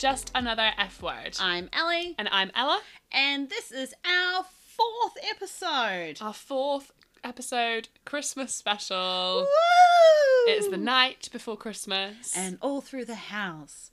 Just 0.00 0.30
another 0.34 0.70
F 0.78 1.02
word. 1.02 1.36
I'm 1.38 1.68
Ellie, 1.74 2.14
and 2.18 2.26
I'm 2.32 2.50
Ella. 2.54 2.80
and 3.12 3.50
this 3.50 3.70
is 3.70 3.92
our 4.02 4.44
fourth 4.44 5.12
episode. 5.30 6.16
Our 6.22 6.32
fourth 6.32 6.90
episode, 7.22 7.88
Christmas 8.06 8.54
special. 8.54 9.40
Woo! 9.40 10.52
It's 10.54 10.68
the 10.68 10.78
night 10.78 11.28
before 11.30 11.58
Christmas. 11.58 12.34
And 12.34 12.56
all 12.62 12.80
through 12.80 13.04
the 13.04 13.14
house, 13.14 13.90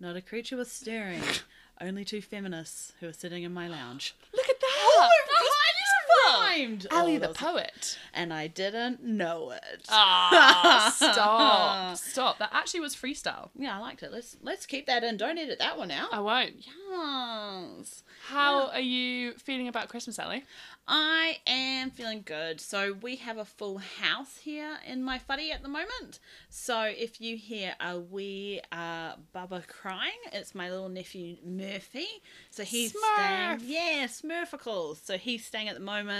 not 0.00 0.16
a 0.16 0.20
creature 0.22 0.56
was 0.56 0.72
stirring, 0.72 1.22
only 1.80 2.04
two 2.04 2.20
feminists 2.20 2.92
who 2.98 3.06
are 3.06 3.12
sitting 3.12 3.44
in 3.44 3.54
my 3.54 3.68
lounge. 3.68 4.16
look 4.34 4.48
at 4.48 4.58
that. 4.58 4.66
Oh, 4.76 5.08
rhymed. 6.26 6.86
Ellie 6.90 7.16
Oh, 7.16 7.20
the 7.20 7.28
poet. 7.28 7.98
And 8.14 8.32
I 8.32 8.46
didn't 8.46 9.02
know 9.02 9.50
it. 9.50 9.86
Ah, 9.88 10.92
stop. 10.94 11.96
Stop. 12.12 12.38
That 12.38 12.50
actually 12.52 12.80
was 12.80 12.94
freestyle. 12.94 13.50
Yeah, 13.56 13.76
I 13.76 13.80
liked 13.80 14.02
it. 14.02 14.12
Let's 14.12 14.36
let's 14.42 14.66
keep 14.66 14.86
that 14.86 15.02
in. 15.04 15.16
Don't 15.16 15.38
edit 15.38 15.58
that 15.58 15.78
one 15.78 15.90
out. 15.90 16.12
I 16.12 16.20
won't. 16.20 16.54
Yes. 16.66 18.02
How 18.28 18.68
are 18.68 18.80
you 18.80 19.32
feeling 19.34 19.68
about 19.68 19.88
Christmas, 19.88 20.18
Ellie? 20.18 20.44
I 20.86 21.38
am 21.46 21.90
feeling 21.90 22.22
good. 22.24 22.60
So 22.60 22.94
we 23.02 23.16
have 23.16 23.38
a 23.38 23.44
full 23.44 23.78
house 23.78 24.38
here 24.38 24.76
in 24.86 25.02
my 25.02 25.20
whare 25.28 25.54
at 25.54 25.62
the 25.62 25.68
moment. 25.68 26.18
So 26.50 26.82
if 26.82 27.20
you 27.20 27.36
hear 27.36 27.74
a 27.80 27.98
wee 27.98 28.60
uh, 28.70 29.14
bubba 29.34 29.66
crying, 29.66 30.10
it's 30.32 30.54
my 30.54 30.70
little 30.70 30.88
nephew 30.88 31.36
Murphy. 31.44 32.06
So 32.50 32.62
he's 32.64 32.92
Smurf. 32.92 33.58
staying. 33.58 33.70
Yeah, 33.70 34.06
Smurficles. 34.06 35.04
So 35.04 35.16
he's 35.18 35.44
staying 35.44 35.68
at 35.68 35.74
the 35.74 35.80
moment. 35.80 36.11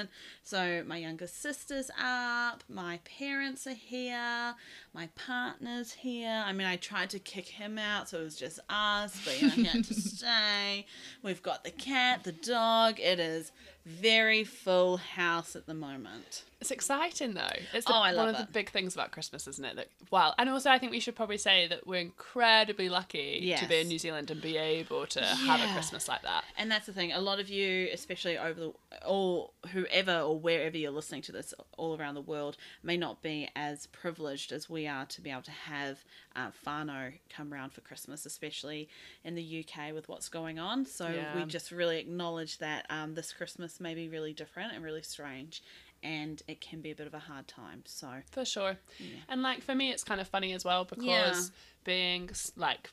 So 0.42 0.82
my 0.86 0.98
younger 0.98 1.26
sister's 1.26 1.90
up. 2.00 2.64
My 2.68 3.00
parents 3.18 3.66
are 3.66 3.74
here. 3.74 4.54
My 4.94 5.08
partner's 5.16 5.92
here. 5.92 6.42
I 6.44 6.52
mean, 6.52 6.66
I 6.66 6.76
tried 6.76 7.08
to 7.10 7.18
kick 7.18 7.48
him 7.48 7.78
out, 7.78 8.10
so 8.10 8.20
it 8.20 8.24
was 8.24 8.36
just 8.36 8.60
us. 8.68 9.18
But 9.24 9.40
you 9.40 9.48
know, 9.48 9.54
he 9.54 9.64
had 9.64 9.84
to 9.84 9.94
stay. 9.94 10.86
We've 11.22 11.42
got 11.42 11.64
the 11.64 11.70
cat, 11.70 12.24
the 12.24 12.32
dog. 12.32 13.00
It 13.00 13.18
is 13.18 13.52
very 13.86 14.44
full 14.44 14.96
house 14.98 15.56
at 15.56 15.66
the 15.66 15.74
moment. 15.74 16.44
It's 16.60 16.70
exciting 16.70 17.34
though. 17.34 17.48
It's 17.72 17.86
the, 17.86 17.92
Oh, 17.92 17.98
one 18.16 18.28
of 18.28 18.36
it. 18.36 18.46
the 18.46 18.52
big 18.52 18.70
things 18.70 18.94
about 18.94 19.10
Christmas, 19.10 19.48
isn't 19.48 19.64
it? 19.64 19.74
That 19.74 19.88
well, 20.12 20.34
and 20.38 20.48
also 20.48 20.70
I 20.70 20.78
think 20.78 20.92
we 20.92 21.00
should 21.00 21.16
probably 21.16 21.38
say 21.38 21.66
that 21.66 21.84
we're 21.84 22.00
incredibly 22.00 22.88
lucky 22.88 23.40
to 23.56 23.66
be 23.68 23.80
in 23.80 23.88
New 23.88 23.98
Zealand 23.98 24.30
and 24.30 24.40
be 24.40 24.56
able 24.56 25.06
to 25.06 25.24
have 25.24 25.60
a 25.60 25.72
Christmas 25.72 26.06
like 26.06 26.22
that. 26.22 26.44
And 26.56 26.70
that's 26.70 26.86
the 26.86 26.92
thing. 26.92 27.10
A 27.12 27.20
lot 27.20 27.40
of 27.40 27.48
you, 27.48 27.88
especially 27.92 28.38
over 28.38 28.60
the 28.60 28.72
or 29.04 29.50
whoever 29.72 30.20
or 30.20 30.38
wherever 30.38 30.76
you're 30.76 30.92
listening 30.92 31.22
to 31.22 31.32
this, 31.32 31.52
all 31.76 31.98
around 31.98 32.14
the 32.14 32.20
world, 32.20 32.56
may 32.84 32.96
not 32.96 33.20
be 33.22 33.48
as 33.56 33.88
privileged 33.88 34.52
as 34.52 34.70
we 34.70 34.81
are 34.88 35.06
to 35.06 35.20
be 35.20 35.30
able 35.30 35.42
to 35.42 35.50
have 35.50 36.04
uh, 36.36 36.50
whānau 36.66 37.12
come 37.28 37.52
around 37.52 37.72
for 37.72 37.80
Christmas, 37.82 38.26
especially 38.26 38.88
in 39.24 39.34
the 39.34 39.64
UK 39.64 39.92
with 39.94 40.08
what's 40.08 40.28
going 40.28 40.58
on. 40.58 40.84
So 40.86 41.06
we 41.34 41.44
just 41.44 41.70
really 41.70 41.98
acknowledge 41.98 42.58
that 42.58 42.86
um, 42.90 43.14
this 43.14 43.32
Christmas 43.32 43.80
may 43.80 43.94
be 43.94 44.08
really 44.08 44.32
different 44.32 44.72
and 44.74 44.84
really 44.84 45.02
strange, 45.02 45.62
and 46.02 46.42
it 46.48 46.60
can 46.60 46.80
be 46.80 46.90
a 46.90 46.94
bit 46.94 47.06
of 47.06 47.14
a 47.14 47.18
hard 47.20 47.48
time. 47.48 47.82
So 47.86 48.08
For 48.30 48.44
sure. 48.44 48.76
And 49.28 49.42
like 49.42 49.62
for 49.62 49.74
me, 49.74 49.90
it's 49.90 50.04
kind 50.04 50.20
of 50.20 50.28
funny 50.28 50.52
as 50.52 50.64
well 50.64 50.84
because 50.84 51.04
Yeah. 51.06 51.40
being 51.84 52.30
like 52.56 52.90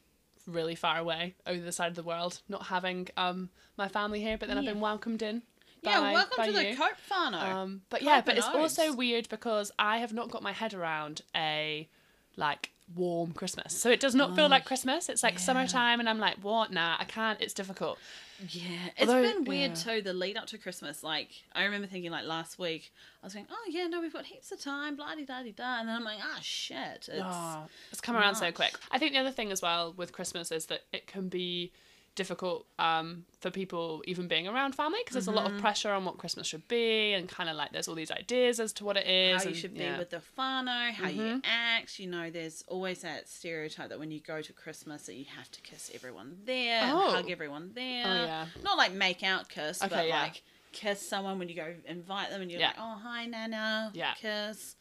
really 0.47 0.75
far 0.75 0.97
away 0.97 1.35
over 1.45 1.61
the 1.61 1.71
side 1.71 1.89
of 1.89 1.95
the 1.95 2.03
world, 2.03 2.41
not 2.49 2.67
having 2.67 3.07
um 3.17 3.49
my 3.77 3.87
family 3.87 4.19
here, 4.21 4.37
but 4.37 4.47
then 4.47 4.57
I've 4.57 4.65
been 4.65 4.79
welcomed 4.81 5.21
in. 5.21 5.43
Yeah, 5.81 5.99
by- 5.99 6.13
welcome 6.13 6.37
by 6.37 6.45
to 6.47 6.51
the 6.51 6.69
you. 6.69 6.75
Cope 6.75 6.97
whānau. 7.11 7.41
Um, 7.41 7.81
but 7.89 8.01
yeah, 8.01 8.21
but 8.21 8.37
it's 8.37 8.47
also 8.47 8.93
weird 8.93 9.29
because 9.29 9.71
I 9.79 9.97
have 9.99 10.13
not 10.13 10.29
got 10.31 10.43
my 10.43 10.51
head 10.51 10.73
around 10.73 11.21
a 11.35 11.87
like 12.35 12.71
warm 12.95 13.31
Christmas. 13.33 13.77
So 13.77 13.89
it 13.89 13.99
does 13.99 14.15
not 14.15 14.35
feel 14.35 14.49
like 14.49 14.65
Christmas. 14.65 15.09
It's 15.09 15.23
like 15.23 15.33
yeah. 15.35 15.39
summertime, 15.39 15.99
and 15.99 16.09
I'm 16.09 16.19
like, 16.19 16.37
what? 16.41 16.71
Nah, 16.71 16.97
I 16.99 17.05
can't. 17.05 17.39
It's 17.41 17.53
difficult. 17.53 17.99
Yeah, 18.49 18.63
it's 18.97 19.09
Although- 19.09 19.21
been 19.21 19.43
weird 19.43 19.71
yeah. 19.71 19.95
too. 19.95 20.01
The 20.01 20.13
lead 20.13 20.37
up 20.37 20.45
to 20.47 20.57
Christmas, 20.57 21.03
like 21.03 21.29
I 21.53 21.65
remember 21.65 21.87
thinking, 21.87 22.09
like 22.11 22.25
last 22.25 22.57
week, 22.57 22.91
I 23.21 23.25
was 23.25 23.33
going, 23.33 23.47
"Oh 23.51 23.65
yeah, 23.69 23.87
no, 23.87 23.99
we've 23.99 24.13
got 24.13 24.25
heaps 24.25 24.51
of 24.53 24.61
time, 24.61 24.95
blah 24.95 25.13
de 25.15 25.25
da 25.25 25.43
de 25.43 25.51
da," 25.51 25.79
and 25.79 25.89
then 25.89 25.95
I'm 25.97 26.03
like, 26.05 26.19
"Ah 26.21 26.39
shit, 26.41 27.09
it's 27.11 27.21
Oh, 27.21 27.67
it's 27.91 27.99
come 27.99 28.15
around 28.15 28.35
so 28.35 28.51
quick. 28.53 28.75
I 28.91 28.97
think 28.97 29.11
the 29.11 29.19
other 29.19 29.31
thing 29.31 29.51
as 29.51 29.61
well 29.61 29.93
with 29.95 30.13
Christmas 30.13 30.51
is 30.51 30.67
that 30.67 30.81
it 30.93 31.05
can 31.05 31.27
be 31.27 31.73
difficult 32.15 32.65
um, 32.79 33.25
for 33.39 33.49
people 33.51 34.01
even 34.05 34.27
being 34.27 34.47
around 34.47 34.75
family 34.75 34.99
because 35.03 35.13
there's 35.13 35.27
a 35.27 35.31
lot 35.31 35.45
Mm-hmm. 35.45 35.55
of 35.55 35.61
pressure 35.61 35.91
on 35.91 36.03
what 36.05 36.17
Christmas 36.17 36.47
should 36.47 36.67
be 36.67 37.13
and 37.13 37.29
kind 37.29 37.49
of 37.49 37.55
like 37.55 37.71
there's 37.71 37.87
all 37.87 37.95
these 37.95 38.11
ideas 38.11 38.59
as 38.59 38.73
to 38.73 38.83
what 38.85 38.97
it 38.97 39.07
is. 39.07 39.43
how 39.43 39.49
you 39.49 39.55
should 39.55 39.73
be 39.73 39.79
yeah. 39.81 39.91
Mm-hmm. 39.91 39.99
with 39.99 40.09
the 40.09 40.21
whānau, 40.37 40.91
how 40.91 41.07
you 41.09 41.41
act. 41.45 41.99
You 41.99 42.07
know, 42.07 42.29
there's 42.29 42.63
always 42.67 43.01
that 43.01 43.29
stereotype 43.29 43.89
that 43.89 43.99
when 43.99 44.11
you 44.11 44.19
go 44.19 44.41
to 44.41 44.53
Christmas, 44.53 45.05
that 45.05 45.15
you 45.15 45.25
have 45.37 45.49
to 45.51 45.61
kiss 45.61 45.91
everyone 45.93 46.37
there, 46.45 46.81
and 46.83 46.91
Oh. 46.97 47.11
hug 47.11 47.29
everyone 47.31 47.71
there. 47.73 48.03
Oh, 48.05 48.25
yeah. 48.25 48.45
Not 48.63 48.77
like 48.77 48.91
make 48.91 49.23
out 49.23 49.47
kiss, 49.49 49.79
but 49.79 50.07
yeah. 50.07 50.21
like 50.23 50.41
kiss 50.71 51.07
someone 51.07 51.39
when 51.39 51.47
you 51.49 51.55
go 51.55 51.73
invite 51.87 52.29
them, 52.31 52.41
and 52.41 52.51
you're 52.51 52.59
Yeah. 52.59 52.67
like, 52.67 52.75
"Oh 52.79 52.99
hi, 53.01 53.25
Nana," 53.25 53.91
Yeah. 53.93 54.13
kiss. 54.15 54.75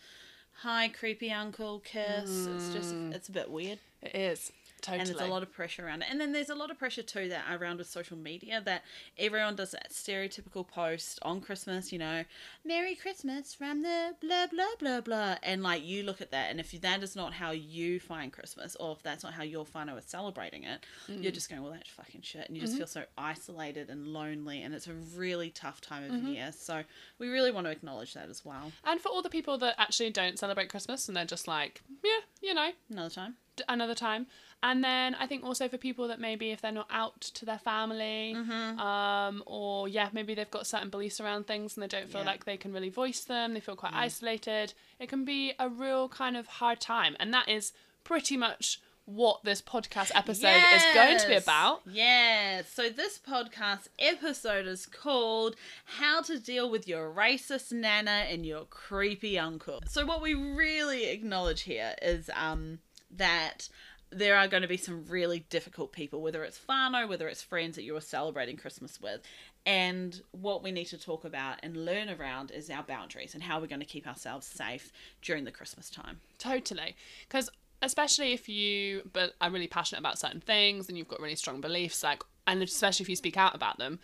Hi, 0.62 0.89
creepy 0.89 1.31
uncle, 1.31 1.78
kiss. 1.81 2.47
It's 2.47 2.72
just, 2.75 2.93
it's 2.93 3.28
a 3.28 3.33
bit 3.33 3.49
weird. 3.49 3.78
It 4.03 4.15
is 4.16 4.53
totally. 4.81 5.00
and 5.00 5.09
there's 5.09 5.21
a 5.21 5.31
lot 5.31 5.43
of 5.43 5.53
pressure 5.53 5.87
around 5.87 6.03
it. 6.03 6.09
And 6.11 6.21
then 6.21 6.33
there's 6.33 6.50
a 6.50 6.55
lot 6.55 6.71
of 6.71 6.78
pressure 6.78 7.03
too 7.03 7.28
that 7.28 7.44
around 7.50 7.78
with 7.78 7.89
social 7.89 8.16
media 8.16 8.61
that 8.65 8.83
everyone 9.19 9.56
does 9.56 9.71
that 9.72 9.91
stereotypical 9.93 10.66
post 10.66 11.19
on 11.22 11.41
Christmas, 11.41 11.93
you 11.93 11.99
know, 11.99 12.25
Merry 12.65 12.94
Christmas 12.94 13.55
from 13.55 13.83
the 13.83 14.15
blah 14.21 14.47
blah 14.47 14.65
blah 14.78 15.00
blah, 15.00 15.37
and 15.43 15.62
like 15.62 15.84
you 15.84 16.03
look 16.03 16.21
at 16.21 16.31
that, 16.31 16.50
and 16.50 16.61
if 16.61 16.72
that 16.81 17.03
is 17.03 17.16
not 17.16 17.33
how 17.34 17.50
you 17.50 17.99
find 18.00 18.33
Christmas, 18.33 18.77
or 18.77 18.93
if 18.93 19.03
that's 19.03 19.22
not 19.25 19.33
how 19.34 19.43
your 19.43 19.65
whānau 19.65 19.99
is 19.99 20.05
celebrating 20.05 20.65
it, 20.65 20.84
Mm. 21.09 21.22
you're 21.22 21.33
just 21.33 21.49
going, 21.49 21.62
well, 21.62 21.72
that's 21.72 21.89
fucking 21.91 22.21
shit, 22.22 22.47
and 22.49 22.56
you 22.56 22.60
just 22.60 22.72
Mm-hmm. 22.75 22.78
feel 22.78 22.87
so 22.87 23.05
isolated 23.16 23.89
and 23.91 24.06
lonely, 24.09 24.62
and 24.62 24.75
it's 24.75 24.87
a 24.87 24.93
really 25.16 25.50
tough 25.50 25.81
time 25.81 26.10
of 26.10 26.22
year. 26.25 26.53
So 26.53 26.83
we 27.19 27.28
really 27.28 27.50
want 27.50 27.66
to 27.66 27.71
acknowledge 27.71 28.15
that 28.15 28.28
as 28.28 28.45
well. 28.45 28.72
And 28.84 29.00
for 29.00 29.09
all 29.09 29.22
the 29.22 29.31
people 29.31 29.56
that 29.59 29.75
actually 29.78 30.10
don't 30.10 30.39
celebrate 30.39 30.69
Christmas 30.69 31.09
and 31.09 31.16
they're 31.16 31.25
just 31.25 31.49
like, 31.49 31.83
yeah, 32.05 32.21
you 32.43 32.55
know, 32.55 32.71
Another 32.91 33.10
time. 33.15 33.37
d- 33.56 33.65
another 33.69 33.95
time. 33.95 34.27
And 34.62 34.82
then 34.82 35.14
I 35.14 35.26
think 35.26 35.44
also 35.44 35.69
for 35.69 35.78
people 35.78 36.08
that 36.08 36.19
maybe 36.20 36.50
if 36.50 36.60
they're 36.60 36.72
not 36.72 36.88
out 36.91 37.20
to 37.20 37.44
their 37.44 37.58
family, 37.58 38.34
Mm-hmm. 38.36 38.78
um, 38.80 39.42
or 39.46 39.86
yeah, 39.88 40.08
maybe 40.12 40.34
they've 40.34 40.50
got 40.50 40.66
certain 40.66 40.91
beliefs 40.91 41.20
around 41.20 41.46
things 41.46 41.76
and 41.76 41.82
they 41.82 41.86
don't 41.88 42.10
feel 42.10 42.22
Yeah. 42.22 42.26
like 42.26 42.44
they 42.44 42.56
can 42.56 42.72
really 42.72 42.88
voice 42.88 43.20
them, 43.24 43.54
they 43.54 43.60
feel 43.60 43.76
quite 43.76 43.92
isolated. 43.94 44.74
It 44.98 45.08
can 45.08 45.24
be 45.24 45.52
a 45.60 45.68
real 45.68 46.08
kind 46.08 46.36
of 46.36 46.47
hard 46.47 46.80
time, 46.80 47.16
and 47.20 47.32
that 47.32 47.48
is 47.48 47.72
pretty 48.02 48.36
much 48.36 48.80
what 49.04 49.42
this 49.42 49.62
podcast 49.62 50.10
episode 50.14 50.48
is 50.74 50.82
going 50.92 51.18
to 51.18 51.28
be 51.28 51.34
about. 51.34 51.80
Yes. 51.86 52.70
So 52.70 52.91
this 52.91 53.18
podcast 53.18 53.88
episode 53.98 54.66
is 54.66 54.84
called 54.84 55.56
How 55.86 56.20
to 56.22 56.38
Deal 56.38 56.68
with 56.70 56.86
Your 56.86 57.10
Racist 57.10 57.72
Nana 57.72 58.26
and 58.28 58.44
Your 58.44 58.64
Creepy 58.66 59.38
Uncle. 59.38 59.80
So 59.88 60.04
what 60.04 60.20
we 60.20 60.34
really 60.34 61.06
acknowledge 61.06 61.62
here 61.62 61.94
is 62.02 62.28
um 62.36 62.80
that 63.10 63.70
there 64.10 64.36
are 64.36 64.48
going 64.48 64.62
to 64.62 64.69
be 64.69 64.76
some 64.76 65.04
really 65.08 65.41
difficult 65.50 65.92
people, 65.92 66.22
whether 66.22 66.42
it's 66.44 66.60
whānau, 66.69 67.08
whether 67.08 67.28
it's 67.28 67.42
friends 67.42 67.76
that 67.76 67.82
you 67.82 67.96
are 67.96 68.00
celebrating 68.00 68.56
Christmas 68.56 69.00
with. 69.00 69.20
And 69.66 70.22
what 70.30 70.62
we 70.62 70.72
need 70.72 70.86
to 70.86 70.98
talk 70.98 71.24
about 71.24 71.58
and 71.62 71.84
learn 71.84 72.08
around 72.08 72.50
is 72.50 72.70
our 72.70 72.82
boundaries 72.82 73.34
and 73.34 73.42
how 73.42 73.60
we're 73.60 73.66
going 73.66 73.80
to 73.80 73.86
keep 73.86 74.06
ourselves 74.06 74.47
safe 74.47 74.92
during 75.20 75.44
the 75.44 75.50
Christmas 75.50 75.91
time. 75.91 76.20
Totally. 76.38 76.97
Because 77.28 77.50
especially 77.82 78.32
if 78.32 78.48
you 78.48 79.08
but 79.12 79.34
are 79.41 79.50
really 79.50 79.68
passionate 79.68 80.00
about 80.00 80.18
certain 80.18 80.41
things 80.41 80.88
and 80.88 80.97
you've 80.97 81.08
got 81.08 81.20
really 81.20 81.36
strong 81.36 81.60
beliefs, 81.60 82.03
like 82.03 82.22
and 82.47 82.62
especially 82.62 83.04
if 83.04 83.09
you 83.10 83.16
speak 83.16 83.36
out 83.36 83.54
about 83.54 83.78
them. 83.78 83.98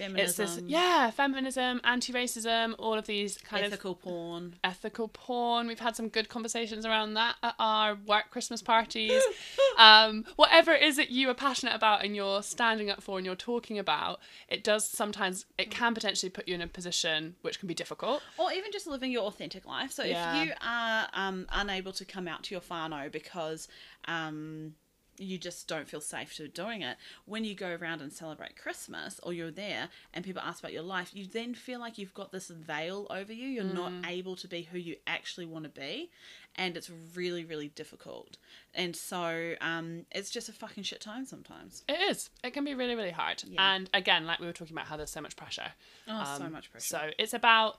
It's 0.00 0.36
this 0.36 0.60
yeah, 0.66 1.10
feminism, 1.10 1.80
anti 1.84 2.12
racism, 2.12 2.74
all 2.78 2.94
of 2.94 3.06
these 3.06 3.38
kind 3.38 3.64
of 3.64 3.72
ethical 3.72 3.94
porn. 3.94 4.54
ethical 4.64 5.08
porn. 5.08 5.66
We've 5.66 5.78
had 5.78 5.96
some 5.96 6.08
good 6.08 6.28
conversations 6.28 6.86
around 6.86 7.14
that 7.14 7.36
at 7.42 7.54
our 7.58 7.96
work 8.06 8.30
Christmas 8.30 8.62
parties. 8.62 9.22
um, 9.78 10.24
whatever 10.36 10.72
it 10.72 10.82
is 10.82 10.96
that 10.96 11.10
you 11.10 11.28
are 11.30 11.34
passionate 11.34 11.74
about 11.74 12.04
and 12.04 12.14
you're 12.14 12.42
standing 12.42 12.90
up 12.90 13.02
for 13.02 13.18
and 13.18 13.26
you're 13.26 13.34
talking 13.34 13.78
about, 13.78 14.20
it 14.48 14.62
does 14.64 14.88
sometimes 14.88 15.46
it 15.58 15.70
can 15.70 15.94
potentially 15.94 16.30
put 16.30 16.46
you 16.48 16.54
in 16.54 16.60
a 16.60 16.66
position 16.66 17.34
which 17.42 17.58
can 17.58 17.66
be 17.66 17.74
difficult. 17.74 18.22
or 18.38 18.52
even 18.52 18.70
just 18.72 18.86
living 18.86 19.10
your 19.10 19.24
authentic 19.24 19.66
life. 19.66 19.92
So 19.92 20.04
Yeah. 20.04 20.42
if 20.42 20.46
you 20.46 20.52
are 20.60 21.08
um, 21.12 21.46
unable 21.52 21.92
to 21.92 22.04
come 22.04 22.28
out 22.28 22.44
to 22.44 22.54
your 22.54 22.60
whānau 22.60 23.10
because 23.10 23.68
um, 24.06 24.74
you 25.18 25.38
just 25.38 25.66
don't 25.68 25.88
feel 25.88 26.00
safe 26.00 26.34
to 26.36 26.48
doing 26.48 26.82
it, 26.82 26.96
when 27.24 27.44
you 27.44 27.54
go 27.54 27.76
around 27.80 28.00
and 28.00 28.12
celebrate 28.12 28.56
Christmas 28.56 29.20
or 29.22 29.32
you're 29.32 29.50
there 29.50 29.88
and 30.14 30.24
people 30.24 30.42
ask 30.42 30.60
about 30.60 30.72
your 30.72 30.82
life, 30.82 31.10
you 31.14 31.26
then 31.26 31.54
feel 31.54 31.80
like 31.80 31.98
you've 31.98 32.14
got 32.14 32.32
this 32.32 32.48
veil 32.48 33.06
over 33.10 33.32
you. 33.32 33.48
You're 33.48 33.64
not 33.64 33.92
able 34.06 34.36
to 34.36 34.48
be 34.48 34.62
who 34.62 34.78
you 34.78 34.96
actually 35.06 35.46
want 35.46 35.64
to 35.64 35.70
be. 35.70 36.10
And 36.56 36.76
it's 36.76 36.90
really, 37.14 37.44
really 37.44 37.68
difficult. 37.68 38.36
And 38.74 38.96
so 38.96 39.54
um, 39.60 40.06
it's 40.10 40.30
just 40.30 40.48
a 40.48 40.52
fucking 40.52 40.82
shit 40.82 41.00
time 41.00 41.24
sometimes. 41.24 41.84
It 41.88 42.10
is. 42.10 42.30
It 42.42 42.52
can 42.52 42.64
be 42.64 42.74
really, 42.74 42.96
really 42.96 43.12
hard. 43.12 43.42
Yeah. 43.46 43.74
And 43.74 43.88
again, 43.94 44.26
like 44.26 44.40
we 44.40 44.46
were 44.46 44.52
talking 44.52 44.74
about 44.74 44.86
how 44.86 44.96
there's 44.96 45.10
so 45.10 45.20
much 45.20 45.36
pressure. 45.36 45.72
Oh, 46.08 46.36
so 46.36 46.44
Um, 46.44 46.52
much 46.52 46.70
pressure. 46.70 46.86
So 46.86 47.10
it's 47.18 47.34
about 47.34 47.78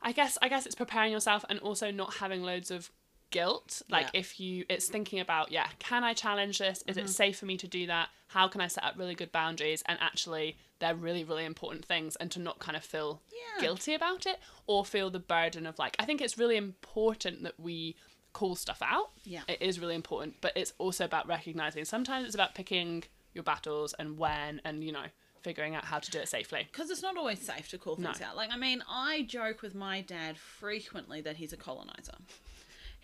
I 0.00 0.12
guess 0.12 0.36
I 0.42 0.48
guess 0.48 0.66
it's 0.66 0.74
preparing 0.74 1.12
yourself 1.12 1.44
and 1.48 1.58
also 1.60 1.90
not 1.90 2.14
having 2.14 2.42
loads 2.42 2.70
of 2.70 2.90
guilt 3.34 3.82
like 3.90 4.06
Yeah. 4.14 4.20
if 4.20 4.38
you 4.40 4.64
it's 4.68 4.88
thinking 4.88 5.18
about 5.20 5.50
yeah 5.50 5.66
can 5.78 6.02
i 6.04 6.12
challenge 6.14 6.58
this 6.58 6.82
is 6.86 6.96
Mm-hmm. 6.96 7.06
it 7.06 7.08
safe 7.10 7.36
for 7.38 7.46
me 7.46 7.56
to 7.56 7.68
do 7.68 7.86
that 7.86 8.08
how 8.28 8.46
can 8.48 8.60
i 8.60 8.68
set 8.68 8.84
up 8.84 8.94
really 8.96 9.14
good 9.14 9.32
boundaries 9.32 9.82
and 9.86 9.98
actually 10.00 10.56
they're 10.78 10.94
really 10.94 11.24
really 11.24 11.44
important 11.44 11.84
things 11.84 12.14
and 12.16 12.30
to 12.30 12.38
not 12.38 12.58
kind 12.60 12.76
of 12.76 12.84
feel 12.84 13.20
Yeah. 13.32 13.60
guilty 13.60 13.92
about 13.94 14.24
it 14.26 14.38
or 14.66 14.84
feel 14.84 15.10
the 15.10 15.18
burden 15.36 15.66
of 15.66 15.78
like 15.78 15.96
i 15.98 16.04
think 16.04 16.20
it's 16.20 16.38
really 16.38 16.56
important 16.56 17.42
that 17.42 17.58
we 17.58 17.96
call 18.32 18.54
stuff 18.56 18.80
out 18.82 19.10
Yeah. 19.24 19.42
it 19.48 19.60
is 19.60 19.78
really 19.80 19.94
important 19.96 20.36
but 20.40 20.52
it's 20.56 20.72
also 20.78 21.04
about 21.04 21.26
recognizing 21.26 21.84
sometimes 21.84 22.26
it's 22.26 22.34
about 22.34 22.54
picking 22.54 23.04
your 23.32 23.44
battles 23.44 23.94
and 23.98 24.16
when 24.18 24.60
and 24.64 24.84
you 24.84 24.92
know 24.92 25.06
figuring 25.42 25.74
out 25.74 25.84
how 25.84 25.98
to 25.98 26.10
do 26.10 26.18
it 26.18 26.28
safely 26.28 26.66
because 26.72 26.88
it's 26.90 27.02
not 27.02 27.16
always 27.18 27.38
safe 27.40 27.68
to 27.68 27.76
call 27.78 27.96
things 27.96 28.18
No. 28.20 28.26
out. 28.28 28.34
Like, 28.34 28.50
I 28.50 28.56
mean, 28.56 28.82
I 28.88 29.24
joke 29.28 29.60
with 29.60 29.74
my 29.74 30.00
dad 30.00 30.38
frequently 30.38 31.20
that 31.20 31.36
he's 31.36 31.52
a 31.52 31.56
colonizer. 31.58 32.16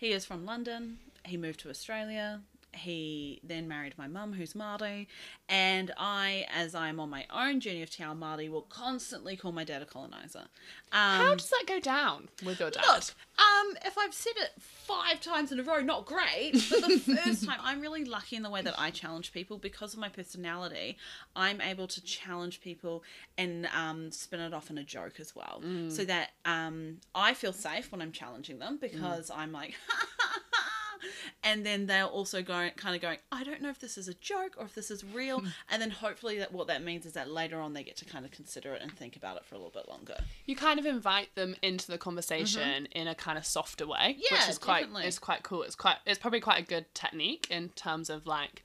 He 0.01 0.13
is 0.13 0.25
from 0.25 0.47
London. 0.47 0.97
He 1.25 1.37
moved 1.37 1.59
to 1.59 1.69
Australia. 1.69 2.41
He 2.73 3.41
then 3.43 3.67
married 3.67 3.97
my 3.97 4.07
mum, 4.07 4.33
who's 4.33 4.53
Māori, 4.53 5.07
and 5.49 5.91
I, 5.97 6.45
as 6.53 6.73
I'm 6.73 6.99
on 6.99 7.09
my 7.09 7.25
own 7.33 7.59
journey 7.59 7.81
of 7.83 7.89
Te 7.89 8.03
Ao 8.03 8.13
Māori, 8.13 8.49
will 8.49 8.61
constantly 8.61 9.35
call 9.35 9.51
my 9.51 9.63
dad 9.63 9.81
a 9.81 9.85
colonizer. 9.85 10.45
Um, 10.91 11.25
how 11.25 11.35
does 11.35 11.49
that 11.49 11.65
go 11.67 11.79
down 11.79 12.29
with 12.45 12.59
your 12.59 12.71
dad 12.71 12.83
Look, 12.87 13.03
um, 13.37 13.75
if 13.85 13.97
I've 13.97 14.13
said 14.13 14.33
it 14.37 14.51
five 14.59 15.19
times 15.19 15.51
in 15.51 15.59
a 15.59 15.63
row, 15.63 15.81
not 15.81 16.05
great. 16.05 16.53
But 16.69 16.81
the 16.87 16.99
first 17.25 17.45
time, 17.45 17.59
I'm 17.61 17.81
really 17.81 18.05
lucky 18.05 18.35
in 18.35 18.43
the 18.43 18.49
way 18.49 18.61
that 18.61 18.75
I 18.77 18.89
challenge 18.89 19.33
people 19.33 19.57
because 19.57 19.93
of 19.93 19.99
my 19.99 20.09
personality. 20.09 20.97
I'm 21.35 21.59
able 21.61 21.87
to 21.87 22.01
challenge 22.03 22.61
people 22.61 23.03
and 23.37 23.67
um, 23.75 24.11
spin 24.11 24.39
it 24.39 24.53
off 24.53 24.69
in 24.69 24.77
a 24.77 24.83
joke 24.83 25.19
as 25.19 25.35
well, 25.35 25.61
so 25.89 26.05
that 26.05 26.31
um, 26.45 26.97
I 27.13 27.33
feel 27.33 27.53
safe 27.53 27.91
when 27.91 28.01
I'm 28.01 28.11
challenging 28.11 28.59
them 28.59 28.77
because 28.79 29.29
I'm 29.29 29.51
like. 29.51 29.75
And 31.43 31.65
then 31.65 31.87
they're 31.87 32.05
also 32.05 32.41
going, 32.43 32.71
kind 32.77 32.95
of 32.95 33.01
going. 33.01 33.17
I 33.31 33.43
don't 33.43 33.61
know 33.61 33.69
if 33.69 33.79
this 33.79 33.97
is 33.97 34.07
a 34.07 34.13
joke 34.13 34.55
or 34.57 34.65
if 34.65 34.75
this 34.75 34.91
is 34.91 35.03
real. 35.03 35.43
and 35.69 35.81
then 35.81 35.89
hopefully 35.89 36.37
that 36.39 36.51
what 36.51 36.67
that 36.67 36.83
means 36.83 37.05
is 37.05 37.13
that 37.13 37.29
later 37.29 37.59
on 37.59 37.73
they 37.73 37.83
get 37.83 37.97
to 37.97 38.05
kind 38.05 38.25
of 38.25 38.31
consider 38.31 38.73
it 38.73 38.81
and 38.81 38.91
think 38.95 39.15
about 39.15 39.37
it 39.37 39.45
for 39.45 39.55
a 39.55 39.57
little 39.57 39.71
bit 39.71 39.87
longer. 39.89 40.15
you 40.45 40.55
kind 40.55 40.79
of 40.79 40.85
invite 40.85 41.33
them 41.35 41.55
into 41.61 41.87
the 41.87 41.97
conversation 41.97 42.85
in 42.91 43.07
a 43.07 43.15
kind 43.15 43.37
of 43.37 43.45
softer 43.45 43.87
way, 43.87 44.15
Mm-hmm. 44.17 44.21
Yeah, 44.35 44.39
which 44.41 44.49
is 44.49 44.57
quite 44.57 44.81
definitely. 44.81 45.05
it's 45.07 45.19
quite 45.19 45.43
cool. 45.43 45.63
It's 45.63 45.75
quite 45.75 45.97
it's 46.05 46.19
probably 46.19 46.39
quite 46.41 46.61
a 46.61 46.65
good 46.65 46.85
technique 46.93 47.47
in 47.49 47.69
terms 47.69 48.09
of 48.09 48.25
like 48.27 48.63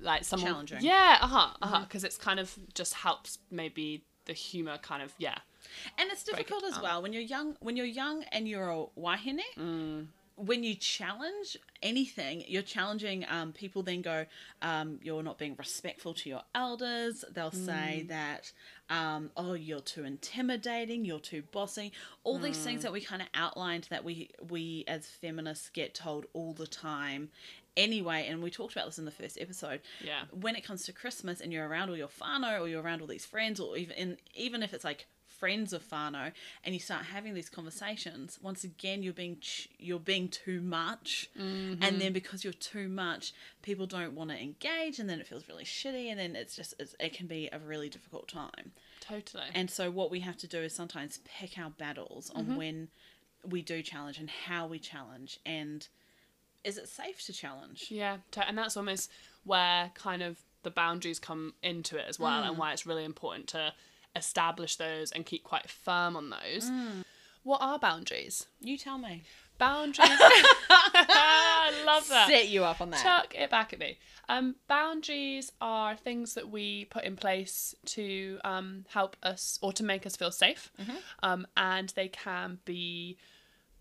like 0.00 0.24
someone 0.24 0.50
Challenging. 0.50 0.78
Mm-hmm. 0.78 0.86
Yeah, 0.86 1.18
uh 1.20 1.26
huh, 1.26 1.48
uh 1.62 1.66
huh, 1.66 1.80
because 1.80 2.02
it's 2.04 2.16
kind 2.16 2.40
of 2.40 2.56
just 2.74 2.94
helps 2.94 3.38
maybe 3.50 4.02
the 4.24 4.32
humor 4.32 4.78
kind 4.78 5.02
of 5.02 5.12
yeah. 5.18 5.36
And 5.98 6.10
it's 6.10 6.24
break 6.24 6.40
it 6.40 6.48
difficult 6.48 6.64
as 6.72 6.80
well 6.82 7.02
when 7.02 7.12
you're 7.12 7.22
young. 7.22 7.56
When 7.60 7.76
you're 7.76 7.86
young 7.86 8.24
and 8.32 8.48
you're 8.48 8.68
a 8.70 8.84
wahine, 8.98 9.40
Mm. 9.58 10.06
When 10.44 10.64
you 10.64 10.74
challenge 10.74 11.56
anything, 11.82 12.44
you're 12.48 12.62
challenging. 12.62 13.24
Um, 13.28 13.52
people 13.52 13.82
then 13.82 14.02
go, 14.02 14.26
um, 14.60 14.98
"You're 15.02 15.22
not 15.22 15.38
being 15.38 15.54
respectful 15.56 16.14
to 16.14 16.28
your 16.28 16.42
elders." 16.54 17.24
They'll 17.30 17.50
Mm. 17.52 17.64
say 17.66 18.04
that, 18.08 18.52
um, 18.90 19.30
"Oh, 19.36 19.54
you're 19.54 19.80
too 19.80 20.04
intimidating. 20.04 21.04
You're 21.04 21.20
too 21.20 21.42
bossy." 21.42 21.92
All 22.24 22.38
these 22.38 22.58
Mm. 22.58 22.64
things 22.64 22.82
that 22.82 22.92
we 22.92 23.00
kind 23.00 23.22
of 23.22 23.28
outlined 23.34 23.84
that 23.90 24.04
we 24.04 24.30
we 24.40 24.84
as 24.88 25.06
feminists 25.06 25.68
get 25.68 25.94
told 25.94 26.26
all 26.32 26.52
the 26.54 26.66
time. 26.66 27.30
Anyway, 27.76 28.26
and 28.26 28.42
we 28.42 28.50
talked 28.50 28.72
about 28.74 28.86
this 28.86 28.98
in 28.98 29.04
the 29.06 29.10
first 29.10 29.38
episode 29.40 29.80
Yeah. 30.04 30.24
when 30.30 30.56
it 30.56 30.62
comes 30.62 30.84
to 30.84 30.92
Christmas 30.92 31.40
and 31.40 31.52
you're 31.52 31.66
around 31.66 31.88
all 31.88 31.96
your 31.96 32.08
whānau 32.08 32.60
or 32.60 32.68
you're 32.68 32.82
around 32.82 33.00
all 33.00 33.06
these 33.06 33.24
friends 33.24 33.58
or 33.60 33.76
even 33.78 34.18
even 34.34 34.62
if 34.62 34.74
it's 34.74 34.84
like 34.84 35.06
friends 35.42 35.72
of 35.72 35.82
whānau 35.90 36.30
and 36.62 36.72
you 36.72 36.78
start 36.78 37.06
having 37.06 37.34
these 37.34 37.50
conversations 37.50 38.38
once 38.40 38.62
again 38.62 39.02
you're 39.02 39.12
being 39.12 39.36
ch- 39.40 39.68
you're 39.76 39.98
being 39.98 40.28
too 40.28 40.60
much. 40.60 41.28
And 41.36 41.80
mm-hmm. 41.80 41.98
then 41.98 42.12
because 42.12 42.44
you're 42.44 42.52
too 42.52 42.88
much 42.88 43.34
people 43.60 43.86
don't 43.86 44.14
want 44.14 44.30
to 44.30 44.40
engage 44.40 45.00
and 45.00 45.10
then 45.10 45.18
it 45.18 45.26
feels 45.26 45.48
really 45.48 45.64
shitty 45.64 46.06
and 46.12 46.20
then 46.20 46.36
it's 46.36 46.54
just 46.54 46.74
it's, 46.78 46.94
it 47.00 47.12
can 47.12 47.26
be 47.26 47.48
a 47.52 47.58
really 47.58 47.88
difficult 47.88 48.28
time. 48.28 48.70
Totally. 49.00 49.46
and 49.52 49.68
so 49.68 49.90
what 49.90 50.12
we 50.12 50.20
have 50.20 50.36
to 50.36 50.46
do 50.46 50.58
is 50.58 50.72
sometimes 50.72 51.18
pick 51.24 51.58
our 51.58 51.70
battles 51.70 52.30
on 52.36 52.44
mm-hmm. 52.44 52.56
when 52.56 52.88
we 53.44 53.62
do 53.62 53.82
challenge 53.82 54.18
and 54.18 54.30
how 54.30 54.68
we 54.68 54.78
challenge 54.78 55.40
and 55.44 55.88
is 56.62 56.78
it 56.78 56.88
safe 56.88 57.20
to 57.26 57.32
challenge? 57.32 57.86
Yeah, 57.88 58.18
and 58.36 58.56
that's 58.56 58.76
almost 58.76 59.10
where 59.42 59.90
kind 59.94 60.22
of 60.22 60.38
the 60.62 60.70
boundaries 60.70 61.18
come 61.18 61.54
into 61.64 61.96
it 61.96 62.04
as 62.08 62.20
well, 62.20 62.44
and 62.44 62.54
mm. 62.54 62.58
why 62.60 62.72
it's 62.72 62.86
really 62.86 63.04
important 63.04 63.48
to 63.48 63.72
establish 64.16 64.76
those 64.76 65.10
and 65.12 65.24
keep 65.26 65.44
quite 65.44 65.68
firm 65.68 66.16
on 66.16 66.30
those. 66.30 66.70
What 67.44 67.60
are 67.60 67.78
boundaries? 67.78 68.46
you 68.60 68.78
tell 68.78 68.98
me 68.98 69.24
Boundaries. 69.58 70.08
I 70.10 71.72
love 71.86 72.08
that. 72.08 72.28
set 72.28 72.48
you 72.48 72.64
up 72.64 72.80
on 72.80 72.90
that 72.90 73.02
Chuck 73.02 73.34
it 73.36 73.50
back 73.50 73.72
at 73.72 73.78
me. 73.78 73.98
Um, 74.28 74.56
boundaries 74.68 75.52
are 75.60 75.94
things 75.96 76.34
that 76.34 76.50
we 76.50 76.86
put 76.86 77.04
in 77.04 77.16
place 77.16 77.74
to 77.86 78.38
um, 78.44 78.84
help 78.88 79.16
us 79.22 79.58
or 79.62 79.72
to 79.74 79.84
make 79.84 80.06
us 80.06 80.16
feel 80.16 80.30
safe, 80.32 80.72
um, 81.22 81.46
and 81.56 81.90
they 81.90 82.08
can 82.08 82.58
be 82.64 83.18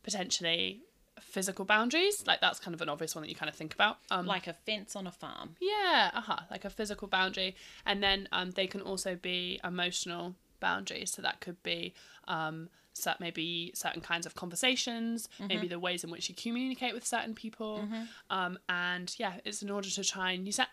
potentially 0.03 0.81
physical 1.21 1.65
boundaries. 1.65 2.25
Like 2.27 2.41
that's 2.41 2.59
kind 2.59 2.73
of 2.73 2.81
an 2.81 2.89
obvious 2.89 3.15
one 3.15 3.21
that 3.23 3.29
you 3.29 3.35
kind 3.35 3.49
of 3.49 3.55
think 3.55 3.73
about. 3.73 3.97
Um, 4.09 4.25
like 4.25 4.47
a 4.47 4.53
fence 4.53 4.95
on 4.95 5.07
a 5.07 5.11
farm. 5.11 5.55
yeah, 5.59 6.11
uh 6.13 6.21
huh, 6.21 6.39
like 6.49 6.65
a 6.65 6.69
physical 6.69 7.07
boundary, 7.07 7.55
and 7.85 8.01
then 8.03 8.27
um, 8.31 8.51
they 8.51 8.67
can 8.67 8.81
also 8.81 9.15
be 9.15 9.59
emotional 9.63 10.35
boundaries. 10.59 11.11
So 11.11 11.21
that 11.21 11.41
could 11.41 11.61
be 11.63 11.93
um, 12.27 12.69
so 12.93 13.13
maybe 13.19 13.71
certain 13.73 14.01
kinds 14.01 14.25
of 14.25 14.35
conversations, 14.35 15.29
maybe 15.47 15.67
the 15.67 15.79
ways 15.79 16.03
in 16.03 16.11
which 16.11 16.27
you 16.29 16.35
communicate 16.35 16.93
with 16.93 17.05
certain 17.05 17.33
people, 17.33 17.87
um, 18.29 18.59
and 18.67 19.15
yeah, 19.17 19.35
it's 19.45 19.61
in 19.63 19.69
order 19.69 19.89
to 19.89 20.03
try 20.03 20.31
and 20.31 20.45
you 20.45 20.51
set. 20.51 20.67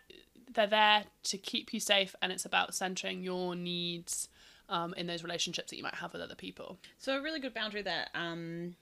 They're 0.52 0.66
there 0.66 1.04
to 1.24 1.38
keep 1.38 1.72
you 1.74 1.78
safe, 1.80 2.14
and 2.22 2.32
it's 2.32 2.44
about 2.46 2.74
centering 2.74 3.22
your 3.22 3.54
needs 3.54 4.28
um, 4.68 4.94
in 4.94 5.06
those 5.06 5.22
relationships 5.22 5.70
that 5.70 5.76
you 5.76 5.82
might 5.82 5.94
have 5.96 6.12
with 6.12 6.22
other 6.22 6.34
people. 6.34 6.78
So 6.98 7.16
a 7.16 7.22
really 7.22 7.38
good 7.38 7.54
boundary 7.54 7.82
that 7.82 8.10
um, 8.14 8.74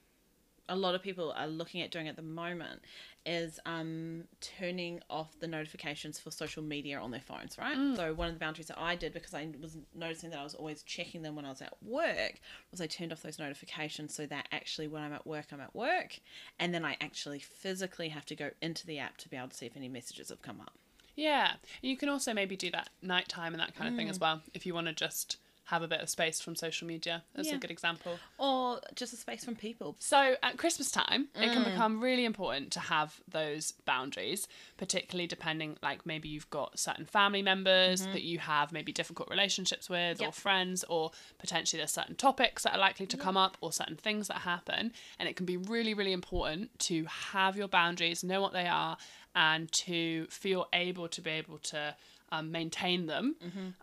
a 0.69 0.75
lot 0.75 0.95
of 0.95 1.01
people 1.01 1.33
are 1.35 1.47
looking 1.47 1.81
at 1.81 1.91
doing 1.91 2.07
at 2.07 2.15
the 2.15 2.21
moment 2.21 2.81
is 3.25 3.59
um, 3.65 4.23
turning 4.39 5.01
off 5.09 5.37
the 5.39 5.47
notifications 5.47 6.17
for 6.17 6.31
social 6.31 6.63
media 6.63 6.97
on 6.99 7.11
their 7.11 7.21
phones, 7.21 7.57
right? 7.57 7.75
So 7.95 8.13
one 8.13 8.27
of 8.29 8.33
the 8.33 8.39
boundaries 8.39 8.67
that 8.67 8.79
I 8.79 8.95
did 8.95 9.13
because 9.13 9.33
I 9.33 9.49
was 9.61 9.77
noticing 9.93 10.29
that 10.29 10.39
I 10.39 10.43
was 10.43 10.55
always 10.55 10.81
checking 10.83 11.21
them 11.23 11.35
when 11.35 11.43
I 11.45 11.49
was 11.49 11.61
at 11.61 11.73
work 11.81 12.39
was 12.71 12.79
I 12.79 12.87
turned 12.87 13.11
off 13.11 13.21
those 13.21 13.37
notifications 13.39 14.13
so 14.13 14.25
that 14.27 14.47
actually 14.51 14.87
when 14.87 15.03
I'm 15.03 15.13
at 15.13 15.27
work, 15.27 15.47
I'm 15.51 15.59
at 15.59 15.75
work, 15.75 16.19
and 16.59 16.73
then 16.73 16.85
I 16.85 16.95
actually 17.01 17.39
physically 17.39 18.09
have 18.09 18.25
to 18.27 18.35
go 18.35 18.51
into 18.61 18.87
the 18.87 18.99
app 18.99 19.17
to 19.17 19.29
be 19.29 19.35
able 19.35 19.49
to 19.49 19.55
see 19.55 19.65
if 19.65 19.75
any 19.75 19.89
messages 19.89 20.29
have 20.29 20.41
come 20.41 20.61
up. 20.61 20.73
Yeah, 21.15 21.53
and 21.81 21.89
you 21.89 21.97
can 21.97 22.09
also 22.09 22.33
maybe 22.33 22.55
do 22.55 22.69
that 22.71 22.89
nighttime 23.01 23.53
and 23.53 23.59
that 23.59 23.75
kind 23.75 23.89
of 23.89 23.95
thing 23.95 24.07
as 24.07 24.19
well 24.19 24.41
if 24.53 24.65
you 24.65 24.73
want 24.75 24.87
to 24.87 24.93
just 24.93 25.37
have 25.67 25.81
a 25.81 25.87
bit 25.87 25.99
of 25.99 26.09
space 26.09 26.39
from 26.39 26.55
social 26.55 26.87
media. 26.87 27.23
That's 27.33 27.49
Yeah. 27.49 27.55
a 27.55 27.57
good 27.57 27.71
example. 27.71 28.19
Or 28.37 28.79
just 28.95 29.11
a 29.13 29.17
space 29.17 29.43
from 29.43 29.55
people. 29.55 29.97
So 29.99 30.37
at 30.41 30.57
Christmas 30.57 30.89
time, 30.89 31.27
it 31.35 31.51
can 31.51 31.63
become 31.65 31.99
really 32.01 32.23
important 32.23 32.71
to 32.73 32.79
have 32.79 33.19
those 33.27 33.73
boundaries, 33.85 34.47
particularly 34.77 35.27
depending, 35.27 35.77
like 35.83 36.05
maybe 36.05 36.29
you've 36.29 36.49
got 36.49 36.79
certain 36.79 37.05
family 37.05 37.41
members 37.41 38.05
that 38.13 38.23
you 38.23 38.39
have 38.39 38.71
maybe 38.71 38.91
difficult 38.93 39.29
relationships 39.29 39.89
with, 39.89 40.21
or 40.21 40.31
friends, 40.31 40.85
or 40.85 41.11
potentially 41.37 41.79
there's 41.79 41.91
certain 41.91 42.15
topics 42.15 42.63
that 42.63 42.73
are 42.73 42.79
likely 42.79 43.05
to 43.07 43.17
come 43.17 43.35
up, 43.35 43.57
or 43.59 43.73
certain 43.73 43.97
things 43.97 44.29
that 44.29 44.37
happen. 44.39 44.93
And 45.19 45.27
it 45.27 45.35
can 45.35 45.45
be 45.45 45.57
really, 45.57 45.93
really 45.93 46.13
important 46.13 46.79
to 46.79 47.05
have 47.05 47.57
your 47.57 47.67
boundaries, 47.67 48.23
know 48.23 48.41
what 48.41 48.53
they 48.53 48.67
are, 48.67 48.97
and 49.35 49.69
to 49.71 50.27
feel 50.27 50.67
able 50.71 51.07
to 51.09 51.21
be 51.21 51.31
able 51.31 51.57
to 51.59 51.95
um, 52.31 52.51
maintain 52.51 53.05
them, 53.05 53.35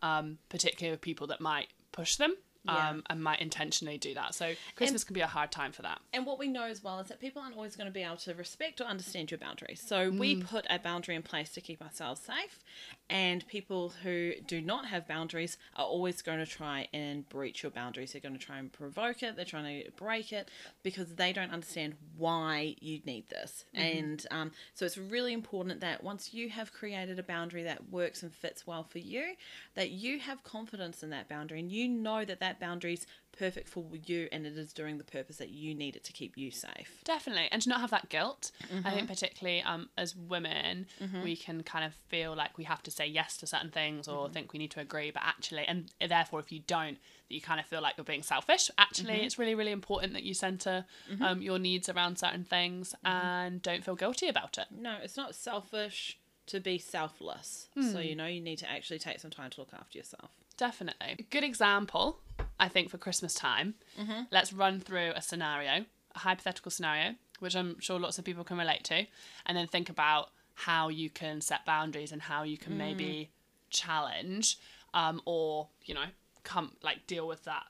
um, 0.02 0.38
particularly 0.48 0.92
with 0.92 1.00
people 1.00 1.26
that 1.28 1.40
might 1.40 1.68
push 1.94 2.16
them. 2.16 2.34
Yeah. 2.66 2.88
Um, 2.88 3.02
and 3.10 3.22
might 3.22 3.40
intentionally 3.40 3.98
do 3.98 4.14
that. 4.14 4.34
So 4.34 4.54
Christmas 4.74 5.04
can 5.04 5.12
be 5.12 5.20
a 5.20 5.26
hard 5.26 5.52
time 5.52 5.70
for 5.70 5.82
that. 5.82 6.00
And 6.14 6.24
what 6.24 6.38
we 6.38 6.48
know 6.48 6.64
as 6.64 6.82
well 6.82 6.98
is 6.98 7.08
that 7.08 7.20
people 7.20 7.42
aren't 7.42 7.56
always 7.56 7.76
going 7.76 7.88
to 7.88 7.92
be 7.92 8.02
able 8.02 8.16
to 8.16 8.32
respect 8.32 8.80
or 8.80 8.84
understand 8.84 9.30
your 9.30 9.36
boundaries. 9.36 9.84
So 9.86 10.08
we 10.08 10.42
put 10.42 10.64
a 10.70 10.78
boundary 10.78 11.14
in 11.14 11.22
place 11.22 11.50
to 11.50 11.60
keep 11.60 11.82
ourselves 11.82 12.22
safe, 12.22 12.64
and 13.10 13.46
people 13.48 13.92
who 14.02 14.32
do 14.46 14.60
not 14.60 14.86
have 14.86 15.06
boundaries 15.08 15.56
are 15.76 15.84
always 15.84 16.22
going 16.22 16.38
to 16.38 16.46
try 16.46 16.88
and 16.92 17.28
breach 17.28 17.62
your 17.62 17.70
boundaries. 17.70 18.12
They're 18.12 18.20
going 18.20 18.38
to 18.38 18.44
try 18.44 18.58
and 18.58 18.72
provoke 18.72 19.22
it. 19.22 19.36
They're 19.36 19.44
trying 19.44 19.82
to 19.84 19.90
break 19.92 20.32
it 20.32 20.50
because 20.82 21.14
they 21.16 21.32
don't 21.32 21.50
understand 21.52 21.94
why 22.16 22.76
you 22.80 23.00
need 23.04 23.28
this. 23.30 23.64
And 23.74 24.24
um, 24.30 24.52
so 24.74 24.84
it's 24.86 24.96
really 24.98 25.32
important 25.32 25.80
that 25.80 26.04
once 26.04 26.32
you 26.32 26.48
have 26.50 26.72
created 26.72 27.18
a 27.18 27.22
boundary 27.22 27.62
that 27.64 27.90
works 27.90 28.22
and 28.22 28.32
fits 28.32 28.66
well 28.66 28.84
for 28.84 28.98
you, 28.98 29.34
that 29.74 29.90
you 29.90 30.18
have 30.20 30.42
confidence 30.44 31.02
in 31.02 31.10
that 31.10 31.28
boundary 31.28 31.60
and 31.60 31.70
you 31.72 31.88
know 31.88 32.24
that 32.24 32.40
that 32.40 32.40
that 32.44 32.60
boundary's 32.60 33.06
perfect 33.38 33.68
for 33.68 33.84
you 34.06 34.28
and 34.30 34.46
it 34.46 34.56
is 34.56 34.72
doing 34.72 34.98
the 34.98 35.02
purpose 35.04 35.38
that 35.38 35.48
you 35.48 35.74
need 35.74 35.96
it 35.96 36.04
to 36.04 36.12
keep 36.12 36.36
you 36.36 36.50
safe. 36.50 37.00
Definitely, 37.04 37.48
and 37.50 37.60
to 37.62 37.68
not 37.68 37.80
have 37.80 37.90
that 37.90 38.08
guilt. 38.08 38.50
I 38.62 38.74
Mm-hmm. 38.74 38.90
think 38.96 39.08
particularly 39.08 39.62
um, 39.62 39.88
as 39.96 40.14
women, 40.14 40.86
we 41.22 41.34
can 41.36 41.62
kind 41.62 41.84
of 41.84 41.94
feel 42.08 42.34
like 42.36 42.56
we 42.58 42.64
have 42.64 42.82
to 42.84 42.90
say 42.94 43.06
yes 43.06 43.36
to 43.38 43.46
certain 43.46 43.70
things 43.70 44.08
or 44.08 44.24
Mm-hmm. 44.24 44.32
think 44.32 44.52
we 44.52 44.58
need 44.58 44.70
to 44.72 44.80
agree, 44.80 45.10
but 45.10 45.22
actually, 45.24 45.64
and 45.66 45.90
therefore, 46.08 46.40
if 46.40 46.50
you 46.52 46.60
don't, 46.66 46.98
that 47.28 47.34
you 47.34 47.40
kind 47.40 47.58
of 47.60 47.66
feel 47.66 47.80
like 47.82 47.94
you're 47.96 48.04
being 48.04 48.22
selfish. 48.22 48.70
Actually, 48.78 49.14
Mm-hmm. 49.14 49.24
it's 49.24 49.38
really, 49.38 49.54
really 49.54 49.72
important 49.72 50.12
that 50.14 50.22
you 50.22 50.34
center 50.34 50.84
um, 51.20 51.42
your 51.42 51.58
needs 51.58 51.88
around 51.88 52.18
certain 52.18 52.44
things 52.44 52.94
Mm-hmm. 53.04 53.06
and 53.26 53.62
don't 53.62 53.84
feel 53.84 53.94
guilty 53.96 54.28
about 54.28 54.58
it. 54.58 54.66
No, 54.70 54.96
it's 55.02 55.16
not 55.16 55.34
selfish 55.34 56.18
to 56.46 56.60
be 56.60 56.78
selfless. 56.78 57.68
Hmm. 57.74 57.90
So 57.92 58.00
you 58.00 58.14
know 58.14 58.26
you 58.26 58.40
need 58.40 58.58
to 58.58 58.70
actually 58.70 58.98
take 58.98 59.18
some 59.20 59.30
time 59.30 59.50
to 59.50 59.60
look 59.60 59.72
after 59.72 59.96
yourself. 59.98 60.30
Definitely. 60.56 61.16
A 61.18 61.22
good 61.22 61.42
example, 61.44 62.20
I 62.60 62.68
think, 62.68 62.90
for 62.90 62.98
Christmas 62.98 63.34
time. 63.34 63.74
Mm-hmm. 64.00 64.22
Let's 64.30 64.52
run 64.52 64.80
through 64.80 65.12
a 65.16 65.22
scenario, 65.22 65.84
a 66.14 66.18
hypothetical 66.18 66.70
scenario, 66.70 67.14
which 67.40 67.56
I'm 67.56 67.80
sure 67.80 67.98
lots 67.98 68.18
of 68.18 68.24
people 68.24 68.44
can 68.44 68.58
relate 68.58 68.84
to, 68.84 69.06
and 69.46 69.56
then 69.56 69.66
think 69.66 69.88
about 69.88 70.28
how 70.54 70.88
you 70.88 71.10
can 71.10 71.40
set 71.40 71.64
boundaries 71.66 72.12
and 72.12 72.22
how 72.22 72.42
you 72.42 72.56
can 72.56 72.74
Mm. 72.74 72.76
maybe 72.78 73.30
challenge 73.70 74.58
um, 74.92 75.20
or, 75.24 75.68
you 75.84 75.94
know, 75.94 76.04
come 76.44 76.76
like 76.82 77.06
deal 77.06 77.26
with 77.26 77.44
that 77.44 77.64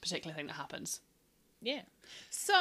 particular 0.00 0.34
thing 0.36 0.46
that 0.46 0.54
happens. 0.54 1.00
Yeah. 1.60 1.82
So 2.30 2.54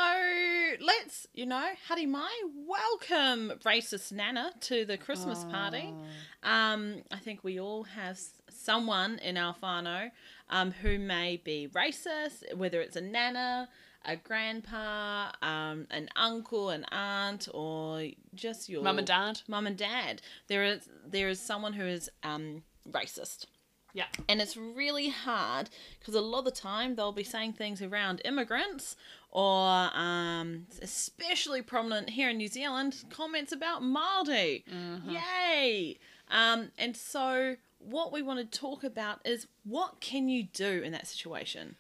let's, 0.82 1.28
you 1.34 1.46
know, 1.46 1.70
Haere 1.88 2.08
Mai, 2.08 2.32
welcome 2.66 3.52
racist 3.64 4.12
Nana 4.12 4.54
to 4.62 4.86
the 4.86 4.98
Christmas 4.98 5.44
party. 5.44 5.94
Um, 6.42 7.04
I 7.12 7.18
think 7.18 7.44
we 7.44 7.60
all 7.60 7.84
have 7.84 8.20
someone 8.50 9.20
in 9.20 9.38
our 9.38 9.56
whānau 9.62 10.10
um, 10.50 10.72
who 10.72 10.98
may 10.98 11.38
be 11.44 11.68
racist, 11.74 12.56
whether 12.56 12.82
it's 12.82 12.96
a 12.96 13.02
Nana, 13.02 13.70
a 14.08 14.16
grandpa, 14.16 15.32
um, 15.42 15.86
an 15.92 16.10
uncle, 16.16 16.70
an 16.70 16.86
aunt, 16.92 17.48
or 17.54 18.04
just 18.34 18.70
your 18.70 18.82
Mum 18.82 18.98
and 18.98 19.08
dad. 19.08 19.42
Mum 19.48 19.68
and 19.68 19.78
dad. 19.78 20.22
There 20.48 20.64
is 20.64 20.90
there 21.06 21.30
is 21.30 21.40
someone 21.40 21.74
who 21.74 21.86
is 21.86 22.10
um, 22.24 22.64
racist. 22.90 23.46
Yeah. 23.94 24.06
And 24.30 24.42
it's 24.42 24.56
really 24.56 25.10
hard 25.10 25.70
because 26.00 26.14
a 26.14 26.22
lot 26.22 26.40
of 26.40 26.46
the 26.46 26.52
time 26.52 26.96
they'll 26.96 27.12
be 27.12 27.24
saying 27.24 27.54
things 27.54 27.82
around 27.82 28.22
immigrants 28.26 28.96
or, 29.32 29.90
um, 29.94 30.68
especially 30.82 31.62
prominent 31.62 32.12
here 32.12 32.30
in 32.30 32.38
New 32.38 32.48
Zealand, 32.48 33.04
comments 33.10 33.52
about 33.52 33.82
Māori. 33.82 34.64
Yay! 35.08 35.98
Um, 36.30 36.70
and 36.78 36.96
so 36.96 37.56
what 37.80 38.12
we 38.12 38.22
want 38.22 38.52
to 38.52 38.60
talk 38.60 38.84
about 38.84 39.20
is 39.26 39.48
what 39.64 40.00
can 40.00 40.30
you 40.30 40.44
do 40.44 40.82
in 40.84 40.92
that 40.92 41.08
situation? 41.08 41.76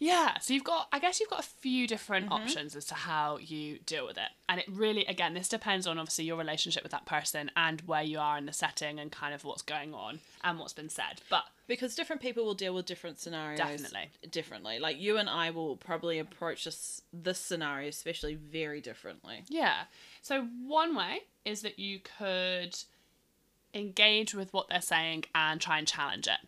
Yeah, 0.00 0.38
so 0.38 0.54
you've 0.54 0.64
got, 0.64 0.86
I 0.92 0.98
guess 1.00 1.18
you've 1.18 1.30
got 1.30 1.40
a 1.40 1.48
few 1.48 1.86
different 1.86 2.26
Mm-hmm. 2.26 2.32
options 2.34 2.76
as 2.76 2.84
to 2.86 2.94
how 2.94 3.38
you 3.38 3.78
deal 3.84 4.06
with 4.06 4.16
it. 4.16 4.30
And 4.48 4.60
it 4.60 4.66
really, 4.70 5.04
again, 5.06 5.34
this 5.34 5.48
depends 5.48 5.86
on 5.86 5.98
obviously 5.98 6.24
your 6.24 6.36
relationship 6.36 6.82
with 6.82 6.92
that 6.92 7.04
person 7.06 7.50
and 7.56 7.80
where 7.82 8.02
you 8.02 8.18
are 8.18 8.38
in 8.38 8.46
the 8.46 8.52
setting 8.52 8.98
and 9.00 9.10
kind 9.10 9.34
of 9.34 9.44
what's 9.44 9.62
going 9.62 9.94
on 9.94 10.20
and 10.44 10.58
what's 10.58 10.72
been 10.72 10.88
said. 10.88 11.20
But 11.28 11.44
Because 11.66 11.94
different 11.96 12.22
people 12.22 12.44
will 12.44 12.54
deal 12.54 12.74
with 12.74 12.86
different 12.86 13.18
scenarios 13.18 13.58
Definitely. 13.58 14.10
differently. 14.30 14.78
Like 14.78 15.00
you 15.00 15.16
and 15.18 15.28
I 15.28 15.50
will 15.50 15.76
probably 15.76 16.18
approach 16.18 16.64
this 16.64 17.02
this 17.12 17.38
scenario 17.38 17.88
especially 17.88 18.34
very 18.34 18.80
differently. 18.80 19.44
yeah, 19.48 19.84
so 20.22 20.46
one 20.64 20.94
way 20.94 21.20
is 21.44 21.62
that 21.62 21.78
you 21.78 22.00
could 22.18 22.76
engage 23.74 24.34
with 24.34 24.52
what 24.52 24.68
they're 24.68 24.80
saying 24.80 25.24
and 25.34 25.60
try 25.60 25.78
and 25.78 25.86
challenge 25.86 26.26
it. 26.26 26.38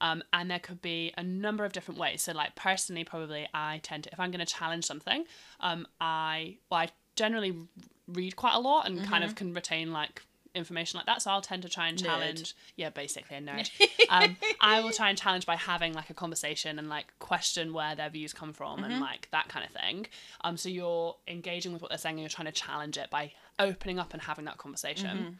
Um, 0.00 0.22
and 0.32 0.50
there 0.50 0.58
could 0.58 0.82
be 0.82 1.12
a 1.16 1.22
number 1.22 1.64
of 1.64 1.72
different 1.72 1.98
ways. 1.98 2.22
So, 2.22 2.32
like 2.32 2.54
personally, 2.54 3.04
probably 3.04 3.48
I 3.54 3.80
tend 3.82 4.04
to, 4.04 4.12
if 4.12 4.20
I'm 4.20 4.30
going 4.30 4.44
to 4.44 4.52
challenge 4.52 4.84
something, 4.84 5.24
um, 5.60 5.86
I 6.00 6.58
well, 6.70 6.80
I 6.80 6.88
generally 7.16 7.56
read 8.06 8.36
quite 8.36 8.54
a 8.54 8.60
lot 8.60 8.86
and 8.86 9.04
kind 9.04 9.24
of 9.24 9.34
can 9.34 9.52
retain 9.52 9.92
like 9.92 10.22
information 10.54 10.98
like 10.98 11.06
that. 11.06 11.22
So 11.22 11.30
I'll 11.30 11.40
tend 11.40 11.62
to 11.62 11.68
try 11.68 11.88
and 11.88 11.98
challenge. 11.98 12.54
Yeah, 12.76 12.90
basically 12.90 13.36
a 13.36 13.40
nerd. 13.40 13.70
um, 14.08 14.36
I 14.60 14.80
will 14.80 14.90
try 14.90 15.08
and 15.08 15.18
challenge 15.18 15.46
by 15.46 15.56
having 15.56 15.92
like 15.94 16.10
a 16.10 16.14
conversation 16.14 16.78
and 16.78 16.88
like 16.88 17.06
question 17.18 17.72
where 17.72 17.94
their 17.94 18.08
views 18.10 18.32
come 18.32 18.52
from 18.52 18.82
and 18.84 18.94
like 19.00 19.28
that 19.30 19.48
kind 19.48 19.64
of 19.64 19.72
thing. 19.72 20.06
Um, 20.42 20.56
so 20.56 20.68
you're 20.68 21.16
engaging 21.26 21.72
with 21.72 21.82
what 21.82 21.90
they're 21.90 21.98
saying 21.98 22.14
and 22.14 22.20
you're 22.20 22.28
trying 22.28 22.46
to 22.46 22.52
challenge 22.52 22.96
it 22.98 23.10
by 23.10 23.32
opening 23.58 23.98
up 23.98 24.12
and 24.12 24.22
having 24.22 24.44
that 24.46 24.58
conversation. 24.58 25.38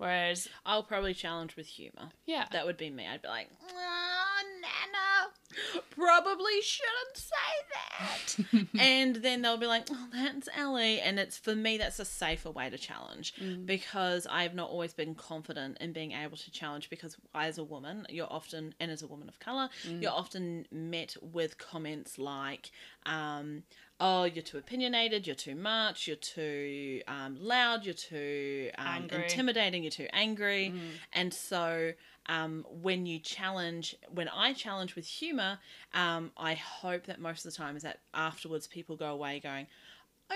Whereas, 0.00 0.48
I'll 0.64 0.82
probably 0.82 1.12
challenge 1.12 1.56
with 1.56 1.66
humor. 1.66 2.08
yeah, 2.24 2.46
That 2.52 2.64
would 2.64 2.78
be 2.78 2.88
me. 2.88 3.06
I'd 3.06 3.20
be 3.20 3.28
like, 3.28 3.50
oh, 3.70 4.42
Nana, 4.62 5.84
probably 5.90 6.62
shouldn't 6.62 7.16
say 7.16 8.46
that. 8.50 8.66
and 8.80 9.16
then 9.16 9.42
they'll 9.42 9.58
be 9.58 9.66
like, 9.66 9.88
oh, 9.90 10.06
that's 10.10 10.48
Ellie. 10.56 11.00
And 11.00 11.18
it's 11.18 11.36
for 11.36 11.54
me, 11.54 11.76
that's 11.76 11.98
a 11.98 12.06
safer 12.06 12.50
way 12.50 12.70
to 12.70 12.78
challenge 12.78 13.34
because 13.66 14.26
I've 14.30 14.54
not 14.54 14.70
always 14.70 14.94
been 14.94 15.14
confident 15.14 15.76
in 15.82 15.92
being 15.92 16.12
able 16.12 16.38
to 16.38 16.50
challenge 16.50 16.88
because 16.88 17.18
as 17.34 17.58
a 17.58 17.64
woman, 17.64 18.06
you're 18.08 18.32
often, 18.32 18.74
and 18.80 18.90
as 18.90 19.02
a 19.02 19.06
woman 19.06 19.28
of 19.28 19.38
colour, 19.38 19.68
you're 19.86 20.12
often 20.12 20.64
met 20.72 21.14
with 21.20 21.58
comments 21.58 22.18
like, 22.18 22.70
um, 23.04 23.64
oh, 24.00 24.24
you're 24.24 24.42
too 24.42 24.58
opinionated, 24.58 25.26
you're 25.26 25.36
too 25.36 25.54
much, 25.54 26.06
you're 26.06 26.16
too 26.16 27.02
um, 27.06 27.36
loud, 27.38 27.84
you're 27.84 27.94
too 27.94 28.70
um, 28.78 29.08
intimidating, 29.10 29.82
you're 29.82 29.90
too 29.90 30.08
angry. 30.12 30.72
And 31.12 31.32
so 31.32 31.92
um, 32.26 32.64
when 32.70 33.04
you 33.06 33.18
challenge, 33.18 33.94
when 34.10 34.28
I 34.28 34.54
challenge 34.54 34.96
with 34.96 35.06
humor, 35.06 35.58
um, 35.92 36.32
I 36.36 36.54
hope 36.54 37.04
that 37.06 37.20
most 37.20 37.44
of 37.44 37.52
the 37.52 37.56
time 37.56 37.76
is 37.76 37.82
that 37.82 38.00
afterwards 38.14 38.66
people 38.66 38.96
go 38.96 39.12
away 39.12 39.38
going, 39.40 39.66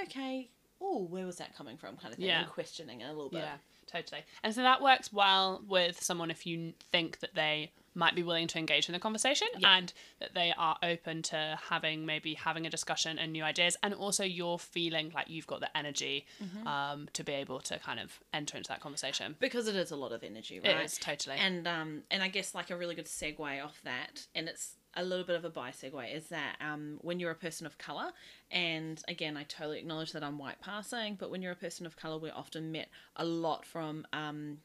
okay, 0.02 0.50
oh, 0.80 1.04
where 1.04 1.24
was 1.24 1.36
that 1.36 1.56
coming 1.56 1.76
from, 1.78 1.96
kind 1.96 2.12
of 2.12 2.18
thing, 2.18 2.28
Yeah. 2.28 2.42
and 2.42 2.50
questioning 2.50 3.00
it 3.00 3.04
a 3.04 3.12
little 3.12 3.30
bit. 3.30 3.38
Yeah, 3.38 3.56
totally. 3.86 4.22
And 4.42 4.54
so 4.54 4.62
that 4.62 4.82
works 4.82 5.12
well 5.12 5.62
with 5.66 6.02
someone 6.02 6.30
if 6.30 6.46
you 6.46 6.74
think 6.92 7.20
that 7.20 7.34
they 7.34 7.72
might 7.94 8.14
be 8.14 8.22
willing 8.22 8.46
to 8.48 8.58
engage 8.58 8.88
in 8.88 8.92
the 8.92 8.98
conversation 8.98 9.48
and 9.64 9.92
that 10.20 10.34
they 10.34 10.52
are 10.56 10.76
open 10.82 11.22
to 11.22 11.58
having 11.68 12.04
maybe 12.04 12.34
having 12.34 12.66
a 12.66 12.70
discussion 12.70 13.18
and 13.18 13.32
new 13.32 13.42
ideas 13.42 13.76
and 13.82 13.94
also 13.94 14.24
you're 14.24 14.58
feeling 14.58 15.12
like 15.14 15.28
you've 15.28 15.46
got 15.46 15.60
the 15.60 15.76
energy 15.76 16.26
um, 16.66 17.08
to 17.12 17.22
be 17.24 17.32
able 17.32 17.60
to 17.60 17.78
kind 17.78 18.00
of 18.00 18.20
enter 18.32 18.56
into 18.56 18.68
that 18.68 18.80
conversation. 18.80 19.36
Because 19.40 19.68
it 19.68 19.76
is 19.76 19.90
a 19.90 19.96
lot 19.96 20.12
of 20.12 20.22
energy, 20.22 20.60
right? 20.60 20.84
is, 20.84 20.98
totally. 20.98 21.36
And 21.38 21.66
um, 21.66 22.02
and 22.10 22.22
I 22.22 22.28
guess 22.28 22.54
like 22.54 22.70
a 22.70 22.76
really 22.76 22.94
good 22.94 23.06
segue 23.06 23.64
off 23.64 23.80
that, 23.84 24.26
and 24.34 24.48
it's 24.48 24.76
a 24.96 25.04
little 25.04 25.24
bit 25.24 25.36
of 25.36 25.44
a 25.44 25.50
bi 25.50 25.70
segue, 25.70 26.14
is 26.14 26.28
that 26.28 26.56
um, 26.60 26.98
when 27.02 27.18
you're 27.18 27.30
a 27.30 27.36
person 27.36 27.66
of 27.66 27.78
color, 27.78 28.10
and 28.50 29.02
again, 29.08 29.36
I 29.36 29.44
totally 29.44 29.78
acknowledge 29.78 30.12
that 30.12 30.22
I'm 30.22 30.38
white 30.38 30.60
passing, 30.60 31.16
but 31.18 31.30
when 31.30 31.42
you're 31.42 31.52
a 31.52 31.56
person 31.56 31.86
of 31.86 31.96
color, 31.96 32.18
we're 32.18 32.32
often 32.34 32.72
met 32.72 32.88
a 33.16 33.24
lot 33.24 33.64
from 33.64 34.06
um, 34.12 34.58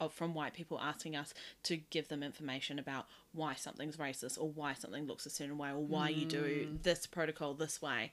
of, 0.00 0.12
from 0.12 0.34
white 0.34 0.54
people 0.54 0.80
asking 0.80 1.16
us 1.16 1.34
to 1.64 1.76
give 1.76 2.08
them 2.08 2.22
information 2.22 2.78
about 2.78 3.06
why 3.32 3.54
something's 3.54 3.96
racist 3.96 4.40
or 4.40 4.48
why 4.48 4.72
something 4.72 5.06
looks 5.06 5.26
a 5.26 5.30
certain 5.30 5.58
way 5.58 5.68
or 5.68 5.78
why 5.78 6.08
you 6.08 6.24
do 6.24 6.42
mm. 6.42 6.82
this 6.82 7.06
protocol 7.06 7.52
this 7.52 7.82
way. 7.82 8.10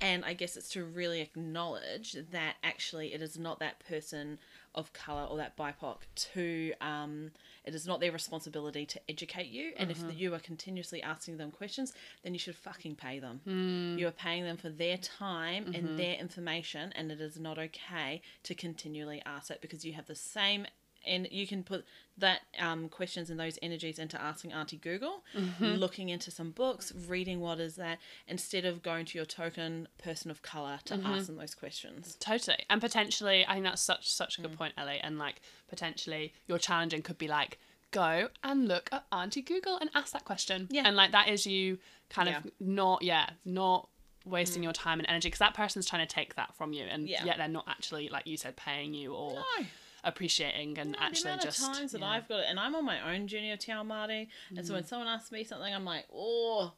And 0.00 0.24
I 0.24 0.34
guess 0.34 0.56
it's 0.56 0.68
to 0.70 0.84
really 0.84 1.20
acknowledge 1.22 2.16
that 2.30 2.56
actually 2.62 3.14
it 3.14 3.22
is 3.22 3.38
not 3.38 3.58
that 3.60 3.80
person 3.80 4.38
of 4.74 4.92
color 4.92 5.24
or 5.24 5.38
that 5.38 5.56
BIPOC 5.56 5.96
to, 6.14 6.72
um, 6.82 7.30
it 7.64 7.74
is 7.74 7.86
not 7.86 8.00
their 8.00 8.12
responsibility 8.12 8.84
to 8.84 9.00
educate 9.08 9.46
you. 9.46 9.72
And 9.78 9.90
if 9.90 10.02
uh-huh. 10.02 10.12
you 10.14 10.34
are 10.34 10.38
continuously 10.38 11.02
asking 11.02 11.38
them 11.38 11.50
questions, 11.50 11.94
then 12.22 12.34
you 12.34 12.38
should 12.38 12.56
fucking 12.56 12.96
pay 12.96 13.18
them. 13.18 13.40
Hmm. 13.44 13.96
You 13.98 14.06
are 14.08 14.12
paying 14.12 14.44
them 14.44 14.58
for 14.58 14.68
their 14.68 14.98
time 14.98 15.72
and 15.74 15.84
mm-hmm. 15.84 15.96
their 15.96 16.14
information, 16.16 16.92
and 16.94 17.10
it 17.10 17.22
is 17.22 17.40
not 17.40 17.58
okay 17.58 18.20
to 18.42 18.54
continually 18.54 19.22
ask 19.24 19.50
it 19.50 19.62
because 19.62 19.84
you 19.84 19.94
have 19.94 20.06
the 20.06 20.14
same 20.14 20.66
and 21.06 21.28
you 21.30 21.46
can 21.46 21.62
put 21.62 21.84
that 22.18 22.40
um, 22.58 22.88
questions 22.88 23.30
and 23.30 23.38
those 23.38 23.58
energies 23.60 23.98
into 23.98 24.20
asking 24.20 24.52
Auntie 24.52 24.78
Google, 24.78 25.22
mm-hmm. 25.36 25.64
looking 25.64 26.08
into 26.08 26.30
some 26.30 26.50
books, 26.50 26.92
reading 27.08 27.40
what 27.40 27.60
is 27.60 27.76
that, 27.76 27.98
instead 28.26 28.64
of 28.64 28.82
going 28.82 29.04
to 29.06 29.18
your 29.18 29.26
token 29.26 29.88
person 29.98 30.30
of 30.30 30.42
color 30.42 30.78
to 30.86 30.94
mm-hmm. 30.94 31.06
ask 31.06 31.26
them 31.26 31.36
those 31.36 31.54
questions. 31.54 32.16
Totally. 32.20 32.64
And 32.70 32.80
potentially, 32.80 33.44
I 33.46 33.54
think 33.54 33.64
that's 33.64 33.82
such 33.82 34.10
such 34.10 34.38
a 34.38 34.42
good 34.42 34.52
mm. 34.52 34.58
point, 34.58 34.74
Ellie. 34.76 35.00
And 35.02 35.18
like 35.18 35.40
potentially 35.68 36.32
your 36.46 36.58
challenging 36.58 37.02
could 37.02 37.18
be 37.18 37.28
like, 37.28 37.58
go 37.90 38.28
and 38.42 38.68
look 38.68 38.88
at 38.92 39.04
Auntie 39.12 39.42
Google 39.42 39.78
and 39.78 39.90
ask 39.94 40.12
that 40.12 40.24
question. 40.24 40.68
Yeah. 40.70 40.82
And 40.86 40.96
like 40.96 41.12
that 41.12 41.28
is 41.28 41.46
you 41.46 41.78
kind 42.10 42.28
Yeah. 42.28 42.38
of 42.38 42.50
not 42.60 43.02
yeah, 43.02 43.30
not 43.44 43.88
wasting 44.24 44.62
mm. 44.62 44.64
your 44.64 44.72
time 44.72 44.98
and 44.98 45.08
energy 45.08 45.28
because 45.28 45.38
that 45.38 45.54
person's 45.54 45.86
trying 45.86 46.06
to 46.06 46.12
take 46.12 46.34
that 46.34 46.54
from 46.54 46.72
you 46.72 46.84
and 46.84 47.08
Yeah. 47.08 47.24
yet 47.24 47.36
they're 47.36 47.48
not 47.48 47.64
actually 47.68 48.08
like 48.08 48.26
you 48.26 48.36
said 48.36 48.56
paying 48.56 48.92
you 48.92 49.14
or 49.14 49.34
No. 49.34 49.66
Appreciating 50.06 50.78
and 50.78 50.92
No, 50.92 50.98
actually 50.98 51.36
the 51.36 51.42
just 51.42 51.60
times 51.60 51.92
that 51.92 52.00
yeah. 52.00 52.08
I've 52.08 52.28
got 52.28 52.40
it, 52.40 52.46
and 52.48 52.58
I'm 52.58 52.74
on 52.74 52.84
my 52.84 53.12
own 53.14 53.26
journey 53.28 53.50
of 53.52 53.58
Te 53.58 53.72
Ao 53.72 53.82
Māori, 53.82 54.28
and 54.56 54.66
so 54.66 54.72
when 54.72 54.84
Mm. 54.84 54.88
someone 54.88 55.08
asks 55.08 55.30
me 55.30 55.44
something, 55.44 55.74
I'm 55.74 55.84
like, 55.84 56.06
oh, 56.14 56.72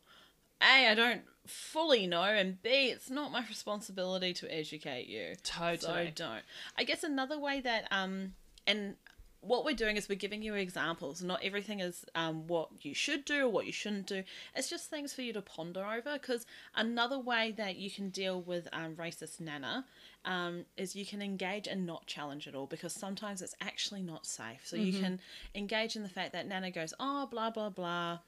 A, 0.61 0.89
I 0.89 0.95
don't 0.95 1.23
fully 1.47 2.07
know, 2.07 2.23
and 2.23 2.61
B, 2.63 2.69
it's 2.91 3.11
not 3.11 3.31
my 3.31 3.45
responsibility 3.49 4.33
to 4.35 4.53
educate 4.53 5.07
you. 5.07 5.37
Totally. 5.45 6.07
So 6.07 6.11
don't. 6.15 6.43
I 6.77 6.83
guess 6.85 7.05
another 7.05 7.39
way 7.39 7.61
that 7.61 7.87
um 7.93 8.35
and 8.67 8.97
what 9.41 9.65
we're 9.65 9.75
doing 9.75 9.97
is 9.97 10.09
we're 10.09 10.17
giving 10.17 10.43
you 10.43 10.55
examples. 10.55 11.23
Not 11.23 11.43
everything 11.45 11.81
is 11.81 12.05
um, 12.15 12.47
what 12.47 12.69
you 12.83 12.95
should 12.95 13.25
do 13.25 13.47
or 13.47 13.49
what 13.49 13.67
you 13.67 13.73
shouldn't 13.73 14.07
do. 14.07 14.25
It's 14.55 14.69
just 14.69 14.91
things 14.91 15.13
for 15.13 15.23
you 15.23 15.33
to 15.33 15.43
ponder 15.43 15.85
over. 15.85 16.15
Because 16.15 16.45
another 16.75 17.19
way 17.19 17.55
that 17.57 17.77
you 17.77 17.91
can 17.91 18.11
deal 18.11 18.41
with 18.41 18.69
um, 18.73 18.97
racist 18.97 19.41
nana 19.41 19.85
um, 20.25 20.65
is 20.77 20.97
you 20.97 21.07
can 21.07 21.23
engage 21.23 21.69
and 21.69 21.87
not 21.87 22.07
challenge 22.07 22.47
it 22.47 22.55
all 22.55 22.67
because 22.67 22.93
sometimes 22.93 23.41
it's 23.41 23.55
actually 23.61 24.03
not 24.03 24.27
safe. 24.27 24.61
So 24.65 24.77
you 24.77 24.93
can 25.01 25.21
engage 25.55 25.95
in 25.97 26.03
the 26.03 26.09
fact 26.09 26.33
that 26.33 26.47
nana 26.49 26.71
goes, 26.71 26.93
oh, 26.99 27.27
blah, 27.31 27.51
blah, 27.51 27.71
blah, 27.71 28.19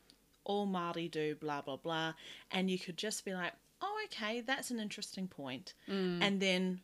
all 0.44 0.66
Māori 0.66 1.10
do, 1.10 1.34
blah, 1.34 1.60
blah, 1.60 1.76
blah. 1.76 2.14
And 2.52 2.70
you 2.70 2.78
could 2.78 2.96
just 2.96 3.24
be 3.24 3.34
like, 3.34 3.52
oh, 3.82 3.98
okay, 4.06 4.40
that's 4.42 4.70
an 4.70 4.78
interesting 4.78 5.26
point. 5.26 5.74
And 6.22 6.40
then 6.40 6.80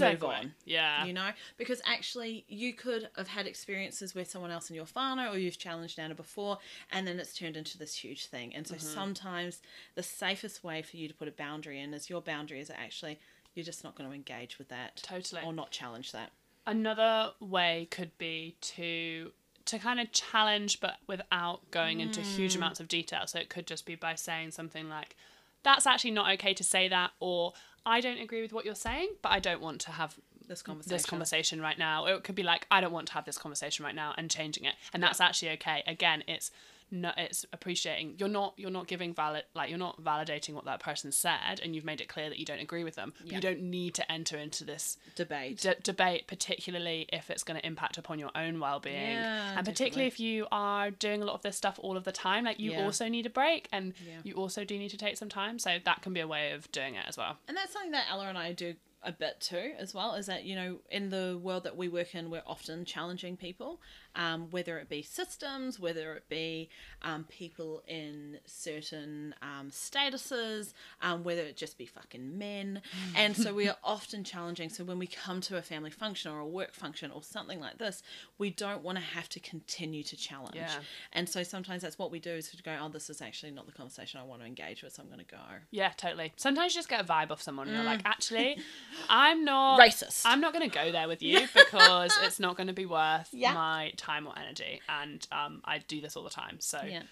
move 0.00 0.24
on 0.24 0.54
Yeah. 0.64 1.04
you 1.04 1.12
know 1.12 1.30
because 1.56 1.80
actually 1.84 2.44
you 2.48 2.72
could 2.72 3.08
have 3.16 3.28
had 3.28 3.46
experiences 3.46 4.14
with 4.14 4.30
someone 4.30 4.50
else 4.50 4.70
in 4.70 4.76
your 4.76 4.86
whānau 4.86 5.32
or 5.32 5.38
you've 5.38 5.58
challenged 5.58 5.98
Nana 5.98 6.14
before 6.14 6.58
and 6.90 7.06
then 7.06 7.18
it's 7.18 7.34
turned 7.36 7.56
into 7.56 7.76
this 7.76 7.94
huge 7.96 8.26
thing 8.26 8.54
and 8.54 8.66
so 8.66 8.74
Mm-hmm. 8.76 8.86
sometimes 8.94 9.60
the 9.94 10.02
safest 10.02 10.64
way 10.64 10.80
for 10.82 10.96
you 10.96 11.08
to 11.08 11.14
put 11.14 11.28
a 11.28 11.32
boundary 11.32 11.80
in 11.80 11.92
is 11.92 12.08
your 12.08 12.20
boundary 12.22 12.60
is 12.60 12.70
actually 12.70 13.18
you're 13.54 13.64
just 13.64 13.84
not 13.84 13.94
going 13.94 14.08
to 14.08 14.14
engage 14.14 14.58
with 14.58 14.68
that 14.68 14.96
Totally. 15.02 15.42
or 15.44 15.52
not 15.52 15.70
challenge 15.70 16.12
that 16.12 16.30
Another 16.66 17.32
way 17.40 17.88
could 17.90 18.16
be 18.16 18.56
to 18.62 19.32
to 19.66 19.78
kind 19.78 20.00
of 20.00 20.10
challenge 20.12 20.80
but 20.80 20.96
without 21.06 21.70
going 21.70 22.00
into 22.00 22.20
huge 22.20 22.54
amounts 22.56 22.80
of 22.80 22.88
detail. 22.88 23.26
So 23.26 23.38
it 23.38 23.48
could 23.48 23.66
just 23.66 23.84
be 23.86 23.94
by 23.94 24.14
saying 24.14 24.50
something 24.52 24.88
like 24.88 25.14
that's 25.62 25.86
actually 25.86 26.10
not 26.12 26.32
okay 26.34 26.52
to 26.54 26.64
say 26.64 26.88
that 26.88 27.10
or 27.20 27.52
I 27.86 28.00
don't 28.00 28.18
agree 28.18 28.42
with 28.42 28.52
what 28.52 28.64
you're 28.64 28.74
saying, 28.74 29.10
but 29.22 29.30
I 29.32 29.40
don't 29.40 29.60
want 29.60 29.80
to 29.82 29.92
have 29.92 30.16
this 30.48 30.62
conversation 30.62 30.94
this 30.96 31.06
conversation 31.06 31.60
right 31.60 31.78
now. 31.78 32.06
It 32.06 32.24
could 32.24 32.34
be 32.34 32.42
like, 32.42 32.66
I 32.70 32.80
don't 32.80 32.92
want 32.92 33.08
to 33.08 33.14
have 33.14 33.24
this 33.24 33.38
conversation 33.38 33.84
right 33.84 33.94
now 33.94 34.14
and 34.16 34.30
changing 34.30 34.64
it. 34.64 34.74
And 34.92 35.02
that's 35.02 35.20
actually 35.20 35.50
okay. 35.52 35.82
Again, 35.86 36.22
it's 36.26 36.50
no 36.94 37.10
it's 37.16 37.44
appreciating 37.52 38.14
you're 38.18 38.28
not 38.28 38.54
you're 38.56 38.70
not 38.70 38.86
giving 38.86 39.12
valid 39.12 39.42
like 39.54 39.68
you're 39.68 39.78
not 39.78 40.00
validating 40.02 40.54
what 40.54 40.64
that 40.64 40.80
person 40.80 41.10
said 41.10 41.60
and 41.62 41.74
you've 41.74 41.84
made 41.84 42.00
it 42.00 42.08
clear 42.08 42.28
that 42.28 42.38
you 42.38 42.44
don't 42.44 42.60
agree 42.60 42.84
with 42.84 42.94
them. 42.94 43.12
Yeah. 43.24 43.34
You 43.34 43.40
don't 43.40 43.60
need 43.62 43.94
to 43.96 44.10
enter 44.12 44.38
into 44.38 44.64
this 44.64 44.96
debate 45.16 45.60
d- 45.60 45.74
debate, 45.82 46.26
particularly 46.26 47.06
if 47.12 47.30
it's 47.30 47.42
going 47.42 47.58
to 47.60 47.66
impact 47.66 47.98
upon 47.98 48.18
your 48.18 48.30
own 48.34 48.60
well-being, 48.60 48.94
Yeah, 49.16 49.54
and 49.56 49.66
particularly 49.66 50.06
if 50.06 50.20
you 50.20 50.46
are 50.52 50.90
doing 50.90 51.20
a 51.22 51.24
lot 51.24 51.34
of 51.34 51.42
this 51.42 51.56
stuff 51.56 51.78
all 51.82 51.96
of 51.96 52.04
the 52.04 52.12
time. 52.12 52.44
Like 52.44 52.58
you 52.60 52.72
Yeah. 52.72 52.84
also 52.84 53.08
need 53.08 53.26
a 53.26 53.30
break, 53.30 53.68
and 53.72 53.92
you 54.22 54.34
also 54.34 54.64
do 54.64 54.78
need 54.78 54.90
to 54.90 54.96
take 54.96 55.16
some 55.16 55.28
time. 55.28 55.58
So 55.58 55.78
that 55.84 56.02
can 56.02 56.12
be 56.12 56.20
a 56.20 56.26
way 56.28 56.52
of 56.52 56.70
doing 56.72 56.94
it 56.94 57.04
as 57.08 57.16
well. 57.16 57.38
And 57.48 57.56
that's 57.56 57.72
something 57.72 57.90
that 57.92 58.06
Ella 58.10 58.26
and 58.28 58.38
I 58.38 58.52
do 58.52 58.74
a 59.02 59.12
bit 59.12 59.38
too, 59.40 59.72
as 59.78 59.92
well, 59.92 60.14
is 60.14 60.26
that, 60.26 60.44
you 60.44 60.54
know, 60.54 60.78
in 60.90 61.10
the 61.10 61.38
world 61.42 61.64
that 61.64 61.76
we 61.76 61.88
work 61.88 62.14
in, 62.14 62.30
we're 62.30 62.42
often 62.46 62.84
challenging 62.86 63.36
people, 63.36 63.80
um, 64.16 64.48
whether 64.50 64.78
it 64.78 64.88
be 64.88 65.02
systems, 65.02 65.78
whether 65.80 66.14
it 66.14 66.28
be 66.28 66.68
um, 67.02 67.24
people 67.28 67.82
in 67.88 68.38
certain 68.46 69.34
um, 69.42 69.70
statuses, 69.70 70.72
um, 71.02 71.24
whether 71.24 71.42
it 71.42 71.56
just 71.56 71.76
be 71.78 71.86
fucking 71.86 72.38
men. 72.38 72.80
And 73.16 73.36
so 73.36 73.52
we 73.52 73.68
are 73.70 73.76
often 73.82 74.24
challenging. 74.24 74.68
So 74.68 74.84
when 74.84 74.98
we 74.98 75.06
come 75.06 75.40
to 75.42 75.56
a 75.56 75.62
family 75.62 75.90
function 75.90 76.30
or 76.32 76.38
a 76.40 76.46
work 76.46 76.74
function 76.74 77.10
or 77.10 77.22
something 77.22 77.60
like 77.60 77.78
this, 77.78 78.02
we 78.38 78.50
don't 78.50 78.82
want 78.82 78.98
to 78.98 79.04
have 79.04 79.28
to 79.30 79.40
continue 79.40 80.02
to 80.04 80.16
challenge. 80.16 80.54
Yeah. 80.56 80.70
And 81.12 81.28
so 81.28 81.42
sometimes 81.42 81.82
that's 81.82 81.98
what 81.98 82.10
we 82.10 82.20
do 82.20 82.30
is 82.30 82.50
to 82.50 82.62
go, 82.62 82.76
oh, 82.80 82.88
this 82.88 83.10
is 83.10 83.20
actually 83.20 83.52
not 83.52 83.66
the 83.66 83.72
conversation 83.72 84.20
I 84.20 84.24
want 84.24 84.40
to 84.42 84.46
engage 84.46 84.82
with, 84.82 84.92
so 84.94 85.02
I'm 85.02 85.08
going 85.08 85.24
to 85.24 85.30
go. 85.30 85.38
Yeah, 85.70 85.90
totally. 85.96 86.32
Sometimes 86.36 86.74
you 86.74 86.78
just 86.78 86.88
get 86.88 87.00
a 87.00 87.04
vibe 87.04 87.30
off 87.30 87.42
someone, 87.42 87.66
and 87.68 87.76
you're 87.76 87.84
like, 87.84 88.02
actually, 88.04 88.58
I'm 89.08 89.44
not 89.44 89.80
Racist. 89.80 90.22
I'm 90.24 90.40
not 90.40 90.52
going 90.52 90.68
to 90.68 90.74
go 90.74 90.92
there 90.92 91.08
with 91.08 91.22
you 91.22 91.40
because 91.54 92.12
it's 92.22 92.38
not 92.38 92.56
going 92.56 92.68
to 92.68 92.72
be 92.72 92.86
worth 92.86 93.28
Yeah. 93.32 93.54
my 93.54 93.92
time 93.96 94.03
or 94.26 94.38
energy, 94.38 94.80
and 94.88 95.26
um, 95.32 95.60
I 95.64 95.78
do 95.78 96.00
this 96.00 96.16
all 96.16 96.24
the 96.24 96.30
time. 96.30 96.56
So 96.60 96.80
Yeah. 96.84 97.02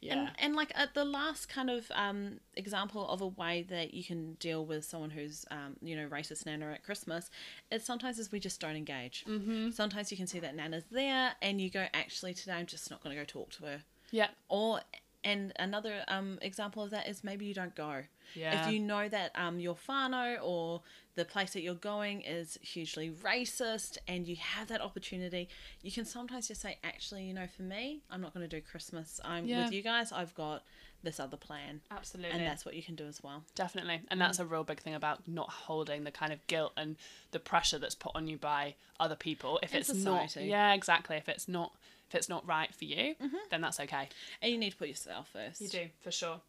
yeah. 0.00 0.12
And, 0.14 0.30
and 0.38 0.56
like 0.56 0.72
at 0.74 0.94
the 0.94 1.04
last 1.04 1.48
kind 1.48 1.70
of 1.70 1.90
um, 1.94 2.40
example 2.54 3.08
of 3.08 3.20
a 3.20 3.26
way 3.26 3.64
that 3.68 3.94
you 3.94 4.04
can 4.04 4.34
deal 4.34 4.64
with 4.66 4.84
someone 4.84 5.10
who's 5.10 5.44
um, 5.50 5.76
you 5.80 5.96
know 5.96 6.08
racist 6.08 6.46
nana 6.46 6.72
at 6.72 6.84
Christmas 6.84 7.30
is 7.70 7.84
sometimes 7.84 8.18
is 8.18 8.30
we 8.32 8.40
just 8.40 8.60
don't 8.60 8.76
engage. 8.76 9.24
Mm-hmm. 9.28 9.70
Sometimes 9.70 10.10
you 10.10 10.16
can 10.16 10.26
see 10.26 10.40
that 10.40 10.54
nana's 10.54 10.84
there 10.90 11.32
and 11.40 11.60
you 11.60 11.70
go 11.70 11.86
actually 11.94 12.34
today 12.34 12.54
I'm 12.54 12.66
just 12.66 12.90
not 12.90 13.02
going 13.02 13.16
to 13.16 13.20
go 13.22 13.26
talk 13.26 13.50
to 13.52 13.64
her. 13.64 13.82
yeah, 14.10 14.28
Or 14.48 14.80
and 15.24 15.52
another 15.58 16.02
um, 16.08 16.38
example 16.42 16.82
of 16.82 16.90
that 16.90 17.08
is 17.08 17.22
maybe 17.22 17.44
you 17.46 17.54
don't 17.54 17.74
go. 17.74 18.02
Yeah. 18.34 18.66
If 18.66 18.72
you 18.72 18.80
know 18.80 19.08
that 19.08 19.32
um, 19.34 19.58
your 19.60 19.76
whānau 19.88 20.38
or 20.42 20.82
the 21.16 21.24
place 21.24 21.52
that 21.52 21.60
you're 21.62 21.74
going 21.74 22.22
is 22.22 22.58
hugely 22.62 23.10
racist 23.10 23.98
and 24.08 24.26
you 24.26 24.36
have 24.36 24.68
that 24.68 24.80
opportunity, 24.80 25.48
you 25.82 25.92
can 25.92 26.04
sometimes 26.04 26.48
just 26.48 26.60
say, 26.62 26.78
actually, 26.82 27.24
you 27.24 27.34
know, 27.34 27.46
for 27.54 27.62
me, 27.62 28.00
I'm 28.10 28.20
not 28.22 28.32
going 28.32 28.48
to 28.48 28.56
do 28.56 28.62
Christmas. 28.62 29.20
I'm 29.24 29.44
Yeah. 29.46 29.64
with 29.64 29.72
you 29.74 29.82
guys. 29.82 30.12
I've 30.12 30.34
got 30.34 30.62
this 31.02 31.18
other 31.18 31.36
plan. 31.36 31.80
absolutely. 31.90 32.30
And 32.30 32.46
that's 32.46 32.64
what 32.64 32.74
you 32.76 32.82
can 32.82 32.94
do 32.94 33.06
as 33.06 33.22
well. 33.22 33.42
Definitely. 33.56 34.00
And 34.08 34.20
that's 34.20 34.38
a 34.38 34.44
real 34.44 34.62
big 34.64 34.80
thing 34.80 34.94
about 34.94 35.26
not 35.26 35.50
holding 35.50 36.04
the 36.04 36.12
kind 36.12 36.32
of 36.32 36.46
guilt 36.46 36.72
and 36.76 36.94
the 37.32 37.40
pressure 37.40 37.78
that's 37.78 37.96
put 37.96 38.12
on 38.14 38.28
you 38.28 38.38
by 38.38 38.76
other 39.00 39.16
people. 39.16 39.58
If 39.64 39.72
And 39.72 39.80
it's 39.80 39.92
not 39.92 40.30
society. 40.30 40.48
Yeah, 40.48 40.72
exactly. 40.74 41.16
If 41.16 41.28
it's 41.28 41.48
not 41.48 41.72
if 42.12 42.18
it's 42.18 42.28
not 42.28 42.46
right 42.46 42.74
for 42.74 42.84
you, 42.84 43.14
then 43.50 43.60
that's 43.62 43.80
okay. 43.80 44.08
And 44.42 44.52
you 44.52 44.58
need 44.58 44.70
to 44.70 44.76
put 44.76 44.88
yourself 44.88 45.28
first. 45.32 45.60
You 45.62 45.68
do, 45.68 45.86
for 46.02 46.10
sure. 46.10 46.40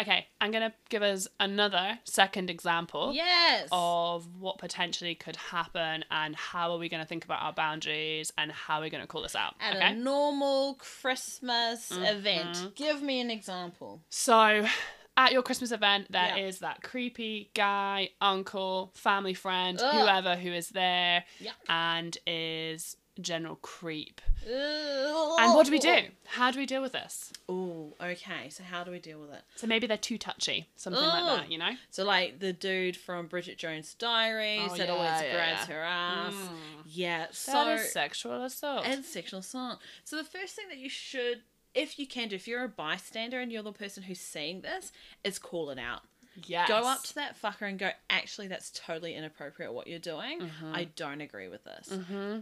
Okay, 0.00 0.28
I'm 0.40 0.52
gonna 0.52 0.72
give 0.90 1.02
us 1.02 1.26
another 1.40 1.98
second 2.04 2.50
example 2.50 3.12
Yes. 3.14 3.68
of 3.72 4.28
what 4.38 4.58
potentially 4.58 5.16
could 5.16 5.34
happen 5.34 6.04
and 6.12 6.36
how 6.36 6.70
are 6.70 6.78
we 6.78 6.88
gonna 6.88 7.04
think 7.06 7.24
about 7.24 7.42
our 7.42 7.52
boundaries 7.52 8.32
and 8.38 8.52
how 8.52 8.78
are 8.78 8.82
we 8.82 8.90
gonna 8.90 9.08
call 9.08 9.22
this 9.22 9.34
out. 9.34 9.56
At 9.60 9.74
okay. 9.76 9.90
a 9.90 9.94
normal 9.96 10.74
Christmas 10.74 11.90
Mm-hmm. 11.90 12.04
event, 12.04 12.74
give 12.76 13.02
me 13.02 13.20
an 13.20 13.30
example. 13.30 14.02
So, 14.08 14.66
at 15.16 15.32
your 15.32 15.42
Christmas 15.42 15.72
event, 15.72 16.12
there 16.12 16.38
is 16.38 16.60
Yeah. 16.60 16.68
that 16.68 16.82
creepy 16.84 17.50
guy, 17.54 18.10
uncle, 18.20 18.92
family 18.94 19.34
friend, 19.34 19.80
Ugh. 19.82 19.94
whoever 20.00 20.36
who 20.36 20.52
is 20.52 20.68
there 20.68 21.24
Yuck. 21.42 21.54
and 21.68 22.16
is 22.24 22.96
general 23.20 23.56
creep. 23.56 24.20
And 24.46 25.54
what 25.54 25.66
do 25.66 25.72
we 25.72 25.78
do? 25.78 25.96
How 26.26 26.50
do 26.50 26.58
we 26.58 26.66
deal 26.66 26.82
with 26.82 26.92
this? 26.92 27.32
Oh, 27.48 27.92
okay. 28.00 28.48
So 28.50 28.62
how 28.62 28.84
do 28.84 28.90
we 28.90 28.98
deal 28.98 29.18
with 29.20 29.32
it? 29.32 29.42
So 29.56 29.66
maybe 29.66 29.86
they're 29.86 29.96
too 29.96 30.18
touchy, 30.18 30.68
something 30.76 31.02
like 31.02 31.22
Ugh. 31.24 31.38
that, 31.40 31.50
you 31.52 31.58
know? 31.58 31.70
So 31.90 32.04
like 32.04 32.38
the 32.38 32.52
dude 32.52 32.96
from 32.96 33.26
Bridget 33.26 33.58
Jones' 33.58 33.94
Diaries 33.94 34.70
Oh, 34.72 34.76
that 34.76 34.88
yeah, 34.88 34.92
always 34.94 35.22
yeah, 35.22 35.32
grabs 35.34 35.68
yeah. 35.68 35.74
her 35.74 35.82
ass. 35.82 36.34
Mm. 36.34 36.56
Yeah. 36.86 37.26
So 37.30 37.70
is 37.70 37.92
sexual 37.92 38.44
assault. 38.44 38.84
and 38.86 39.04
sexual 39.04 39.40
assault. 39.40 39.78
So 40.04 40.16
the 40.16 40.24
first 40.24 40.54
thing 40.54 40.66
that 40.68 40.78
you 40.78 40.88
should, 40.88 41.40
if 41.74 41.98
you 41.98 42.06
can 42.06 42.28
do, 42.28 42.36
if 42.36 42.46
you're 42.48 42.64
a 42.64 42.68
bystander 42.68 43.40
and 43.40 43.50
you're 43.52 43.62
the 43.62 43.72
person 43.72 44.02
who's 44.04 44.20
seeing 44.20 44.60
this, 44.62 44.92
is 45.24 45.38
call 45.38 45.70
it 45.70 45.78
out. 45.78 46.02
Yes. 46.46 46.68
Go 46.68 46.76
up 46.86 47.02
to 47.04 47.14
that 47.16 47.40
fucker 47.40 47.68
and 47.68 47.78
go, 47.78 47.90
actually, 48.10 48.48
that's 48.48 48.70
totally 48.70 49.14
inappropriate 49.14 49.72
what 49.72 49.86
you're 49.86 49.98
doing. 49.98 50.40
Mm-hmm. 50.40 50.74
I 50.74 50.84
don't 50.96 51.20
agree 51.20 51.48
with 51.48 51.64
this. 51.64 51.90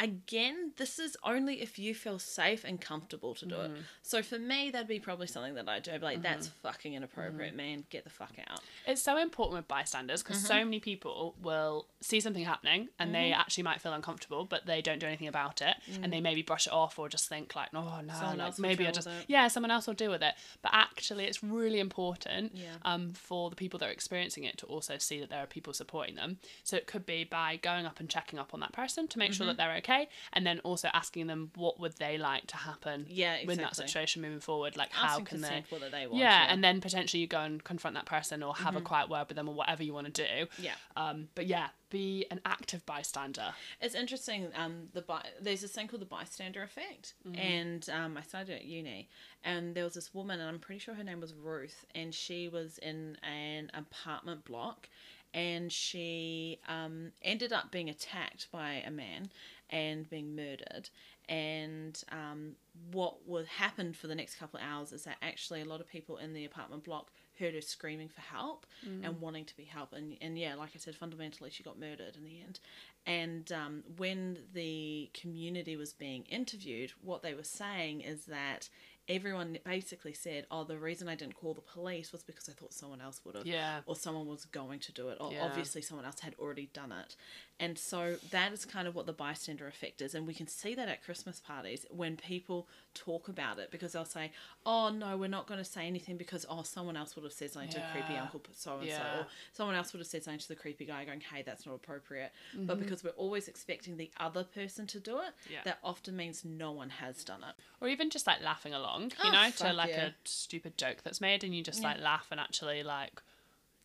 Again, 0.01 0.73
this 0.77 0.99
is 0.99 1.17
only 1.25 1.63
if 1.63 1.79
you 1.79 1.95
feel 1.95 2.19
safe 2.19 2.65
and 2.65 2.81
comfortable 2.81 3.35
to 3.37 3.47
do 3.47 3.55
Mm-hmm. 3.57 3.75
it. 3.77 3.83
So 4.03 4.23
for 4.23 4.39
me, 4.39 4.71
that'd 4.71 4.87
be 4.89 5.01
probably 5.01 5.27
something 5.27 5.55
that 5.55 5.69
I'd 5.69 5.83
do. 5.83 5.93
I'd 5.93 6.01
be 6.01 6.07
like, 6.07 6.23
that's 6.23 6.49
fucking 6.49 6.95
inappropriate, 6.95 7.51
Mm-hmm. 7.53 7.57
man. 7.57 7.85
Get 7.91 8.05
the 8.05 8.11
fuck 8.11 8.33
out. 8.49 8.61
It's 8.87 9.01
so 9.03 9.17
important 9.19 9.57
with 9.57 9.69
bystanders 9.69 10.23
because 10.23 10.39
Mm-hmm. 10.39 10.47
so 10.47 10.65
many 10.65 10.81
people 10.81 11.35
will 11.43 11.87
see 12.01 12.21
something 12.21 12.45
happening 12.45 12.89
and 12.99 13.15
they 13.15 13.31
Mm-hmm. 13.31 13.41
actually 13.41 13.63
might 13.65 13.81
feel 13.81 13.93
uncomfortable, 13.93 14.45
but 14.45 14.67
they 14.67 14.83
don't 14.83 14.99
do 14.99 15.07
anything 15.07 15.29
about 15.29 15.63
it, 15.63 15.75
and 16.03 16.13
they 16.13 16.21
maybe 16.21 16.43
brush 16.43 16.67
it 16.67 16.73
off 16.73 16.99
or 16.99 17.09
just 17.09 17.29
think 17.29 17.55
like, 17.57 17.69
"Oh 17.75 18.01
no, 18.03 18.13
Mm. 18.13 18.19
Someone 18.19 18.39
like, 18.39 18.59
maybe 18.59 18.87
I 18.87 18.91
just 18.91 19.07
it." 19.07 19.25
yeah, 19.29 19.49
someone 19.49 19.71
else 19.71 19.87
will 19.87 19.95
deal 19.95 20.11
with 20.11 20.23
it." 20.23 20.35
But 20.63 20.73
actually, 20.75 21.25
it's 21.25 21.43
really 21.43 21.81
important 21.81 22.53
Yeah. 22.55 22.75
um, 22.83 23.13
for 23.13 23.51
the 23.51 23.57
people 23.57 23.79
that 23.81 23.86
are 23.87 23.91
experiencing 23.91 24.45
it 24.45 24.59
to 24.59 24.67
also 24.67 24.99
see 24.99 25.21
that 25.21 25.31
there 25.31 25.43
are 25.43 25.47
people 25.47 25.73
supporting 25.73 26.15
them. 26.17 26.39
So 26.65 26.77
it 26.77 26.87
could 26.87 27.07
be 27.07 27.25
by 27.25 27.57
going 27.63 27.87
up 27.87 28.01
and 28.01 28.09
checking 28.09 28.39
up 28.39 28.53
on 28.55 28.61
that 28.61 28.73
person 28.73 29.09
to 29.09 29.19
make 29.19 29.27
Mm-hmm. 29.31 29.37
sure 29.37 29.47
that 29.49 29.57
they're 29.57 29.77
okay, 29.79 30.09
and 30.33 30.47
then 30.47 30.61
also 30.61 30.89
asking 30.95 31.27
them 31.27 31.51
what 31.57 31.81
would 31.81 31.97
they 31.99 32.17
like 32.19 32.47
to 32.49 32.57
happen 32.57 33.07
Yeah, 33.09 33.39
with 33.47 33.59
that 33.59 33.75
situation 33.77 34.23
moving 34.23 34.41
forward. 34.41 34.77
Like 34.77 34.93
how 34.93 35.07
Asking 35.21 35.25
can 35.27 35.41
they 35.41 35.65
they 35.91 36.07
want 36.07 36.19
yeah, 36.19 36.47
to. 36.47 36.53
and 36.53 36.63
then 36.65 36.81
potentially 36.81 37.21
you 37.21 37.27
go 37.27 37.41
and 37.41 37.63
confront 37.63 37.95
that 37.97 38.07
person 38.07 38.43
or 38.43 38.55
have 38.55 38.77
a 38.77 38.81
quiet 38.81 39.09
word 39.09 39.27
with 39.29 39.37
them 39.37 39.49
or 39.49 39.55
whatever 39.55 39.83
you 39.83 39.93
want 39.95 40.13
to 40.13 40.25
do. 40.27 40.47
Yeah. 40.59 40.75
Um, 40.97 41.29
but 41.35 41.47
yeah, 41.47 41.69
be 41.91 42.27
an 42.31 42.41
active 42.45 42.85
bystander. 42.87 43.55
It's 43.81 43.95
interesting. 43.95 44.49
Um, 44.57 44.89
the 44.93 45.03
by- 45.03 45.27
there's 45.41 45.61
this 45.61 45.73
thing 45.73 45.89
called 45.89 46.03
the 46.03 46.07
bystander 46.07 46.63
effect, 46.63 47.15
and 47.35 47.89
um, 47.91 48.17
I 48.17 48.23
studied 48.23 48.53
it 48.53 48.57
at 48.57 48.65
uni, 48.65 49.09
and 49.47 49.75
there 49.75 49.85
was 49.85 49.95
this 49.95 50.13
woman, 50.13 50.41
and 50.41 50.49
I'm 50.49 50.59
pretty 50.59 50.81
sure 50.81 50.95
her 50.95 51.05
name 51.05 51.21
was 51.21 51.33
Ruth, 51.33 51.87
and 51.95 52.13
she 52.13 52.49
was 52.49 52.79
in 52.79 53.17
an 53.23 53.71
apartment 53.73 54.45
block, 54.45 54.89
and 55.33 55.73
she 55.73 56.59
um, 56.69 57.13
ended 57.23 57.53
up 57.53 57.71
being 57.71 57.89
attacked 57.89 58.49
by 58.51 58.83
a 58.87 58.91
man 58.91 59.31
and 59.71 60.11
being 60.11 60.35
murdered, 60.37 60.91
and 61.29 62.03
um, 62.11 62.57
what 62.93 63.27
would 63.27 63.47
happen 63.47 63.93
for 63.93 64.07
the 64.07 64.15
next 64.15 64.37
couple 64.37 64.59
of 64.59 64.67
hours 64.67 64.93
is 64.93 65.05
that 65.05 65.17
actually 65.23 65.61
a 65.61 65.65
lot 65.65 65.81
of 65.81 65.89
people 65.89 66.19
in 66.19 66.35
the 66.35 66.45
apartment 66.45 66.85
block 66.85 67.11
heard 67.39 67.55
her 67.55 67.61
screaming 67.61 68.09
for 68.09 68.21
help 68.21 68.65
and 69.05 69.21
wanting 69.21 69.45
to 69.45 69.57
be 69.57 69.65
helped. 69.65 69.93
And, 69.93 70.17
and 70.21 70.39
yeah 70.39 70.55
like 70.55 70.71
i 70.75 70.79
said 70.79 70.95
fundamentally 70.95 71.51
she 71.51 71.63
got 71.63 71.79
murdered 71.79 72.17
in 72.17 72.25
the 72.25 72.41
end. 72.41 72.61
And 73.07 73.51
um, 73.53 73.83
when 73.97 74.39
the 74.53 75.11
community 75.15 75.77
was 75.77 75.93
being 75.93 76.23
interviewed 76.25 76.93
what 77.03 77.23
they 77.23 77.35
were 77.35 77.45
saying 77.45 78.03
is 78.03 78.27
that 78.27 78.69
everyone 79.09 79.57
basically 79.65 80.13
said 80.13 80.47
oh 80.51 80.65
the 80.65 80.77
reason 80.79 81.09
i 81.09 81.15
didn't 81.15 81.35
call 81.37 81.55
the 81.55 81.61
police 81.61 82.13
was 82.13 82.23
because 82.25 82.49
i 82.49 82.53
thought 82.53 82.73
someone 82.73 83.01
else 83.01 83.21
would 83.25 83.35
have 83.37 83.47
Yeah. 83.47 83.81
or 83.87 83.95
someone 83.95 84.27
was 84.27 84.45
going 84.47 84.81
to 84.81 84.93
do 84.93 85.09
it 85.11 85.19
or 85.21 85.33
Yeah. 85.33 85.45
obviously 85.45 85.81
someone 85.83 86.05
else 86.05 86.21
had 86.21 86.35
already 86.39 86.69
done 86.73 86.93
it 86.93 87.15
and 87.59 87.79
so 87.79 88.17
that 88.31 88.53
is 88.53 88.65
kind 88.67 88.87
of 88.87 88.95
what 88.95 89.07
the 89.07 89.13
bystander 89.13 89.67
effect 89.67 90.03
is 90.03 90.15
and 90.15 90.27
we 90.27 90.35
can 90.35 90.47
see 90.47 90.75
that 90.75 90.89
at 90.89 91.03
christmas 91.03 91.41
parties 91.41 91.87
when 91.91 92.17
people 92.17 92.69
talk 92.95 93.29
about 93.29 93.59
it 93.59 93.71
because 93.71 93.93
they'll 93.93 94.05
say 94.05 94.31
oh 94.67 94.91
no 94.91 95.17
we're 95.17 95.27
not 95.29 95.47
going 95.47 95.57
to 95.59 95.65
say 95.65 95.87
anything 95.87 96.17
because 96.19 96.45
oh 96.51 96.63
someone 96.63 96.97
else 96.97 97.17
would 97.17 97.25
have 97.25 97.33
said 97.33 97.51
something 97.51 97.71
to 97.71 97.79
the 97.79 97.85
creepy 97.93 98.17
uncle 98.19 98.43
so 98.53 98.79
and 98.81 98.91
so 98.91 99.03
or 99.19 99.27
someone 99.53 99.75
else 99.75 99.93
would 99.93 100.01
have 100.01 100.07
said 100.07 100.23
something 100.23 100.39
to 100.39 100.49
the 100.49 100.55
creepy 100.55 100.85
guy 100.85 101.05
going 101.05 101.21
hey 101.33 101.43
that's 101.43 101.65
not 101.67 101.75
appropriate 101.75 102.31
Mm-hmm. 102.55 102.67
but 102.67 102.79
because 102.79 103.03
we're 103.03 103.11
always 103.11 103.49
expecting 103.49 103.97
the 103.97 104.11
other 104.21 104.45
person 104.45 104.87
to 104.89 105.01
do 105.01 105.17
it 105.19 105.33
Yeah. 105.51 105.61
that 105.65 105.79
often 105.83 106.17
means 106.17 106.45
no 106.45 106.73
one 106.73 106.91
has 106.91 107.25
done 107.25 107.43
it 107.43 107.55
or 107.81 107.89
even 107.89 108.11
just 108.11 108.27
like 108.27 108.43
laughing 108.43 108.75
along, 108.75 109.05
you 109.23 109.31
Oh, 109.31 109.33
know, 109.33 109.51
to 109.57 109.73
like 109.73 109.91
yeah. 109.91 110.07
a 110.07 110.15
stupid 110.25 110.77
joke 110.79 110.99
that's 111.05 111.21
made, 111.21 111.45
and 111.45 111.55
you 111.55 111.63
just 111.63 111.83
Yeah. 111.83 111.89
like 111.89 112.01
laugh, 112.01 112.27
and 112.31 112.41
actually 112.41 112.83
like 112.83 113.21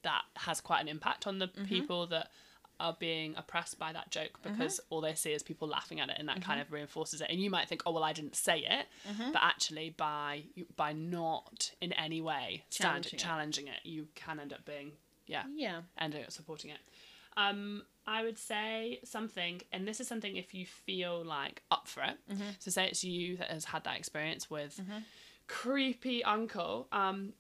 that 0.04 0.24
has 0.38 0.62
quite 0.62 0.82
an 0.82 0.88
impact 0.88 1.28
on 1.28 1.40
the 1.40 1.48
Mm-hmm. 1.48 1.64
people 1.66 2.08
that 2.08 2.32
are 2.82 2.96
being 3.00 3.36
oppressed 3.38 3.78
by 3.80 3.94
that 3.94 4.10
joke 4.12 4.32
Mm-hmm. 4.44 4.52
because 4.54 4.80
all 4.90 5.02
they 5.02 5.14
see 5.16 5.32
is 5.32 5.44
people 5.44 5.68
laughing 5.68 6.00
at 6.00 6.10
it, 6.10 6.16
and 6.20 6.28
that 6.30 6.42
kind 6.42 6.60
of 6.62 6.72
reinforces 6.72 7.22
it. 7.22 7.28
And 7.30 7.40
you 7.40 7.50
might 7.50 7.68
think, 7.70 7.84
oh 7.86 7.92
well, 7.92 8.04
I 8.04 8.14
didn't 8.14 8.36
say 8.36 8.60
it, 8.60 8.86
Mm-hmm. 9.10 9.32
but 9.34 9.42
actually 9.44 9.90
by 9.92 10.44
by 10.76 10.92
not 10.94 11.72
in 11.82 11.94
any 11.94 12.22
way 12.22 12.64
stand, 12.70 13.04
Challenging 13.06 13.20
challenging, 13.20 13.68
it. 13.68 13.76
it, 13.86 13.90
you 13.90 14.08
can 14.16 14.40
end 14.40 14.52
up 14.54 14.66
being 14.66 14.92
yeah 15.28 15.44
yeah 15.56 15.82
ending 15.98 16.24
up 16.24 16.32
supporting 16.32 16.72
it. 16.72 16.80
Um, 17.38 17.84
I 18.06 18.24
would 18.24 18.38
say 18.38 19.00
something, 19.06 19.62
and 19.72 19.88
this 19.88 20.00
is 20.02 20.08
something 20.08 20.36
if 20.36 20.54
you 20.54 20.66
feel 20.66 21.24
like 21.24 21.62
up 21.72 21.88
for 21.88 22.04
it. 22.04 22.18
Mm-hmm. 22.30 22.50
So 22.60 22.72
say 22.72 22.88
it's 22.88 23.04
you 23.04 23.38
that 23.38 23.50
has 23.52 23.66
had 23.66 23.84
that 23.86 23.98
experience 23.98 24.50
with 24.50 24.80
creepy 25.48 26.24
uncle. 26.24 26.88
Um, 26.92 27.34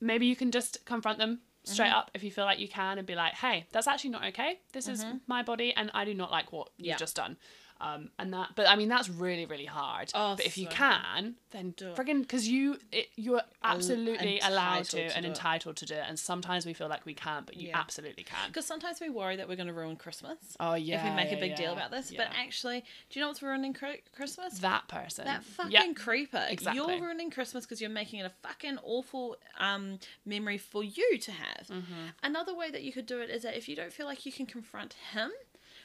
maybe 0.00 0.26
you 0.26 0.36
can 0.36 0.50
just 0.50 0.84
confront 0.84 1.18
them 1.18 1.40
straight 1.64 1.88
Mm-hmm. 1.88 1.98
up 1.98 2.10
if 2.14 2.22
you 2.24 2.30
feel 2.30 2.44
like 2.44 2.58
you 2.58 2.68
can, 2.68 2.98
and 2.98 3.06
be 3.06 3.14
like, 3.14 3.34
"Hey, 3.34 3.66
that's 3.72 3.86
actually 3.86 4.10
not 4.10 4.24
okay. 4.26 4.60
This 4.72 4.88
is 4.88 5.04
my 5.26 5.42
body, 5.42 5.72
and 5.76 5.90
I 5.94 6.04
do 6.04 6.14
not 6.14 6.30
like 6.30 6.52
what 6.52 6.68
Mm-hmm. 6.68 6.84
Yeah. 6.84 6.92
you've 6.92 6.98
just 7.00 7.16
done." 7.16 7.36
Um, 7.80 8.10
and 8.18 8.32
that, 8.34 8.50
but 8.56 8.68
I 8.68 8.76
mean, 8.76 8.88
that's 8.88 9.08
really, 9.08 9.46
really 9.46 9.64
hard. 9.64 10.10
Oh, 10.14 10.36
but 10.36 10.44
if 10.44 10.58
you 10.58 10.66
so 10.66 10.70
can, 10.72 11.36
then 11.50 11.72
Do 11.76 11.88
it. 11.88 11.96
friggin' 11.96 12.20
because 12.20 12.46
you, 12.46 12.76
it, 12.92 13.08
you're 13.16 13.40
absolutely 13.64 14.38
allowed 14.40 14.84
to, 14.86 14.96
to 14.96 15.02
and 15.16 15.24
do 15.24 15.30
it. 15.30 15.34
entitled 15.34 15.76
to 15.76 15.86
do 15.86 15.94
it. 15.94 16.04
And 16.06 16.18
sometimes 16.18 16.66
we 16.66 16.74
feel 16.74 16.88
like 16.88 17.06
we 17.06 17.14
can't, 17.14 17.46
but 17.46 17.56
you 17.56 17.68
Yeah. 17.68 17.78
absolutely 17.78 18.24
can. 18.24 18.48
because 18.48 18.66
sometimes 18.66 19.00
we 19.00 19.08
worry 19.08 19.36
that 19.36 19.48
we're 19.48 19.56
going 19.56 19.66
to 19.68 19.72
ruin 19.72 19.96
christmas 19.96 20.36
Oh 20.60 20.74
yeah. 20.74 20.96
if 20.96 21.02
we 21.04 21.08
yeah, 21.08 21.16
make 21.16 21.28
a 21.28 21.34
yeah, 21.34 21.40
big 21.40 21.56
deal 21.56 21.72
about 21.72 21.90
this. 21.90 22.12
But 22.16 22.28
actually, 22.36 22.80
do 23.08 23.18
you 23.18 23.22
know 23.24 23.28
what's 23.28 23.42
ruining 23.42 23.72
Christmas? 23.72 24.58
that 24.60 24.86
person, 24.88 25.24
that 25.24 25.42
fucking 25.44 25.72
yeah, 25.72 25.92
creeper. 25.94 26.44
exactly. 26.48 26.76
You're 26.82 27.00
ruining 27.00 27.30
Christmas 27.30 27.64
because 27.64 27.80
you're 27.80 27.88
making 27.90 28.20
it 28.20 28.26
a 28.26 28.32
fucking 28.46 28.78
awful 28.82 29.36
um, 29.58 29.98
memory 30.26 30.58
for 30.58 30.84
you 30.84 31.18
to 31.18 31.32
have. 31.32 31.66
Mm-hmm. 31.68 32.06
Another 32.22 32.54
way 32.54 32.70
that 32.70 32.82
you 32.82 32.92
could 32.92 33.06
do 33.06 33.20
it 33.20 33.30
is 33.30 33.42
that 33.42 33.56
if 33.56 33.68
you 33.68 33.76
don't 33.76 33.92
feel 33.92 34.06
like 34.06 34.26
you 34.26 34.32
can 34.32 34.46
confront 34.46 34.94
him, 35.12 35.30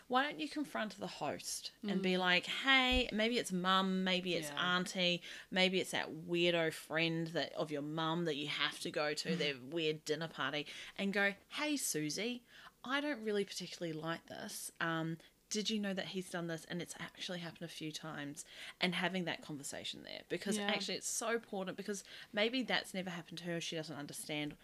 why 0.07 0.23
don't 0.23 0.39
you 0.39 0.47
confront 0.47 0.99
the 0.99 1.07
host 1.07 1.71
and 1.87 2.01
be 2.01 2.15
like, 2.17 2.45
hey, 2.45 3.09
maybe 3.11 3.37
it's 3.39 3.51
mum, 3.51 4.03
maybe 4.03 4.35
it's 4.35 4.49
Mm. 4.51 4.53
Yeah. 4.55 4.75
auntie, 4.75 5.21
maybe 5.49 5.79
it's 5.79 5.91
that 5.91 6.09
weirdo 6.27 6.71
friend 6.73 7.27
that 7.27 7.53
of 7.53 7.71
your 7.71 7.81
mum 7.81 8.25
that 8.25 8.35
you 8.35 8.47
have 8.47 8.79
to 8.81 8.91
go 8.91 9.13
to 9.15 9.35
their 9.35 9.55
weird 9.71 10.05
dinner 10.05 10.27
party, 10.27 10.67
and 10.97 11.11
go, 11.11 11.33
hey, 11.49 11.75
Susie, 11.75 12.43
I 12.83 13.01
don't 13.01 13.23
really 13.23 13.45
particularly 13.45 13.93
like 13.99 14.27
this. 14.27 14.71
Um, 14.79 15.17
did 15.49 15.69
you 15.69 15.79
know 15.79 15.93
that 15.93 16.07
he's 16.07 16.29
done 16.29 16.47
this 16.47 16.65
and 16.69 16.81
it's 16.81 16.95
actually 16.99 17.39
happened 17.39 17.63
a 17.63 17.67
few 17.71 17.91
times 17.91 18.45
and 18.81 18.93
having 18.95 19.25
that 19.25 19.41
conversation 19.41 20.01
there 20.03 20.21
because 20.27 20.57
Yeah. 20.57 20.67
actually 20.67 20.95
it's 20.95 21.07
so 21.07 21.29
important 21.29 21.77
because 21.77 22.03
maybe 22.33 22.63
that's 22.63 22.93
never 22.93 23.09
happened 23.11 23.37
to 23.37 23.43
her 23.45 23.61
she 23.61 23.75
doesn't 23.75 23.95
understand 23.95 24.55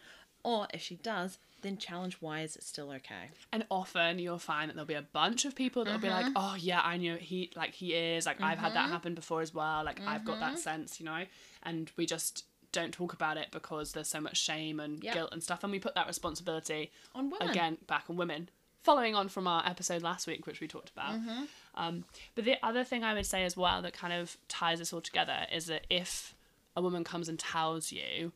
or 0.43 0.67
if 0.73 0.81
she 0.81 0.95
does 0.95 1.37
then 1.61 1.77
challenge 1.77 2.17
why 2.21 2.41
is 2.41 2.55
it 2.55 2.63
still 2.63 2.89
okay 2.91 3.29
And 3.53 3.65
often 3.69 4.17
you'll 4.17 4.39
find 4.39 4.67
that 4.69 4.73
there'll 4.73 4.87
be 4.87 4.95
a 4.95 5.01
bunch 5.03 5.45
of 5.45 5.53
people 5.55 5.83
that'll 5.85 5.99
be 5.99 6.09
like, 6.09 6.25
Mm-hmm. 6.25 6.33
"Oh 6.37 6.55
yeah, 6.59 6.81
I 6.83 6.97
knew 6.97 7.17
he 7.17 7.51
like 7.55 7.73
he 7.75 7.93
is 7.93 8.25
like 8.25 8.41
I've 8.41 8.57
had 8.57 8.73
that 8.73 8.89
happen 8.89 9.13
before 9.13 9.41
as 9.41 9.53
well. 9.53 9.83
Like 9.85 10.01
I've 10.01 10.25
got 10.25 10.37
Mm-hmm. 10.39 10.53
that 10.55 10.59
sense, 10.59 10.99
you 10.99 11.05
know." 11.05 11.23
And 11.61 11.91
we 11.97 12.07
just 12.07 12.45
don't 12.71 12.91
talk 12.91 13.13
about 13.13 13.37
it 13.37 13.49
because 13.51 13.91
there's 13.91 14.07
so 14.07 14.19
much 14.19 14.37
shame 14.37 14.79
and 14.79 15.03
Yeah. 15.03 15.13
guilt 15.13 15.29
and 15.33 15.43
stuff, 15.43 15.63
and 15.63 15.71
we 15.71 15.77
put 15.77 15.93
that 15.93 16.07
responsibility 16.07 16.91
on 17.13 17.29
women 17.29 17.49
again 17.51 17.77
back 17.85 18.05
on 18.09 18.15
women. 18.17 18.49
Following 18.83 19.13
on 19.13 19.29
from 19.29 19.45
our 19.45 19.63
episode 19.63 20.01
last 20.01 20.25
week, 20.25 20.47
which 20.47 20.61
we 20.61 20.67
talked 20.67 20.89
about. 20.89 21.13
Mm-hmm. 21.19 21.43
Um, 21.75 22.05
but 22.33 22.45
the 22.45 22.55
other 22.63 22.83
thing 22.83 23.03
I 23.03 23.13
would 23.13 23.27
say 23.27 23.43
as 23.43 23.55
well 23.55 23.83
that 23.83 23.93
kind 23.93 24.13
of 24.13 24.35
ties 24.47 24.79
this 24.79 24.91
all 24.91 25.01
together 25.01 25.45
is 25.53 25.67
that 25.67 25.85
if 25.91 26.33
a 26.75 26.81
woman 26.81 27.03
comes 27.03 27.29
and 27.29 27.37
tells 27.37 27.91
you 27.91 28.31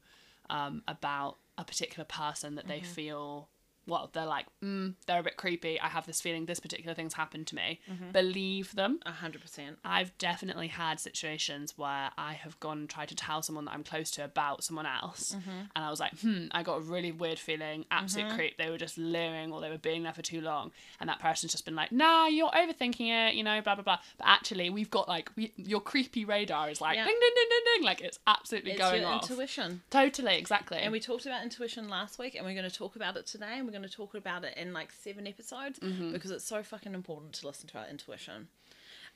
um, 0.51 0.83
about 0.87 1.37
a 1.57 1.63
particular 1.63 2.05
person 2.05 2.55
that 2.55 2.67
they 2.67 2.79
Mm-hmm. 2.79 2.91
feel 2.93 3.49
well 3.87 4.09
they're 4.13 4.25
like 4.25 4.45
mm, 4.63 4.93
they're 5.05 5.19
a 5.19 5.23
bit 5.23 5.37
creepy. 5.37 5.79
I 5.79 5.87
have 5.87 6.05
this 6.05 6.21
feeling 6.21 6.45
this 6.45 6.59
particular 6.59 6.93
thing's 6.93 7.13
happened 7.13 7.47
to 7.47 7.55
me. 7.55 7.79
Mm-hmm. 7.91 8.11
believe 8.11 8.75
them. 8.75 8.99
A 9.05 9.11
hundred 9.11 9.41
percent. 9.41 9.77
I've 9.83 10.17
definitely 10.17 10.67
had 10.69 10.99
situations 10.99 11.73
where 11.77 12.09
i 12.17 12.33
have 12.33 12.59
gone 12.59 12.79
and 12.79 12.89
tried 12.89 13.07
to 13.09 13.15
tell 13.15 13.41
someone 13.41 13.65
that 13.65 13.73
i'm 13.73 13.83
close 13.83 14.11
to 14.11 14.23
about 14.23 14.63
someone 14.63 14.85
else 14.85 15.35
Mm-hmm. 15.35 15.49
and 15.75 15.85
i 15.85 15.89
was 15.89 15.99
like 15.99 16.17
hmm 16.19 16.45
i 16.51 16.63
got 16.63 16.75
a 16.77 16.81
really 16.81 17.11
weird 17.11 17.39
feeling. 17.39 17.85
Absolute 17.91 18.31
creep. 18.33 18.57
They 18.57 18.69
were 18.69 18.77
just 18.77 18.97
leering 18.97 19.51
or 19.51 19.61
they 19.61 19.69
were 19.69 19.77
being 19.77 20.03
there 20.03 20.13
for 20.13 20.21
too 20.21 20.41
long 20.41 20.71
and 20.99 21.09
that 21.09 21.19
person's 21.19 21.51
just 21.51 21.65
been 21.65 21.75
like 21.75 21.91
nah 21.91 22.27
you're 22.27 22.49
overthinking 22.51 23.09
it 23.29 23.35
you 23.35 23.43
know 23.43 23.61
blah 23.61 23.75
blah 23.75 23.83
blah. 23.83 23.99
But 24.17 24.27
actually 24.27 24.69
we've 24.69 24.89
got 24.89 25.07
like 25.07 25.29
we, 25.35 25.51
your 25.57 25.81
creepy 25.81 26.25
radar 26.25 26.69
is 26.69 26.81
like 26.81 26.95
Yeah. 26.97 27.05
ding 27.05 27.17
ding 27.19 27.31
ding 27.35 27.47
ding 27.49 27.73
ding 27.75 27.83
like 27.85 28.01
it's 28.01 28.19
absolutely 28.27 28.71
it's 28.71 28.79
going 28.79 29.01
your 29.01 29.11
off. 29.11 29.29
intuition. 29.29 29.81
Totally 29.89 30.35
exactly. 30.37 30.77
And 30.79 30.91
we 30.91 30.99
talked 30.99 31.25
about 31.25 31.43
intuition 31.43 31.87
last 31.89 32.17
week 32.19 32.35
and 32.35 32.45
we're 32.45 32.53
going 32.59 32.69
to 32.69 32.75
talk 32.75 32.95
about 32.95 33.15
it 33.17 33.25
today 33.27 33.53
and 33.57 33.65
we're 33.65 33.73
going 33.75 33.87
to 33.87 33.95
talk 33.95 34.15
about 34.15 34.43
it 34.43 34.57
in 34.57 34.73
like 34.73 34.91
seven 34.91 35.27
episodes 35.27 35.79
Mm-hmm. 35.79 36.11
because 36.13 36.31
it's 36.31 36.45
so 36.45 36.63
fucking 36.63 36.93
important 36.93 37.33
to 37.33 37.47
listen 37.47 37.67
to 37.69 37.77
our 37.79 37.87
intuition 37.87 38.47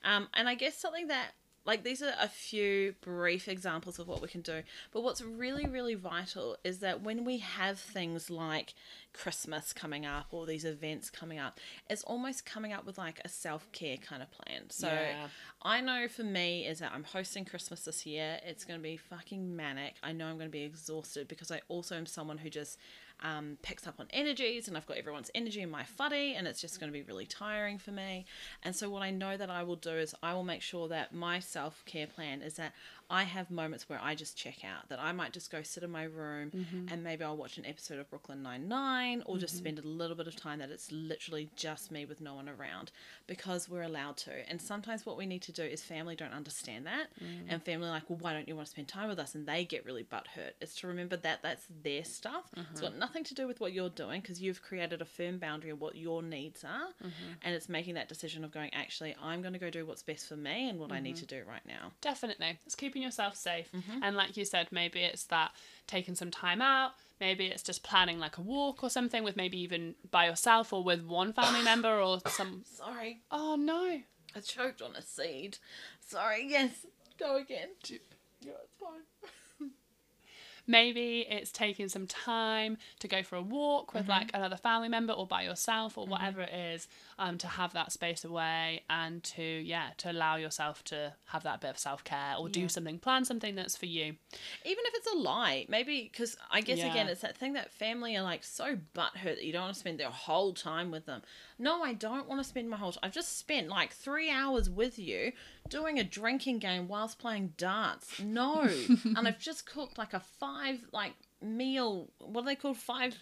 um, 0.04 0.28
and 0.34 0.48
i 0.48 0.54
guess 0.54 0.76
something 0.76 1.06
that 1.08 1.30
like 1.66 1.84
these 1.84 2.02
are 2.02 2.14
a 2.18 2.26
few 2.28 2.94
brief 3.02 3.46
examples 3.46 3.98
of 3.98 4.08
what 4.08 4.22
we 4.22 4.28
can 4.28 4.40
do 4.40 4.62
but 4.92 5.02
what's 5.02 5.20
really 5.20 5.66
really 5.66 5.94
vital 5.94 6.56
is 6.64 6.78
that 6.78 7.02
when 7.02 7.22
we 7.24 7.36
have 7.38 7.78
things 7.78 8.30
like 8.30 8.72
christmas 9.12 9.72
coming 9.74 10.06
up 10.06 10.26
or 10.30 10.46
these 10.46 10.64
events 10.64 11.10
coming 11.10 11.38
up 11.38 11.60
it's 11.90 12.02
almost 12.04 12.46
coming 12.46 12.72
up 12.72 12.86
with 12.86 12.96
like 12.96 13.20
a 13.26 13.28
self-care 13.28 13.98
kind 13.98 14.22
of 14.22 14.30
plan 14.30 14.62
so 14.70 14.88
Yeah. 14.88 15.28
I 15.62 15.82
know 15.82 16.08
for 16.08 16.22
me 16.24 16.66
is 16.66 16.78
that 16.78 16.90
I'm 16.94 17.04
hosting 17.04 17.44
Christmas 17.44 17.82
this 17.84 18.06
year. 18.06 18.38
It's 18.46 18.64
going 18.64 18.80
to 18.80 18.82
be 18.82 18.96
fucking 18.96 19.54
manic. 19.54 19.96
I 20.02 20.12
know 20.12 20.24
I'm 20.28 20.36
going 20.38 20.48
to 20.48 20.50
be 20.50 20.62
exhausted 20.62 21.28
because 21.28 21.50
I 21.50 21.60
also 21.68 21.96
am 21.96 22.06
someone 22.06 22.38
who 22.38 22.48
just 22.48 22.78
um, 23.22 23.58
picks 23.62 23.86
up 23.86 23.94
on 23.98 24.06
energies 24.12 24.68
and 24.68 24.76
I've 24.76 24.86
got 24.86 24.96
everyone's 24.96 25.30
energy 25.34 25.60
in 25.60 25.70
my 25.70 25.84
whare 25.98 26.34
and 26.36 26.46
it's 26.46 26.60
just 26.60 26.80
going 26.80 26.90
to 26.90 26.98
be 26.98 27.02
really 27.02 27.26
tiring 27.26 27.78
for 27.78 27.90
me. 27.90 28.24
And 28.62 28.74
so, 28.74 28.88
what 28.90 29.02
I 29.02 29.10
know 29.10 29.36
that 29.36 29.50
I 29.50 29.62
will 29.62 29.76
do 29.76 29.92
is 29.92 30.14
I 30.22 30.34
will 30.34 30.44
make 30.44 30.62
sure 30.62 30.88
that 30.88 31.14
my 31.14 31.40
self 31.40 31.84
care 31.84 32.06
plan 32.06 32.42
is 32.42 32.54
that 32.54 32.72
I 33.10 33.24
have 33.24 33.50
moments 33.50 33.88
where 33.88 34.00
I 34.00 34.14
just 34.14 34.36
check 34.36 34.64
out, 34.64 34.88
that 34.88 35.00
I 35.00 35.10
might 35.12 35.32
just 35.32 35.50
go 35.50 35.62
sit 35.62 35.82
in 35.82 35.90
my 35.90 36.04
room 36.04 36.52
mm-hmm. 36.54 36.92
and 36.92 37.02
maybe 37.02 37.24
I'll 37.24 37.36
watch 37.36 37.58
an 37.58 37.66
episode 37.66 37.98
of 37.98 38.08
Brooklyn 38.08 38.42
Nine-Nine 38.42 39.24
or 39.26 39.36
just 39.36 39.54
mm-hmm. 39.54 39.64
spend 39.64 39.78
a 39.80 39.86
little 39.86 40.16
bit 40.16 40.28
of 40.28 40.36
time 40.36 40.60
that 40.60 40.70
it's 40.70 40.92
literally 40.92 41.50
just 41.56 41.90
me 41.90 42.04
with 42.04 42.20
no 42.20 42.34
one 42.34 42.48
around 42.48 42.92
because 43.26 43.68
we're 43.68 43.82
allowed 43.82 44.16
to. 44.18 44.48
And 44.48 44.62
sometimes 44.62 45.04
what 45.04 45.18
we 45.18 45.26
need 45.26 45.42
to 45.42 45.52
do 45.52 45.64
is 45.64 45.82
family 45.82 46.14
don't 46.14 46.32
understand 46.32 46.86
that 46.86 47.08
mm. 47.20 47.46
and 47.48 47.62
family 47.62 47.88
like, 47.88 48.08
well, 48.08 48.18
why 48.20 48.32
don't 48.32 48.46
you 48.46 48.54
want 48.54 48.66
to 48.66 48.70
spend 48.70 48.88
time 48.88 49.08
with 49.08 49.18
us? 49.18 49.34
And 49.34 49.46
they 49.46 49.64
get 49.64 49.84
really 49.84 50.04
butthurt. 50.04 50.52
It's 50.60 50.76
to 50.76 50.86
remember 50.86 51.16
that 51.16 51.42
that's 51.42 51.66
their 51.82 52.04
stuff. 52.04 52.44
It's 52.70 52.80
got 52.80 52.90
uh-huh. 52.90 52.98
nothing 52.98 53.24
to 53.24 53.34
do 53.34 53.46
with 53.48 53.60
what 53.60 53.72
you're 53.72 53.88
doing 53.88 54.20
because 54.20 54.40
you've 54.40 54.62
created 54.62 55.02
a 55.02 55.04
firm 55.04 55.38
boundary 55.38 55.70
of 55.70 55.80
what 55.80 55.96
your 55.96 56.22
needs 56.22 56.62
are. 56.62 56.88
Mm-hmm. 57.02 57.32
And 57.42 57.54
it's 57.54 57.68
making 57.68 57.94
that 57.94 58.08
decision 58.08 58.44
of 58.44 58.52
going, 58.52 58.72
actually, 58.72 59.16
I'm 59.20 59.40
going 59.42 59.54
to 59.54 59.58
go 59.58 59.70
do 59.70 59.84
what's 59.84 60.02
best 60.02 60.28
for 60.28 60.36
me 60.36 60.68
and 60.68 60.78
what 60.78 60.92
I 60.92 61.00
need 61.00 61.16
to 61.16 61.26
do 61.26 61.42
right 61.48 61.64
now. 61.66 61.92
Definitely. 62.00 62.58
It's 62.66 62.74
keeping 62.74 62.99
yourself 63.00 63.36
safe. 63.36 63.70
Mm-hmm. 63.72 64.02
And 64.02 64.16
like 64.16 64.36
you 64.36 64.44
said, 64.44 64.68
maybe 64.70 65.00
it's 65.00 65.24
that 65.24 65.52
taking 65.86 66.14
some 66.14 66.30
time 66.30 66.60
out. 66.62 66.92
Maybe 67.20 67.46
it's 67.46 67.62
just 67.62 67.82
planning 67.82 68.18
like 68.18 68.38
a 68.38 68.40
walk 68.40 68.82
or 68.82 68.90
something 68.90 69.22
with 69.22 69.36
maybe 69.36 69.58
even 69.60 69.94
by 70.10 70.26
yourself 70.26 70.72
or 70.72 70.82
with 70.82 71.02
one 71.04 71.32
family 71.32 71.62
member 71.62 72.00
or 72.00 72.20
some. 72.28 72.64
Sorry, 72.64 73.20
Oh 73.30 73.56
no. 73.56 74.00
I 74.34 74.40
choked 74.40 74.80
on 74.80 74.94
a 74.94 75.02
seed. 75.02 75.58
Sorry, 76.06 76.46
yes, 76.48 76.86
go 77.18 77.36
again. 77.36 77.68
Yeah, 77.88 78.52
it's 78.62 78.74
fine. 78.78 79.30
maybe 80.66 81.26
it's 81.28 81.50
taking 81.50 81.88
some 81.88 82.06
time 82.06 82.76
to 82.98 83.08
go 83.08 83.22
for 83.22 83.36
a 83.36 83.42
walk 83.42 83.94
with 83.94 84.08
like 84.08 84.30
another 84.34 84.56
family 84.56 84.88
member 84.88 85.12
or 85.12 85.26
by 85.26 85.42
yourself 85.42 85.96
or 85.98 86.06
whatever 86.06 86.40
it 86.42 86.52
is 86.52 86.88
um, 87.18 87.38
to 87.38 87.46
have 87.46 87.72
that 87.72 87.92
space 87.92 88.24
away 88.24 88.82
and 88.88 89.22
to 89.22 89.42
yeah 89.42 89.88
to 89.96 90.10
allow 90.10 90.36
yourself 90.36 90.82
to 90.84 91.12
have 91.26 91.42
that 91.42 91.60
bit 91.60 91.70
of 91.70 91.78
self-care 91.78 92.34
or 92.38 92.48
do 92.48 92.68
something 92.68 92.98
plan 92.98 93.24
something 93.24 93.54
that's 93.54 93.76
for 93.76 93.86
you 93.86 94.14
Even 94.64 94.84
if 94.86 94.94
it's 94.94 95.12
a 95.12 95.16
lie, 95.18 95.66
maybe 95.68 96.08
because 96.10 96.36
I 96.50 96.60
guess 96.60 96.78
again 96.78 97.08
it's 97.08 97.22
that 97.22 97.36
thing 97.36 97.54
that 97.54 97.72
family 97.72 98.16
are 98.16 98.22
like 98.22 98.44
so 98.44 98.76
butthurt 98.94 99.36
that 99.36 99.44
you 99.44 99.52
don't 99.52 99.62
want 99.62 99.74
to 99.74 99.80
spend 99.80 99.98
their 99.98 100.10
whole 100.10 100.52
time 100.52 100.90
with 100.90 101.06
them. 101.06 101.22
No, 101.58 101.82
I 101.82 101.92
don't 101.92 102.28
want 102.28 102.40
to 102.40 102.44
spend 102.44 102.70
my 102.70 102.76
whole. 102.76 102.92
time. 102.92 103.00
I've 103.02 103.12
just 103.12 103.38
spent 103.38 103.68
like 103.68 103.92
three 103.92 104.30
hours 104.30 104.70
with 104.70 104.98
you 104.98 105.32
doing 105.68 105.98
a 105.98 106.04
drinking 106.04 106.58
game 106.58 106.88
whilst 106.88 107.18
playing 107.18 107.54
darts. 107.56 108.20
No, 108.20 108.62
and 109.04 109.28
I've 109.28 109.38
just 109.38 109.66
cooked 109.66 109.98
like 109.98 110.14
a 110.14 110.20
five 110.20 110.49
like 110.92 111.14
meal. 111.42 112.08
What 112.18 112.42
are 112.42 112.46
they 112.46 112.56
called? 112.56 112.76
Five. 112.76 113.16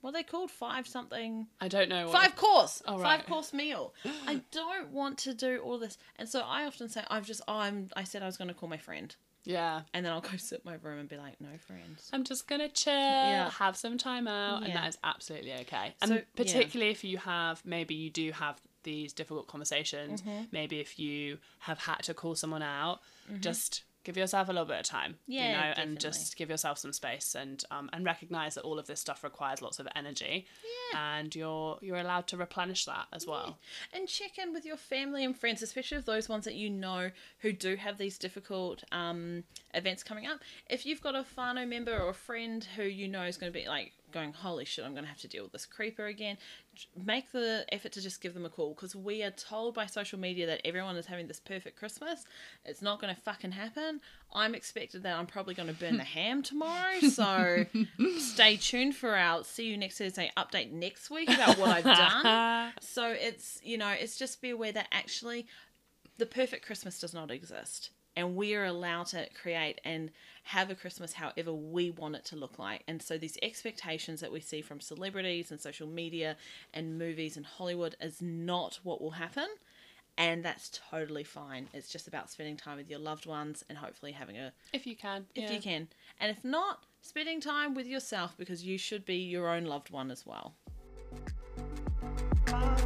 What 0.00 0.10
are 0.10 0.12
they 0.14 0.22
called? 0.22 0.50
Five 0.50 0.86
something. 0.86 1.46
i 1.60 1.68
don't 1.68 1.88
know 1.88 2.08
Five 2.08 2.36
course, 2.36 2.82
Oh, 2.86 2.98
five 2.98 3.20
right. 3.20 3.26
course 3.26 3.52
meal. 3.52 3.92
I 4.26 4.42
don't 4.52 4.90
want 4.92 5.18
to 5.18 5.34
do 5.34 5.58
all 5.64 5.78
this, 5.78 5.98
and 6.16 6.28
so 6.28 6.40
I 6.40 6.64
often 6.64 6.88
say 6.88 7.02
I've 7.10 7.26
just 7.26 7.42
oh, 7.48 7.56
I'm. 7.58 7.88
I 7.96 8.04
said 8.04 8.22
I 8.22 8.26
was 8.26 8.36
going 8.36 8.48
to 8.48 8.54
call 8.54 8.68
my 8.68 8.76
friend, 8.76 9.14
yeah 9.44 9.82
and 9.94 10.04
then 10.04 10.12
I'll 10.12 10.20
go 10.20 10.36
sit 10.36 10.62
in 10.64 10.70
my 10.70 10.76
room 10.82 10.98
and 11.00 11.08
be 11.08 11.16
like, 11.16 11.40
no 11.40 11.48
friends. 11.66 12.10
I'm 12.12 12.24
just 12.24 12.46
gonna 12.46 12.68
chill, 12.68 12.92
Yeah. 12.92 13.50
have 13.50 13.76
some 13.76 13.96
time 13.98 14.28
out, 14.28 14.64
and 14.64 14.74
that 14.74 14.88
is 14.88 14.98
absolutely 15.02 15.52
okay. 15.62 15.94
And 16.02 16.08
So, 16.08 16.14
yeah. 16.16 16.20
particularly 16.36 16.92
if 16.92 17.02
you 17.02 17.18
have, 17.18 17.62
maybe 17.64 17.94
you 17.94 18.10
do 18.10 18.30
have 18.32 18.60
these 18.82 19.12
difficult 19.12 19.48
conversations. 19.48 20.22
Mm-hmm. 20.22 20.44
Maybe 20.52 20.78
if 20.78 20.98
you 20.98 21.38
have 21.60 21.78
had 21.78 22.02
to 22.04 22.14
call 22.14 22.34
someone 22.36 22.62
out, 22.62 23.00
just 23.40 23.82
give 24.06 24.16
yourself 24.16 24.48
a 24.48 24.52
little 24.52 24.66
bit 24.66 24.78
of 24.78 24.86
time. 24.86 25.16
Yeah, 25.26 25.46
you 25.48 25.52
know, 25.52 25.82
and 25.82 26.00
just 26.00 26.36
give 26.36 26.48
yourself 26.48 26.78
some 26.78 26.92
space 26.92 27.34
and 27.34 27.62
um, 27.72 27.90
and 27.92 28.04
recognize 28.04 28.54
that 28.54 28.62
all 28.62 28.78
of 28.78 28.86
this 28.86 29.00
stuff 29.00 29.24
requires 29.24 29.60
lots 29.60 29.80
of 29.80 29.88
energy. 29.96 30.46
yeah. 30.92 31.18
And 31.18 31.34
you're 31.34 31.78
you're 31.82 31.98
allowed 31.98 32.28
to 32.28 32.36
replenish 32.36 32.84
that 32.84 33.06
as 33.12 33.26
well. 33.26 33.58
And 33.92 34.06
check 34.08 34.38
in 34.38 34.52
with 34.52 34.64
your 34.64 34.76
family 34.76 35.24
and 35.24 35.36
friends, 35.36 35.60
especially 35.60 35.98
with 35.98 36.06
those 36.06 36.28
ones 36.28 36.44
that 36.44 36.54
you 36.54 36.70
know 36.70 37.10
who 37.40 37.52
do 37.52 37.74
have 37.76 37.98
these 37.98 38.16
difficult 38.16 38.84
um, 38.92 39.42
events 39.74 40.04
coming 40.04 40.26
up. 40.26 40.38
If 40.70 40.86
you've 40.86 41.02
got 41.02 41.16
a 41.16 41.24
whānau 41.36 41.68
member 41.68 41.96
or 41.98 42.10
a 42.10 42.14
friend 42.14 42.66
who 42.76 42.84
you 42.84 43.08
know 43.08 43.24
is 43.24 43.36
going 43.36 43.52
to 43.52 43.58
be 43.58 43.66
like 43.66 43.92
going, 44.12 44.32
holy 44.32 44.64
shit, 44.64 44.84
I'm 44.84 44.92
going 44.92 45.04
to 45.04 45.08
have 45.08 45.20
to 45.20 45.28
deal 45.28 45.42
with 45.42 45.52
this 45.52 45.66
creeper 45.66 46.06
again, 46.06 46.38
make 47.04 47.32
the 47.32 47.64
effort 47.70 47.92
to 47.92 48.00
just 48.00 48.20
give 48.20 48.34
them 48.34 48.44
a 48.44 48.48
call 48.48 48.74
because 48.74 48.94
we 48.94 49.22
are 49.22 49.30
told 49.30 49.74
by 49.74 49.86
social 49.86 50.18
media 50.18 50.46
that 50.46 50.60
everyone 50.64 50.96
is 50.96 51.06
having 51.06 51.26
this 51.26 51.40
perfect 51.40 51.78
Christmas. 51.78 52.24
It's 52.64 52.82
not 52.82 53.00
going 53.00 53.14
to 53.14 53.20
fucking 53.20 53.52
happen. 53.52 54.00
I'm 54.32 54.54
expected 54.54 55.02
that 55.02 55.18
I'm 55.18 55.26
probably 55.26 55.54
going 55.54 55.68
to 55.68 55.74
burn 55.74 55.96
the 55.96 56.04
ham 56.16 56.42
tomorrow. 56.42 57.00
So 57.00 57.66
stay 58.18 58.56
tuned 58.56 58.96
for 58.96 59.14
our 59.16 59.44
see 59.44 59.66
you 59.66 59.76
next 59.76 59.98
Thursday 59.98 60.30
update 60.36 60.72
next 60.72 61.10
week 61.10 61.30
about 61.30 61.58
what 61.58 61.70
I've 61.70 61.84
done. 61.84 62.72
So 62.80 63.08
it's 63.10 63.60
you 63.62 63.78
know 63.78 63.88
it's 63.88 64.16
just 64.18 64.40
be 64.42 64.50
aware 64.50 64.72
that 64.72 64.88
actually 64.92 65.46
the 66.18 66.26
perfect 66.26 66.64
Christmas 66.64 66.98
does 66.98 67.14
not 67.14 67.30
exist, 67.30 67.90
and 68.16 68.34
we 68.34 68.54
are 68.54 68.64
allowed 68.64 69.06
to 69.06 69.28
create 69.40 69.80
and 69.84 70.10
have 70.44 70.70
a 70.70 70.74
Christmas 70.74 71.12
however 71.12 71.52
we 71.52 71.90
want 71.90 72.16
it 72.16 72.24
to 72.26 72.36
look 72.36 72.58
like. 72.58 72.82
And 72.88 73.02
so 73.02 73.18
these 73.18 73.36
expectations 73.42 74.20
that 74.20 74.32
we 74.32 74.40
see 74.40 74.62
from 74.62 74.80
celebrities 74.80 75.50
and 75.50 75.60
social 75.60 75.86
media 75.86 76.36
and 76.72 76.98
movies 76.98 77.36
and 77.36 77.44
Hollywood 77.44 77.94
is 78.00 78.22
not 78.22 78.80
what 78.82 79.00
will 79.00 79.10
happen. 79.12 79.46
And 80.18 80.42
that's 80.42 80.80
totally 80.90 81.24
fine. 81.24 81.68
It's 81.74 81.90
just 81.90 82.08
about 82.08 82.30
spending 82.30 82.56
time 82.56 82.78
with 82.78 82.88
your 82.88 82.98
loved 82.98 83.26
ones 83.26 83.64
and 83.68 83.76
hopefully 83.76 84.12
having 84.12 84.38
a 84.38 84.52
If 84.72 84.86
you 84.86 84.96
can. 84.96 85.26
if 85.34 85.44
yeah. 85.44 85.52
you 85.52 85.60
can. 85.60 85.88
And 86.18 86.30
if 86.30 86.42
not, 86.42 86.84
spending 87.02 87.38
time 87.38 87.74
with 87.74 87.86
yourself 87.86 88.34
because 88.38 88.64
you 88.64 88.78
should 88.78 89.04
be 89.04 89.16
your 89.16 89.50
own 89.50 89.66
loved 89.66 89.90
one 89.90 90.10
as 90.10 90.24
well. 90.24 90.54
So, 92.48 92.85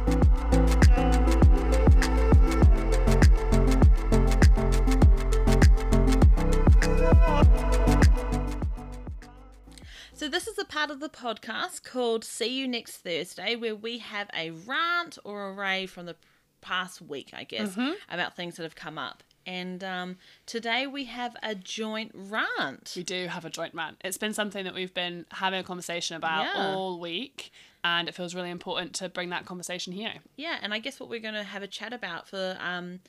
this 10.31 10.47
is 10.47 10.57
a 10.57 10.65
part 10.65 10.89
of 10.89 10.99
the 10.99 11.09
podcast 11.09 11.83
called 11.83 12.23
See 12.23 12.47
You 12.47 12.67
Next 12.67 12.97
Thursday, 12.97 13.55
where 13.55 13.75
we 13.75 13.97
have 13.97 14.29
a 14.35 14.51
rant 14.51 15.17
or 15.25 15.49
a 15.49 15.53
rave 15.53 15.91
from 15.91 16.05
the 16.05 16.15
past 16.61 17.01
week, 17.01 17.31
I 17.33 17.43
guess, 17.43 17.77
about 18.09 18.35
things 18.35 18.55
that 18.55 18.63
have 18.63 18.75
come 18.75 18.97
up. 18.97 19.23
And 19.45 19.83
um, 19.83 20.17
today 20.45 20.85
we 20.87 21.05
have 21.05 21.35
a 21.41 21.55
joint 21.55 22.11
rant. 22.13 22.93
We 22.95 23.03
do 23.03 23.27
have 23.27 23.43
a 23.43 23.49
joint 23.49 23.73
rant. 23.73 23.97
It's 24.05 24.17
been 24.17 24.33
something 24.33 24.63
that 24.65 24.73
we've 24.75 24.93
been 24.93 25.25
having 25.31 25.59
a 25.59 25.63
conversation 25.63 26.15
about 26.15 26.43
Yeah. 26.55 26.75
all 26.75 26.99
week, 26.99 27.51
and 27.83 28.07
it 28.07 28.13
feels 28.13 28.35
really 28.35 28.51
important 28.51 28.93
to 28.95 29.09
bring 29.09 29.31
that 29.31 29.45
conversation 29.45 29.91
here. 29.93 30.13
Yeah, 30.37 30.59
and 30.61 30.73
I 30.73 30.79
guess 30.79 30.99
what 30.99 31.09
we're 31.09 31.19
going 31.19 31.33
to 31.33 31.43
have 31.43 31.63
a 31.63 31.67
chat 31.67 31.91
about 31.91 32.29
for 32.29 32.55
um, 32.61 32.99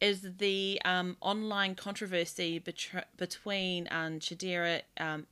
is 0.00 0.26
the 0.38 0.80
um, 0.84 1.16
online 1.20 1.74
controversy 1.74 2.60
betr- 2.60 3.04
between 3.16 3.88
um, 3.90 4.18
Chidera 4.20 4.82
um, 4.98 5.26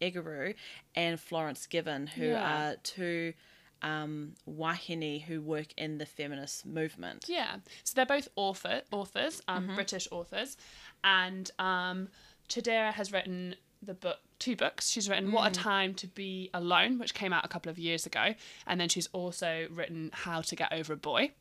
and 0.95 1.21
Florence 1.21 1.67
Given, 1.67 2.07
who 2.07 2.27
Yeah. 2.27 2.71
are 2.73 2.77
two 2.83 3.35
um, 3.83 4.35
wahine 4.47 5.21
who 5.21 5.43
work 5.43 5.67
in 5.77 5.99
the 5.99 6.07
feminist 6.07 6.65
movement. 6.65 7.27
Yeah. 7.29 7.57
So 7.83 7.93
they're 7.95 8.07
both 8.07 8.29
author 8.37 8.81
authors, 8.91 9.43
um, 9.47 9.71
British 9.75 10.09
authors, 10.11 10.57
and 11.03 11.51
um, 11.59 12.09
Chidera 12.49 12.93
has 12.93 13.13
written 13.13 13.57
the 13.85 13.95
book 13.95 14.19
two 14.39 14.57
books. 14.57 14.91
She's 14.91 15.09
written 15.09 15.33
What 15.33 15.51
a 15.51 15.55
Time 15.55 15.95
to 15.95 16.07
Be 16.07 16.51
Alone, 16.53 16.99
which 16.99 17.15
came 17.15 17.33
out 17.33 17.45
a 17.45 17.49
couple 17.49 17.71
of 17.71 17.79
years 17.79 18.05
ago, 18.05 18.35
and 18.67 18.81
then 18.81 18.89
she's 18.89 19.09
also 19.13 19.67
written 19.71 20.11
How 20.13 20.43
to 20.43 20.57
Get 20.57 20.73
Over 20.73 20.93
a 20.93 20.97
Boy. 20.97 21.33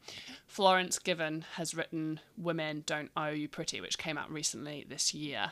Florence 0.48 1.00
Given 1.00 1.44
has 1.56 1.74
written 1.74 2.20
Women 2.38 2.84
Don't 2.86 3.12
Owe 3.18 3.30
You 3.30 3.48
Pretty, 3.48 3.82
which 3.82 3.98
came 3.98 4.18
out 4.18 4.32
recently 4.32 4.86
this 4.88 5.14
year, 5.14 5.52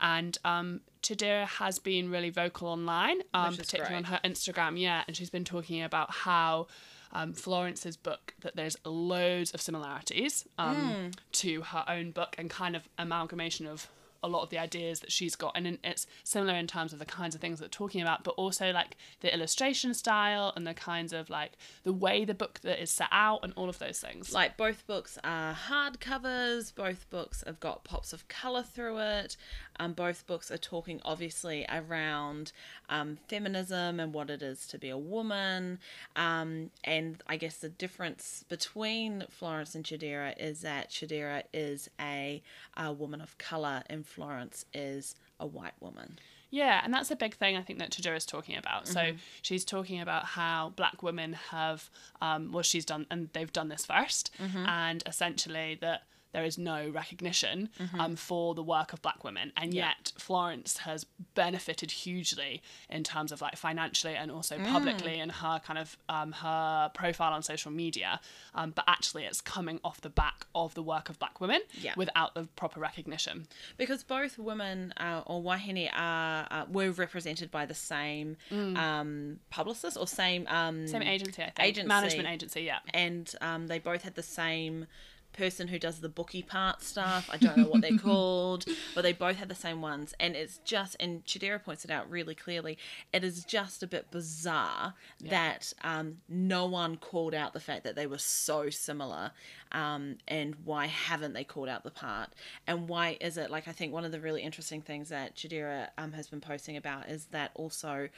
and 0.00 0.36
um, 0.44 0.80
Chidera 1.02 1.46
has 1.46 1.78
been 1.78 2.10
really 2.10 2.30
vocal 2.30 2.68
online, 2.68 3.20
um, 3.32 3.56
particularly 3.56 3.96
on 3.96 4.04
her 4.04 4.20
Instagram, 4.24 4.78
yeah, 4.78 5.02
and 5.06 5.16
she's 5.16 5.30
been 5.30 5.44
talking 5.44 5.82
about 5.82 6.10
how 6.10 6.66
um, 7.12 7.32
Florence's 7.32 7.96
book 7.96 8.34
that 8.40 8.56
there's 8.56 8.76
loads 8.84 9.52
of 9.52 9.60
similarities 9.60 10.46
um, 10.58 11.10
to 11.32 11.62
her 11.62 11.84
own 11.88 12.10
book 12.10 12.34
and 12.38 12.50
kind 12.50 12.76
of 12.76 12.88
amalgamation 12.98 13.66
of 13.66 13.88
a 14.22 14.28
lot 14.28 14.42
of 14.42 14.50
the 14.50 14.58
ideas 14.58 15.00
that 15.00 15.12
she's 15.12 15.36
got 15.36 15.52
and 15.54 15.78
it's 15.84 16.06
similar 16.24 16.54
in 16.54 16.66
terms 16.66 16.92
of 16.92 16.98
the 16.98 17.04
kinds 17.04 17.34
of 17.34 17.40
things 17.40 17.58
that 17.58 17.66
we're 17.66 17.68
talking 17.68 18.02
about 18.02 18.24
but 18.24 18.32
also 18.32 18.72
like 18.72 18.96
the 19.20 19.32
illustration 19.32 19.94
style 19.94 20.52
and 20.56 20.66
the 20.66 20.74
kinds 20.74 21.12
of 21.12 21.30
like 21.30 21.52
the 21.84 21.92
way 21.92 22.24
the 22.24 22.34
book 22.34 22.60
that 22.62 22.82
is 22.82 22.90
set 22.90 23.08
out 23.10 23.40
and 23.42 23.52
all 23.56 23.68
of 23.68 23.78
those 23.78 23.98
things 23.98 24.30
Like 24.32 24.56
both 24.56 24.86
books 24.86 25.18
are 25.24 25.54
hardcovers, 25.54 26.74
both 26.74 27.08
books 27.10 27.42
have 27.46 27.60
got 27.60 27.84
pops 27.84 28.12
of 28.12 28.28
colour 28.28 28.62
through 28.62 28.98
it. 28.98 29.36
Um, 29.78 29.92
both 29.92 30.26
books 30.26 30.50
are 30.50 30.58
talking 30.58 31.00
obviously 31.04 31.66
around 31.68 32.52
um, 32.88 33.18
feminism 33.28 33.98
and 33.98 34.12
what 34.12 34.28
it 34.28 34.42
is 34.42 34.66
to 34.68 34.78
be 34.78 34.90
a 34.90 34.98
woman. 34.98 35.78
Um, 36.16 36.70
and 36.84 37.22
I 37.26 37.36
guess 37.36 37.56
the 37.56 37.70
difference 37.70 38.44
between 38.48 39.24
Florence 39.30 39.74
and 39.74 39.84
Chidera 39.84 40.34
is 40.38 40.60
that 40.60 40.90
Chidera 40.90 41.44
is 41.52 41.88
a, 41.98 42.42
a 42.76 42.92
woman 42.92 43.20
of 43.20 43.38
colour 43.38 43.82
and 43.88 44.06
Florence 44.10 44.64
is 44.74 45.14
a 45.38 45.46
white 45.46 45.74
woman. 45.80 46.18
Yeah, 46.52 46.80
and 46.82 46.92
that's 46.92 47.10
a 47.12 47.16
big 47.16 47.36
thing 47.36 47.56
I 47.56 47.62
think 47.62 47.78
that 47.78 47.90
Chidera 47.92 48.16
is 48.16 48.26
talking 48.26 48.56
about. 48.56 48.88
So 48.88 49.00
Mm-hmm. 49.00 49.16
she's 49.40 49.64
talking 49.64 50.00
about 50.00 50.24
how 50.24 50.72
black 50.74 51.00
women 51.02 51.34
have, 51.50 51.88
um, 52.20 52.50
well, 52.52 52.64
she's 52.64 52.84
done, 52.84 53.06
and 53.10 53.28
they've 53.32 53.52
done 53.52 53.68
this 53.68 53.86
1st 53.86 54.30
Mm-hmm. 54.42 54.66
and 54.66 55.02
essentially 55.06 55.78
that 55.80 56.02
there 56.32 56.44
is 56.44 56.56
no 56.58 56.88
recognition 56.88 57.68
um, 57.98 58.14
for 58.16 58.54
the 58.54 58.62
work 58.62 58.92
of 58.92 59.02
black 59.02 59.24
women, 59.24 59.52
and 59.56 59.70
Mm-hmm. 59.70 59.76
Yeah. 59.76 59.88
yet 59.98 60.12
Florence 60.18 60.78
has 60.78 61.04
benefited 61.34 61.90
hugely 61.90 62.62
in 62.88 63.02
terms 63.04 63.30
of 63.32 63.40
like 63.40 63.56
financially 63.56 64.14
and 64.16 64.30
also 64.30 64.56
Mm. 64.58 64.66
publicly 64.72 65.18
in 65.18 65.28
her 65.30 65.60
kind 65.64 65.78
of 65.78 65.96
um, 66.08 66.32
her 66.32 66.90
profile 66.94 67.32
on 67.32 67.42
social 67.42 67.70
media. 67.70 68.20
Um, 68.54 68.70
but 68.70 68.84
actually, 68.88 69.24
it's 69.24 69.40
coming 69.40 69.78
off 69.84 70.00
the 70.00 70.10
back 70.10 70.46
of 70.54 70.74
the 70.74 70.82
work 70.82 71.08
of 71.08 71.18
black 71.18 71.40
women 71.40 71.60
Yeah. 71.80 71.94
without 71.96 72.34
the 72.34 72.44
proper 72.56 72.80
recognition. 72.80 73.46
because 73.76 74.02
both 74.04 74.38
women 74.38 74.92
uh, 74.98 75.22
or 75.26 75.40
wahine 75.42 75.88
are 75.94 76.46
uh, 76.50 76.64
were 76.70 76.90
represented 76.90 77.50
by 77.50 77.64
the 77.66 77.74
same 77.74 78.36
um, 78.50 79.38
publicist 79.50 79.96
or 79.96 80.06
same 80.06 80.46
um, 80.48 80.86
Same 80.86 81.02
agency, 81.02 81.42
I 81.42 81.50
think. 81.50 81.68
Agency. 81.68 81.88
Management 81.88 82.28
agency, 82.28 82.62
yeah. 82.62 82.78
and 82.94 83.32
um, 83.40 83.66
they 83.66 83.78
both 83.78 84.02
had 84.02 84.14
the 84.14 84.22
same 84.22 84.86
person 85.32 85.68
who 85.68 85.78
does 85.78 86.00
the 86.00 86.08
bookie 86.08 86.42
part 86.42 86.82
stuff. 86.82 87.28
I 87.32 87.36
don't 87.36 87.56
know 87.56 87.68
what 87.68 87.80
they're 87.80 87.98
called, 88.02 88.64
but 88.94 89.02
they 89.02 89.12
both 89.12 89.36
have 89.36 89.48
the 89.48 89.54
same 89.54 89.80
ones. 89.80 90.14
And 90.20 90.34
it's 90.34 90.58
just, 90.58 90.96
and 91.00 91.24
Chidera 91.24 91.62
points 91.62 91.84
it 91.84 91.90
out 91.90 92.10
really 92.10 92.34
clearly, 92.34 92.78
it 93.12 93.24
is 93.24 93.44
just 93.44 93.82
a 93.82 93.86
bit 93.86 94.10
bizarre 94.10 94.94
that 95.24 95.72
um, 95.82 96.18
no 96.28 96.66
one 96.66 96.96
called 96.96 97.34
out 97.34 97.52
the 97.52 97.60
fact 97.60 97.84
that 97.84 97.96
they 97.96 98.06
were 98.06 98.18
so 98.18 98.70
similar. 98.70 99.32
Um, 99.72 100.18
and 100.26 100.56
why 100.64 100.86
haven't 100.86 101.32
they 101.32 101.44
called 101.44 101.68
out 101.68 101.84
the 101.84 101.90
part? 101.90 102.30
And 102.66 102.88
why 102.88 103.16
is 103.20 103.36
it, 103.36 103.50
like, 103.50 103.68
I 103.68 103.72
think 103.72 103.92
one 103.92 104.04
of 104.04 104.12
the 104.12 104.20
really 104.20 104.42
interesting 104.42 104.82
things 104.82 105.10
that 105.10 105.36
Chidera 105.36 105.88
um, 105.96 106.12
has 106.12 106.28
been 106.28 106.40
posting 106.40 106.76
about 106.76 107.08
is 107.08 107.26
that 107.26 107.52
also 107.54 108.08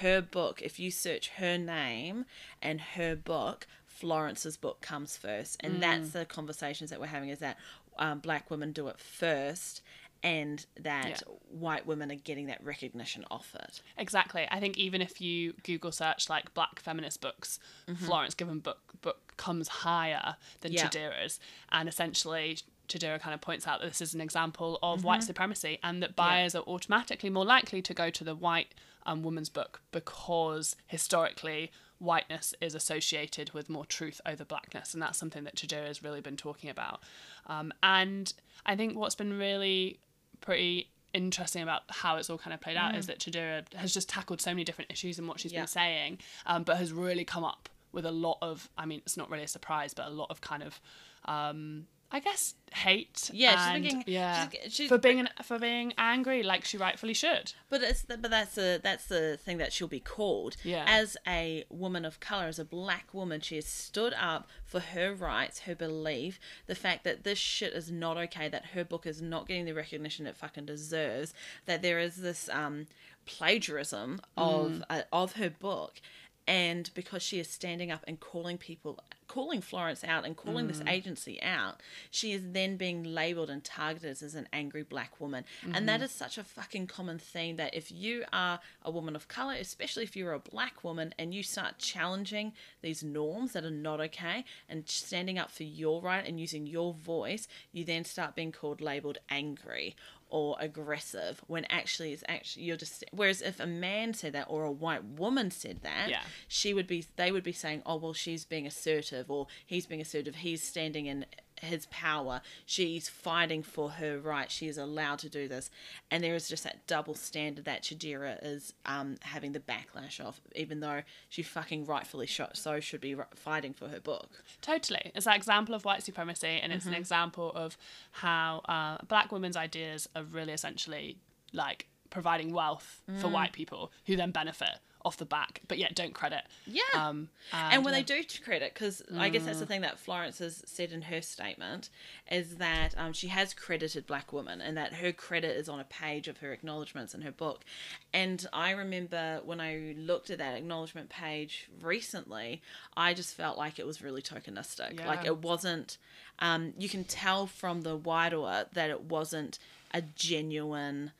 her 0.00 0.20
book, 0.20 0.60
if 0.62 0.78
you 0.78 0.90
search 0.90 1.30
her 1.36 1.56
name 1.56 2.24
and 2.60 2.80
her 2.80 3.16
book, 3.16 3.66
Florence's 4.00 4.56
book 4.56 4.80
comes 4.80 5.16
first, 5.16 5.56
and 5.60 5.82
that's 5.82 6.10
the 6.10 6.24
conversations 6.24 6.90
that 6.90 7.00
we're 7.00 7.06
having. 7.06 7.30
Is 7.30 7.38
that 7.40 7.56
um, 7.98 8.20
black 8.20 8.50
women 8.50 8.72
do 8.72 8.88
it 8.88 8.98
first, 9.00 9.82
and 10.22 10.64
that 10.80 11.08
Yeah. 11.26 11.34
white 11.50 11.86
women 11.86 12.10
are 12.12 12.16
getting 12.16 12.46
that 12.46 12.62
recognition 12.62 13.24
off 13.30 13.54
it. 13.54 13.82
Exactly. 13.96 14.46
I 14.50 14.60
think 14.60 14.76
even 14.78 15.02
if 15.02 15.20
you 15.20 15.54
Google 15.64 15.90
search 15.92 16.28
like 16.28 16.54
black 16.54 16.80
feminist 16.80 17.20
books, 17.20 17.58
Florence 17.96 18.34
Given 18.34 18.60
book 18.60 18.80
book 19.00 19.34
comes 19.36 19.68
higher 19.68 20.36
than 20.60 20.72
Yeah. 20.72 20.88
Chidera's, 20.88 21.40
and 21.70 21.88
essentially 21.88 22.58
Chidera 22.88 23.20
kind 23.20 23.34
of 23.34 23.40
points 23.40 23.66
out 23.66 23.80
that 23.80 23.86
this 23.88 24.00
is 24.00 24.14
an 24.14 24.20
example 24.20 24.78
of 24.82 25.04
white 25.04 25.22
supremacy, 25.22 25.78
and 25.82 26.02
that 26.02 26.16
buyers 26.16 26.54
are 26.54 26.62
automatically 26.62 27.30
more 27.30 27.44
likely 27.44 27.82
to 27.82 27.92
go 27.94 28.10
to 28.10 28.24
the 28.24 28.34
white 28.34 28.74
um, 29.06 29.22
woman's 29.22 29.48
book 29.48 29.80
because 29.92 30.74
historically 30.86 31.70
whiteness 31.98 32.54
is 32.60 32.74
associated 32.74 33.52
with 33.52 33.68
more 33.68 33.84
truth 33.84 34.20
over 34.26 34.44
blackness, 34.44 34.94
and 34.94 35.02
that's 35.02 35.18
something 35.18 35.44
that 35.44 35.56
Chidera 35.56 35.86
has 35.86 36.02
really 36.02 36.20
been 36.20 36.36
talking 36.36 36.70
about. 36.70 37.00
Um, 37.46 37.72
and 37.82 38.32
I 38.66 38.76
think 38.76 38.96
what's 38.96 39.14
been 39.14 39.36
really 39.38 39.98
pretty 40.40 40.90
interesting 41.14 41.62
about 41.62 41.82
how 41.88 42.16
it's 42.16 42.28
all 42.30 42.38
kind 42.38 42.54
of 42.54 42.60
played 42.60 42.76
out 42.76 42.94
is 42.94 43.06
that 43.06 43.18
Chidera 43.18 43.72
has 43.74 43.92
just 43.94 44.08
tackled 44.08 44.40
so 44.40 44.50
many 44.50 44.62
different 44.62 44.90
issues 44.92 45.18
in 45.18 45.26
what 45.26 45.40
she's 45.40 45.52
Yeah. 45.52 45.60
been 45.62 45.66
saying, 45.68 46.18
um, 46.46 46.62
but 46.64 46.76
has 46.76 46.92
really 46.92 47.24
come 47.24 47.44
up 47.44 47.68
with 47.92 48.04
a 48.04 48.10
lot 48.12 48.38
of, 48.42 48.68
I 48.76 48.84
mean, 48.86 49.00
it's 49.04 49.16
not 49.16 49.30
really 49.30 49.44
a 49.44 49.48
surprise, 49.48 49.94
but 49.94 50.06
a 50.06 50.10
lot 50.10 50.30
of 50.30 50.40
kind 50.40 50.62
of, 50.62 50.80
um, 51.24 51.86
I 52.10 52.20
guess, 52.20 52.54
hate. 52.72 53.30
Yeah, 53.34 53.50
she's 53.74 53.82
thinking- 53.90 54.04
yeah, 54.06 54.48
she's- 54.48 54.72
she's- 54.72 54.88
for 54.88 54.96
being 54.96 55.20
an, 55.20 55.28
for 55.42 55.58
being 55.58 55.92
angry 55.98 56.42
like 56.42 56.64
she 56.64 56.78
rightfully 56.78 57.12
should. 57.12 57.52
But 57.68 57.82
it's 57.82 58.00
the, 58.02 58.16
but 58.16 58.30
that's 58.30 58.54
the 58.54 58.80
that's 58.82 59.06
the 59.06 59.36
thing 59.36 59.58
that 59.58 59.74
she'll 59.74 59.88
be 59.88 60.00
called. 60.00 60.56
Yeah. 60.64 60.84
As 60.88 61.18
a 61.26 61.64
woman 61.68 62.06
of 62.06 62.18
color, 62.18 62.46
as 62.46 62.58
a 62.58 62.64
black 62.64 63.12
woman, 63.12 63.42
she 63.42 63.56
has 63.56 63.66
stood 63.66 64.14
up 64.14 64.48
for 64.64 64.80
her 64.80 65.12
rights, 65.14 65.60
her 65.60 65.74
belief, 65.74 66.40
the 66.66 66.74
fact 66.74 67.04
that 67.04 67.24
this 67.24 67.38
shit 67.38 67.74
is 67.74 67.90
not 67.90 68.16
okay, 68.16 68.48
that 68.48 68.66
her 68.66 68.84
book 68.84 69.04
is 69.06 69.20
not 69.20 69.46
getting 69.46 69.66
the 69.66 69.74
recognition 69.74 70.26
it 70.26 70.34
fucking 70.36 70.64
deserves, 70.64 71.34
that 71.66 71.82
there 71.82 71.98
is 71.98 72.16
this 72.16 72.48
um 72.48 72.86
plagiarism 73.26 74.20
of 74.36 74.82
uh, 74.90 75.02
of 75.12 75.32
her 75.34 75.50
book. 75.50 76.00
And 76.48 76.90
because 76.94 77.22
she 77.22 77.38
is 77.38 77.50
standing 77.50 77.90
up 77.90 78.02
and 78.08 78.18
calling 78.18 78.56
people, 78.56 78.98
calling 79.28 79.60
Florence 79.60 80.02
out 80.02 80.24
and 80.24 80.34
calling 80.34 80.66
this 80.66 80.80
mm. 80.80 80.90
agency 80.90 81.40
out, 81.42 81.82
she 82.10 82.32
is 82.32 82.52
then 82.52 82.78
being 82.78 83.04
labeled 83.04 83.50
and 83.50 83.62
targeted 83.62 84.22
as 84.22 84.34
an 84.34 84.48
angry 84.50 84.82
black 84.82 85.20
woman. 85.20 85.44
And 85.74 85.86
that 85.86 85.96
mm-hmm. 85.96 86.04
is 86.04 86.10
such 86.10 86.38
a 86.38 86.42
fucking 86.42 86.86
common 86.86 87.18
theme 87.18 87.56
that 87.56 87.74
if 87.74 87.92
you 87.92 88.24
are 88.32 88.60
a 88.82 88.90
woman 88.90 89.14
of 89.14 89.28
color, 89.28 89.52
especially 89.60 90.04
if 90.04 90.16
you're 90.16 90.32
a 90.32 90.38
black 90.38 90.82
woman 90.82 91.12
and 91.18 91.34
you 91.34 91.42
start 91.42 91.76
challenging 91.76 92.54
these 92.80 93.02
norms 93.02 93.52
that 93.52 93.64
are 93.64 93.70
not 93.70 94.00
okay 94.00 94.46
and 94.70 94.88
standing 94.88 95.38
up 95.38 95.50
for 95.50 95.64
your 95.64 96.00
right 96.00 96.26
and 96.26 96.40
using 96.40 96.66
your 96.66 96.94
voice, 96.94 97.46
you 97.72 97.84
then 97.84 98.06
start 98.06 98.34
being 98.34 98.52
called 98.52 98.80
labeled 98.80 99.18
angry 99.28 99.94
or 100.30 100.56
aggressive 100.60 101.40
when 101.46 101.64
actually 101.70 102.12
it's 102.12 102.24
actually 102.28 102.64
you're 102.64 102.76
just 102.76 103.04
whereas 103.12 103.40
if 103.42 103.58
a 103.60 103.66
man 103.66 104.12
said 104.14 104.32
that 104.32 104.46
or 104.48 104.64
a 104.64 104.70
white 104.70 105.04
woman 105.04 105.50
said 105.50 105.80
that 105.82 106.08
Yeah. 106.08 106.20
she 106.48 106.74
would 106.74 106.86
be 106.86 107.04
they 107.16 107.32
would 107.32 107.42
be 107.44 107.52
saying 107.52 107.82
oh 107.86 107.96
well 107.96 108.12
she's 108.12 108.44
being 108.44 108.66
assertive 108.66 109.30
or 109.30 109.46
he's 109.66 109.86
being 109.86 110.00
assertive 110.00 110.36
he's 110.36 110.62
standing 110.62 111.06
in 111.06 111.24
his 111.62 111.86
power 111.86 112.40
she's 112.66 113.08
fighting 113.08 113.62
for 113.62 113.90
her 113.90 114.18
right 114.18 114.50
she 114.50 114.66
is 114.68 114.78
allowed 114.78 115.18
to 115.18 115.28
do 115.28 115.48
this 115.48 115.70
and 116.10 116.22
there 116.22 116.34
is 116.34 116.48
just 116.48 116.64
that 116.64 116.86
double 116.86 117.14
standard 117.14 117.64
that 117.64 117.82
Chidera 117.82 118.38
is 118.42 118.72
um, 118.86 119.16
having 119.22 119.52
the 119.52 119.60
backlash 119.60 120.20
of 120.20 120.40
even 120.54 120.80
though 120.80 121.02
she 121.28 121.42
fucking 121.42 121.84
rightfully 121.86 122.26
shot 122.26 122.56
so 122.56 122.80
should 122.80 123.00
be 123.00 123.14
fighting 123.34 123.72
for 123.72 123.88
her 123.88 124.00
book 124.00 124.30
Totally. 124.60 125.12
It's 125.14 125.24
that 125.24 125.36
example 125.36 125.74
of 125.74 125.84
white 125.84 126.02
supremacy, 126.02 126.58
and 126.62 126.72
it's 126.72 126.84
Mm-hmm. 126.84 126.94
an 126.94 127.00
example 127.00 127.52
of 127.54 127.76
how 128.12 128.58
uh, 128.68 128.98
black 129.06 129.30
women's 129.32 129.56
ideas 129.56 130.08
are 130.16 130.22
really 130.24 130.52
essentially 130.52 131.18
like 131.52 131.86
providing 132.10 132.52
wealth 132.52 133.02
Mm. 133.10 133.20
for 133.20 133.28
white 133.28 133.52
people 133.52 133.90
who 134.06 134.16
then 134.16 134.30
benefit 134.30 134.78
off 135.08 135.16
the 135.16 135.24
back, 135.24 135.62
but 135.68 135.78
yet 135.78 135.94
don't 135.94 136.12
credit. 136.12 136.42
Yeah. 136.66 136.82
Um, 136.94 137.30
and 137.50 137.82
when 137.82 137.94
yeah. 137.94 138.00
they 138.00 138.04
do 138.04 138.22
credit, 138.44 138.74
because 138.74 139.02
I 139.16 139.30
guess 139.30 139.44
that's 139.46 139.58
the 139.58 139.66
thing 139.66 139.80
that 139.80 139.98
Florence 139.98 140.38
has 140.38 140.62
said 140.66 140.92
in 140.92 141.00
her 141.02 141.22
statement, 141.22 141.88
is 142.30 142.56
that 142.56 142.94
um, 142.98 143.14
she 143.14 143.28
has 143.28 143.54
credited 143.54 144.06
black 144.06 144.34
women 144.34 144.60
and 144.60 144.76
that 144.76 144.92
her 144.92 145.12
credit 145.12 145.56
is 145.56 145.66
on 145.66 145.80
a 145.80 145.84
page 145.84 146.28
of 146.28 146.38
her 146.38 146.52
acknowledgements 146.52 147.14
in 147.14 147.22
her 147.22 147.32
book. 147.32 147.64
And 148.12 148.46
I 148.52 148.72
remember 148.72 149.40
when 149.44 149.60
I 149.62 149.94
looked 149.96 150.28
at 150.28 150.36
that 150.38 150.54
acknowledgement 150.54 151.08
page 151.08 151.70
recently, 151.80 152.60
I 152.94 153.14
just 153.14 153.34
felt 153.34 153.56
like 153.56 153.78
it 153.78 153.86
was 153.86 154.02
really 154.02 154.20
tokenistic. 154.20 155.04
Like 155.06 155.24
it 155.24 155.38
wasn't, 155.38 155.96
um, 156.38 156.74
you 156.78 156.90
can 156.90 157.04
tell 157.04 157.46
from 157.46 157.80
the 157.80 157.96
wider 157.96 158.66
that 158.72 158.90
it 158.90 159.04
wasn't 159.04 159.58
a 159.94 160.02
genuine, 160.02 161.12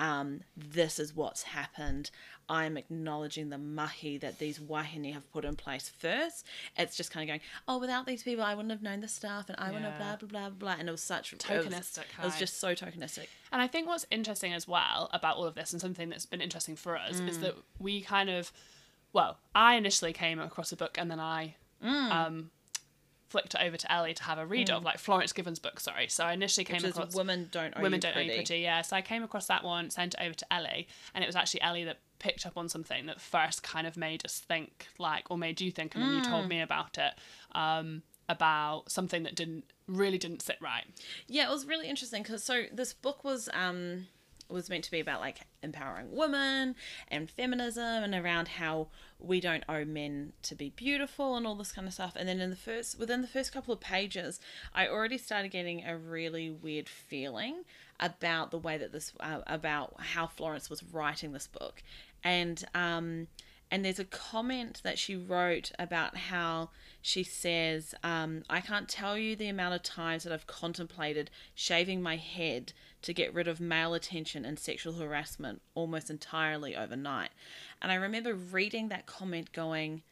um, 0.00 0.40
this 0.56 0.98
is 0.98 1.14
what's 1.14 1.44
happened. 1.44 2.10
I'm 2.48 2.76
acknowledging 2.76 3.48
the 3.50 3.58
mahi 3.58 4.18
that 4.18 4.38
these 4.38 4.60
wahine 4.60 5.12
have 5.12 5.30
put 5.32 5.44
in 5.44 5.56
place 5.56 5.90
first. 5.98 6.46
It's 6.76 6.96
just 6.96 7.10
kind 7.10 7.24
of 7.24 7.28
going, 7.28 7.40
oh, 7.66 7.78
without 7.78 8.06
these 8.06 8.22
people, 8.22 8.44
I 8.44 8.54
wouldn't 8.54 8.70
have 8.70 8.82
known 8.82 9.00
the 9.00 9.08
stuff, 9.08 9.48
and 9.48 9.56
I 9.58 9.72
wouldn't 9.72 9.84
have 9.84 9.98
blah 9.98 10.28
blah 10.28 10.28
blah 10.28 10.50
blah. 10.50 10.76
And 10.78 10.88
it 10.88 10.92
was 10.92 11.02
such 11.02 11.32
it 11.32 11.48
was- 11.48 11.66
Tokenistic, 11.66 12.04
It 12.18 12.24
was, 12.24 12.38
just 12.38 12.60
so 12.60 12.74
tokenistic. 12.74 13.26
And 13.50 13.60
I 13.60 13.66
think 13.66 13.88
what's 13.88 14.06
interesting 14.10 14.52
as 14.52 14.68
well 14.68 15.10
about 15.12 15.36
all 15.36 15.44
of 15.44 15.54
this, 15.54 15.72
and 15.72 15.80
something 15.80 16.08
that's 16.08 16.26
been 16.26 16.40
interesting 16.40 16.76
for 16.76 16.96
us, 16.96 17.18
is 17.20 17.38
that 17.40 17.54
we 17.78 18.00
kind 18.00 18.30
of, 18.30 18.52
well, 19.12 19.38
I 19.54 19.74
initially 19.74 20.12
came 20.12 20.38
across 20.38 20.70
a 20.72 20.76
book 20.76 20.96
and 20.98 21.10
then 21.10 21.20
I 21.20 21.56
um, 21.82 22.50
flicked 23.36 23.54
it 23.54 23.60
over 23.62 23.76
to 23.76 23.92
Ellie 23.92 24.14
to 24.14 24.22
have 24.22 24.38
a 24.38 24.46
read 24.46 24.70
of, 24.70 24.82
like 24.82 24.98
Florence 24.98 25.32
Given's 25.32 25.58
book, 25.58 25.78
sorry. 25.78 26.08
So 26.08 26.24
I 26.24 26.32
initially 26.32 26.64
came 26.64 26.76
Which 26.82 26.92
across 26.92 27.14
women 27.14 27.48
don't 27.52 27.74
owe 27.76 27.82
Women 27.82 28.00
Don't 28.00 28.16
Owe 28.16 28.20
You 28.20 28.24
pretty. 28.26 28.38
Pretty, 28.38 28.58
yeah. 28.60 28.80
So 28.82 28.96
I 28.96 29.02
came 29.02 29.22
across 29.22 29.46
that 29.48 29.62
one, 29.62 29.90
sent 29.90 30.14
it 30.14 30.20
over 30.24 30.32
to 30.34 30.52
Ellie, 30.52 30.88
and 31.14 31.22
it 31.22 31.26
was 31.26 31.36
actually 31.36 31.60
Ellie 31.60 31.84
that 31.84 31.98
picked 32.18 32.46
up 32.46 32.56
on 32.56 32.68
something 32.70 33.04
that 33.06 33.20
first 33.20 33.62
kind 33.62 33.86
of 33.86 33.96
made 33.98 34.24
us 34.24 34.38
think, 34.38 34.86
like, 34.98 35.30
or 35.30 35.36
made 35.36 35.60
you 35.60 35.70
think, 35.70 35.94
and 35.94 36.02
then 36.02 36.12
you 36.12 36.20
Mm. 36.22 36.24
told 36.30 36.48
me 36.48 36.62
about 36.62 36.96
it, 36.96 37.12
um, 37.52 38.02
about 38.28 38.90
something 38.90 39.22
that 39.24 39.34
didn't 39.34 39.64
really 39.86 40.18
didn't 40.18 40.40
sit 40.42 40.56
right. 40.62 40.84
Yeah, 41.28 41.46
it 41.46 41.50
was 41.50 41.66
really 41.66 41.88
interesting 41.88 42.22
because 42.22 42.42
so 42.42 42.64
this 42.72 42.92
book 42.94 43.22
was 43.22 43.48
um 43.52 44.06
was 44.48 44.70
meant 44.70 44.84
to 44.84 44.90
be 44.90 45.00
about 45.00 45.20
like 45.20 45.40
empowering 45.62 46.14
women 46.14 46.74
and 47.08 47.30
feminism 47.30 48.04
and 48.04 48.14
around 48.14 48.48
how 48.48 48.88
we 49.18 49.40
don't 49.40 49.64
owe 49.68 49.84
men 49.84 50.32
to 50.42 50.54
be 50.54 50.70
beautiful 50.70 51.36
and 51.36 51.46
all 51.46 51.54
this 51.54 51.72
kind 51.72 51.86
of 51.86 51.94
stuff. 51.94 52.14
And 52.16 52.28
then 52.28 52.40
in 52.40 52.50
the 52.50 52.56
first 52.56 52.98
within 52.98 53.22
the 53.22 53.28
first 53.28 53.52
couple 53.52 53.74
of 53.74 53.80
pages, 53.80 54.40
I 54.74 54.88
already 54.88 55.18
started 55.18 55.50
getting 55.50 55.84
a 55.84 55.96
really 55.96 56.50
weird 56.50 56.88
feeling 56.88 57.64
about 57.98 58.50
the 58.50 58.58
way 58.58 58.76
that 58.76 58.92
this 58.92 59.12
uh, 59.20 59.40
about 59.46 59.94
how 59.98 60.26
Florence 60.26 60.68
was 60.68 60.82
writing 60.82 61.32
this 61.32 61.46
book. 61.46 61.82
And 62.22 62.64
um 62.74 63.28
and 63.70 63.84
there's 63.84 63.98
a 63.98 64.04
comment 64.04 64.80
that 64.84 64.98
she 64.98 65.16
wrote 65.16 65.72
about 65.78 66.16
how 66.16 66.70
she 67.02 67.24
says, 67.24 67.94
um, 68.04 68.44
I 68.48 68.60
can't 68.60 68.88
tell 68.88 69.18
you 69.18 69.34
the 69.34 69.48
amount 69.48 69.74
of 69.74 69.82
times 69.82 70.22
that 70.24 70.32
I've 70.32 70.46
contemplated 70.46 71.30
shaving 71.54 72.00
my 72.00 72.16
head 72.16 72.72
to 73.02 73.12
get 73.12 73.34
rid 73.34 73.48
of 73.48 73.60
male 73.60 73.94
attention 73.94 74.44
and 74.44 74.58
sexual 74.58 74.94
harassment 74.94 75.62
almost 75.74 76.10
entirely 76.10 76.76
overnight. 76.76 77.30
And 77.82 77.90
I 77.90 77.96
remember 77.96 78.34
reading 78.34 78.88
that 78.88 79.06
comment 79.06 79.52
going, 79.52 80.02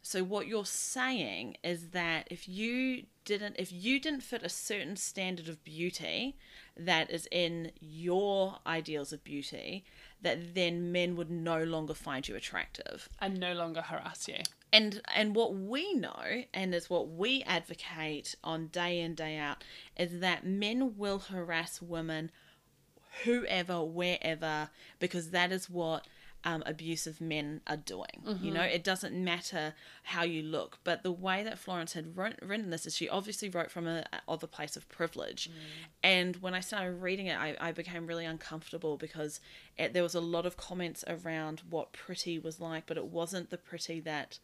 so 0.00 0.22
what 0.22 0.46
you're 0.46 0.64
saying 0.64 1.56
is 1.64 1.88
that 1.88 2.28
if 2.30 2.48
you 2.48 3.04
didn't 3.24 3.56
if 3.58 3.72
you 3.72 3.98
didn't 3.98 4.20
fit 4.20 4.44
a 4.44 4.48
certain 4.48 4.94
standard 4.94 5.48
of 5.48 5.64
beauty 5.64 6.36
that 6.76 7.10
is 7.10 7.26
in 7.32 7.72
your 7.80 8.58
ideals 8.64 9.12
of 9.12 9.24
beauty, 9.24 9.84
that 10.22 10.54
then 10.54 10.92
men 10.92 11.16
would 11.16 11.30
no 11.30 11.62
longer 11.62 11.94
find 11.94 12.26
you 12.26 12.36
attractive. 12.36 13.08
And 13.20 13.38
no 13.38 13.52
longer 13.52 13.82
harass 13.82 14.28
you. 14.28 14.38
And 14.72 15.00
and 15.14 15.34
what 15.34 15.54
we 15.54 15.94
know 15.94 16.42
and 16.52 16.74
is 16.74 16.90
what 16.90 17.08
we 17.08 17.42
advocate 17.44 18.34
on 18.42 18.68
day 18.68 19.00
in 19.00 19.14
day 19.14 19.38
out 19.38 19.62
is 19.96 20.20
that 20.20 20.46
men 20.46 20.96
will 20.96 21.18
harass 21.18 21.80
women 21.80 22.30
whoever, 23.24 23.82
wherever, 23.84 24.70
because 24.98 25.30
that 25.30 25.52
is 25.52 25.70
what 25.70 26.06
um, 26.46 26.62
abusive 26.64 27.20
men 27.20 27.60
are 27.66 27.76
doing. 27.76 28.22
You 28.24 28.32
mm-hmm. 28.32 28.52
know, 28.52 28.62
it 28.62 28.84
doesn't 28.84 29.12
matter 29.12 29.74
how 30.04 30.22
you 30.22 30.42
look, 30.42 30.78
but 30.84 31.02
the 31.02 31.10
way 31.10 31.42
that 31.42 31.58
Florence 31.58 31.94
had 31.94 32.16
wrote, 32.16 32.36
written 32.40 32.70
this 32.70 32.86
is 32.86 32.96
she 32.96 33.08
obviously 33.08 33.48
wrote 33.48 33.68
from 33.68 33.88
a 33.88 34.04
other 34.28 34.46
place 34.46 34.76
of 34.76 34.88
privilege, 34.88 35.50
mm. 35.50 35.86
and 36.04 36.36
when 36.36 36.54
I 36.54 36.60
started 36.60 37.02
reading 37.02 37.26
it, 37.26 37.36
I, 37.36 37.56
I 37.60 37.72
became 37.72 38.06
really 38.06 38.24
uncomfortable 38.24 38.96
because 38.96 39.40
it, 39.76 39.92
there 39.92 40.04
was 40.04 40.14
a 40.14 40.20
lot 40.20 40.46
of 40.46 40.56
comments 40.56 41.04
around 41.08 41.62
what 41.68 41.92
pretty 41.92 42.38
was 42.38 42.60
like, 42.60 42.86
but 42.86 42.96
it 42.96 43.06
wasn't 43.06 43.50
the 43.50 43.58
pretty 43.58 43.98
that 44.00 44.38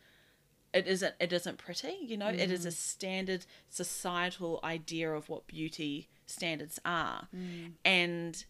it 0.75 0.89
isn't 0.89 1.15
it 1.21 1.33
isn't 1.33 1.59
pretty 1.59 1.99
you 2.03 2.17
know? 2.17 2.29
It 2.29 2.51
is 2.51 2.67
a 2.67 2.71
mm. 2.71 2.73
standard 2.73 3.47
societal 3.71 4.59
idea 4.65 5.13
of 5.13 5.29
what 5.29 5.47
beauty 5.47 6.09
standards 6.27 6.81
are. 6.85 7.29
Mm. 7.33 7.75
And 7.85 8.45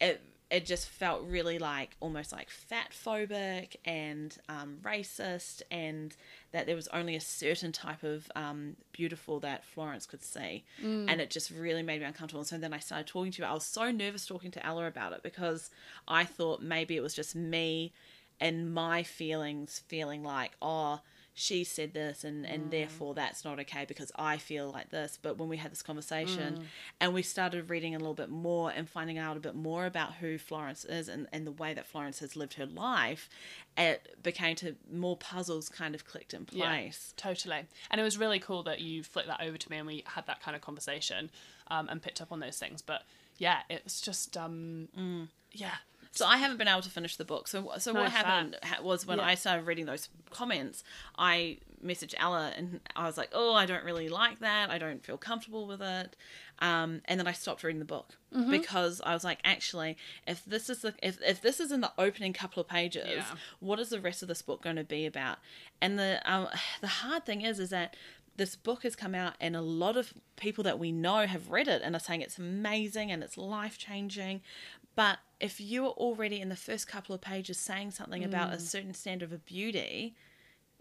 it 0.00 0.22
it 0.52 0.66
just 0.66 0.86
felt 0.86 1.24
really 1.26 1.58
like 1.58 1.96
almost 1.98 2.30
like 2.30 2.50
fat 2.50 2.90
phobic 2.92 3.76
and 3.86 4.36
um, 4.50 4.76
racist 4.82 5.62
and 5.70 6.14
that 6.52 6.66
there 6.66 6.76
was 6.76 6.88
only 6.88 7.16
a 7.16 7.20
certain 7.20 7.72
type 7.72 8.02
of 8.02 8.30
um, 8.36 8.76
beautiful 8.92 9.40
that 9.40 9.64
Florence 9.64 10.04
could 10.04 10.22
see. 10.22 10.62
And 11.08 11.22
it 11.22 11.30
just 11.30 11.50
really 11.50 11.82
made 11.82 12.00
me 12.00 12.06
uncomfortable. 12.06 12.40
And 12.42 12.48
so 12.48 12.58
then 12.58 12.74
I 12.74 12.80
started 12.80 13.06
talking 13.06 13.32
to 13.32 13.42
you. 13.42 13.48
I 13.48 13.54
was 13.54 13.64
so 13.64 13.90
nervous 13.90 14.26
talking 14.26 14.50
to 14.50 14.64
Ella 14.64 14.86
about 14.86 15.14
it 15.14 15.22
because 15.22 15.70
I 16.06 16.24
thought 16.24 16.62
maybe 16.62 16.96
it 16.96 17.02
was 17.02 17.14
just 17.14 17.34
me 17.34 17.94
and 18.38 18.74
my 18.74 19.02
feelings 19.04 19.82
feeling 19.86 20.22
like 20.22 20.50
oh 20.60 21.00
she 21.34 21.64
said 21.64 21.94
this 21.94 22.24
and 22.24 22.44
and 22.44 22.70
therefore 22.70 23.14
that's 23.14 23.42
not 23.42 23.58
okay 23.58 23.86
because 23.88 24.12
I 24.16 24.36
feel 24.36 24.70
like 24.70 24.90
this 24.90 25.18
but 25.20 25.38
when 25.38 25.48
we 25.48 25.56
had 25.56 25.72
this 25.72 25.80
conversation 25.82 26.56
and 27.00 27.14
we 27.14 27.22
started 27.22 27.70
reading 27.70 27.94
a 27.94 27.98
little 27.98 28.12
bit 28.14 28.28
more 28.28 28.70
and 28.70 28.86
finding 28.88 29.16
out 29.16 29.36
a 29.38 29.40
bit 29.40 29.54
more 29.54 29.86
about 29.86 30.14
who 30.16 30.36
Florence 30.36 30.84
is 30.84 31.08
and, 31.08 31.26
and 31.32 31.46
the 31.46 31.52
way 31.52 31.72
that 31.72 31.86
Florence 31.86 32.18
has 32.18 32.36
lived 32.36 32.54
her 32.54 32.66
life 32.66 33.30
it 33.78 34.14
became 34.22 34.54
to 34.56 34.76
more 34.92 35.16
puzzles 35.16 35.70
kind 35.70 35.94
of 35.94 36.04
clicked 36.04 36.34
in 36.34 36.44
place 36.44 37.14
Totally. 37.16 37.62
And 37.90 37.98
it 38.00 38.04
was 38.04 38.18
really 38.18 38.38
cool 38.38 38.62
that 38.64 38.82
you 38.82 39.02
flipped 39.02 39.28
that 39.28 39.40
over 39.42 39.56
to 39.56 39.70
me 39.70 39.78
and 39.78 39.86
we 39.86 40.04
had 40.06 40.26
that 40.26 40.42
kind 40.42 40.54
of 40.54 40.60
conversation 40.60 41.30
um, 41.68 41.88
and 41.88 42.02
picked 42.02 42.20
up 42.20 42.30
on 42.32 42.40
those 42.40 42.58
things. 42.58 42.82
But 42.82 43.02
yeah, 43.38 43.60
it's 43.70 44.02
just, 44.02 44.36
um, 44.36 44.88
Mm. 44.98 45.28
yeah. 45.52 45.76
So 46.14 46.26
I 46.26 46.36
haven't 46.36 46.58
been 46.58 46.68
able 46.68 46.82
to 46.82 46.90
finish 46.90 47.16
the 47.16 47.24
book. 47.24 47.48
So 47.48 47.72
so 47.78 47.92
what 47.94 48.10
happened 48.12 48.56
ha- 48.62 48.82
was 48.82 49.06
when 49.06 49.18
Yeah. 49.18 49.24
I 49.24 49.34
started 49.34 49.66
reading 49.66 49.86
those 49.86 50.08
comments, 50.30 50.84
I 51.18 51.58
messaged 51.84 52.14
Ella 52.18 52.52
and 52.56 52.80
I 52.94 53.06
was 53.06 53.16
like, 53.16 53.30
"Oh, 53.32 53.54
I 53.54 53.64
don't 53.66 53.82
really 53.84 54.08
like 54.08 54.38
that. 54.40 54.70
I 54.70 54.78
don't 54.78 55.04
feel 55.04 55.16
comfortable 55.16 55.66
with 55.66 55.80
it." 55.82 56.14
Um, 56.58 57.00
and 57.06 57.18
then 57.18 57.26
I 57.26 57.32
stopped 57.32 57.64
reading 57.64 57.80
the 57.80 57.84
book 57.86 58.16
Mm-hmm. 58.32 58.50
because 58.50 59.00
I 59.04 59.14
was 59.14 59.24
like, 59.24 59.40
"Actually, 59.42 59.96
if 60.26 60.44
this 60.44 60.68
is 60.70 60.82
the 60.82 60.94
if, 61.02 61.18
if 61.22 61.40
this 61.40 61.60
is 61.60 61.72
in 61.72 61.80
the 61.80 61.92
opening 61.98 62.32
couple 62.34 62.60
of 62.60 62.68
pages, 62.68 63.08
Yeah. 63.08 63.24
what 63.60 63.80
is 63.80 63.88
the 63.88 64.00
rest 64.00 64.20
of 64.22 64.28
this 64.28 64.42
book 64.42 64.62
going 64.62 64.76
to 64.76 64.84
be 64.84 65.06
about?" 65.06 65.38
And 65.80 65.98
the 65.98 66.20
um, 66.30 66.48
the 66.82 66.88
hard 66.88 67.24
thing 67.26 67.40
is, 67.40 67.58
is 67.58 67.70
that 67.70 67.96
this 68.36 68.56
book 68.56 68.82
has 68.84 68.96
come 68.96 69.14
out 69.14 69.34
and 69.40 69.54
a 69.54 69.60
lot 69.60 69.94
of 69.96 70.14
people 70.36 70.64
that 70.64 70.78
we 70.78 70.90
know 70.90 71.26
have 71.26 71.50
read 71.50 71.68
it 71.68 71.82
and 71.84 71.94
are 71.94 71.98
saying 72.00 72.22
it's 72.22 72.38
amazing 72.38 73.10
and 73.12 73.22
it's 73.22 73.36
life 73.36 73.76
changing 73.76 74.40
but 74.94 75.18
if 75.40 75.60
you 75.60 75.84
are 75.86 75.90
already 75.92 76.40
in 76.40 76.48
the 76.48 76.56
first 76.56 76.86
couple 76.86 77.14
of 77.14 77.20
pages 77.20 77.58
saying 77.58 77.90
something 77.90 78.22
about 78.24 78.52
a 78.52 78.58
certain 78.60 78.94
standard 78.94 79.32
of 79.32 79.44
beauty 79.44 80.14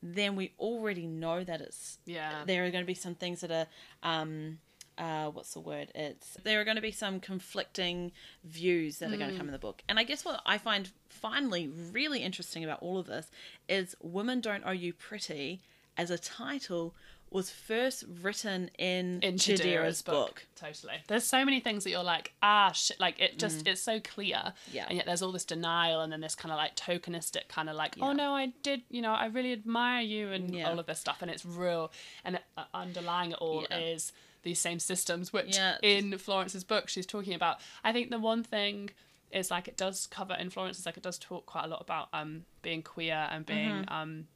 then 0.04 0.36
we 0.36 0.52
already 0.60 1.06
know 1.06 1.44
that 1.44 1.62
it's 1.62 2.00
Yeah. 2.06 2.44
there 2.46 2.66
are 2.66 2.72
going 2.72 2.84
to 2.84 2.88
be 2.88 2.94
some 2.96 3.16
things 3.16 3.42
that 3.42 3.52
are 3.52 3.68
um 4.04 4.60
uh, 4.98 5.32
what's 5.32 5.54
the 5.54 5.60
word? 5.60 5.90
It's 5.96 6.38
there 6.44 6.60
are 6.62 6.64
going 6.64 6.76
to 6.76 6.82
be 6.82 6.92
some 6.92 7.20
conflicting 7.20 8.12
views 8.44 9.00
that 9.00 9.12
are 9.12 9.18
going 9.18 9.32
to 9.32 9.38
come 9.38 9.48
in 9.48 9.52
the 9.54 9.58
book, 9.58 9.82
and 9.90 9.98
I 9.98 10.04
guess 10.04 10.24
what 10.24 10.42
I 10.46 10.60
find 10.60 10.92
finally 11.10 11.70
really 11.92 12.20
interesting 12.20 12.64
about 12.64 12.84
all 12.84 13.00
of 13.00 13.08
this 13.08 13.32
is 13.68 13.96
"Women 14.02 14.42
Don't 14.42 14.64
Owe 14.66 14.72
You 14.72 14.94
Pretty" 14.94 15.62
as 15.98 16.12
a 16.12 16.20
title 16.20 16.94
was 17.32 17.50
first 17.50 18.04
written 18.22 18.70
in, 18.78 19.22
in 19.22 19.36
Chidera's 19.36 19.62
Chidera's 19.62 20.02
book. 20.02 20.46
Totally. 20.56 20.96
There's 21.08 21.24
so 21.24 21.46
many 21.46 21.62
things 21.62 21.86
that 21.86 21.90
you're 21.90 22.04
like, 22.04 22.34
ah, 22.44 22.72
shit. 22.74 23.00
Like 23.00 23.20
it 23.20 23.40
just, 23.40 23.66
it's 23.66 23.82
so 23.82 24.00
clear. 24.02 24.36
Mm. 24.36 24.54
Yeah. 24.74 24.86
And 24.90 24.98
yet 24.98 25.06
there's 25.06 25.22
all 25.22 25.32
this 25.32 25.46
denial 25.46 26.02
and 26.02 26.12
then 26.12 26.20
this 26.20 26.36
kind 26.36 26.52
of 26.52 26.58
like 26.58 26.76
tokenistic 26.76 27.48
kind 27.48 27.70
of 27.70 27.76
like, 27.78 27.96
Yeah. 27.96 28.06
oh 28.06 28.12
no, 28.12 28.34
I 28.36 28.54
did, 28.64 28.82
you 28.90 29.02
know, 29.02 29.14
I 29.14 29.28
really 29.28 29.54
admire 29.54 30.02
you 30.02 30.32
and 30.32 30.54
Yeah. 30.54 30.70
all 30.70 30.78
of 30.78 30.86
this 30.88 31.00
stuff. 31.00 31.22
And 31.22 31.32
it's 31.32 31.46
real. 31.46 31.92
And 32.26 32.40
uh, 32.58 32.66
underlying 32.74 33.32
it 33.32 33.38
all 33.40 33.66
Yeah. 33.70 33.78
is 33.78 34.12
these 34.44 34.60
same 34.60 34.80
systems, 34.80 35.32
which 35.32 35.58
in 35.82 36.18
Florence's 36.18 36.64
book 36.66 36.90
she's 36.90 37.06
talking 37.06 37.34
about. 37.34 37.58
I 37.84 37.94
think 37.94 38.10
the 38.10 38.20
one 38.20 38.44
thing 38.44 38.90
is 39.32 39.50
like 39.50 39.70
it 39.70 39.78
does 39.78 40.06
cover 40.08 40.34
in 40.34 40.50
Florence's 40.50 40.86
like 40.86 40.98
it 40.98 41.04
does 41.04 41.18
talk 41.18 41.46
quite 41.46 41.64
a 41.64 41.68
lot 41.68 41.80
about 41.80 42.10
um 42.12 42.44
being 42.62 42.82
queer 42.84 43.30
and 43.32 43.46
being 43.46 43.70
Mm-hmm. 43.70 43.94
um 43.94 44.28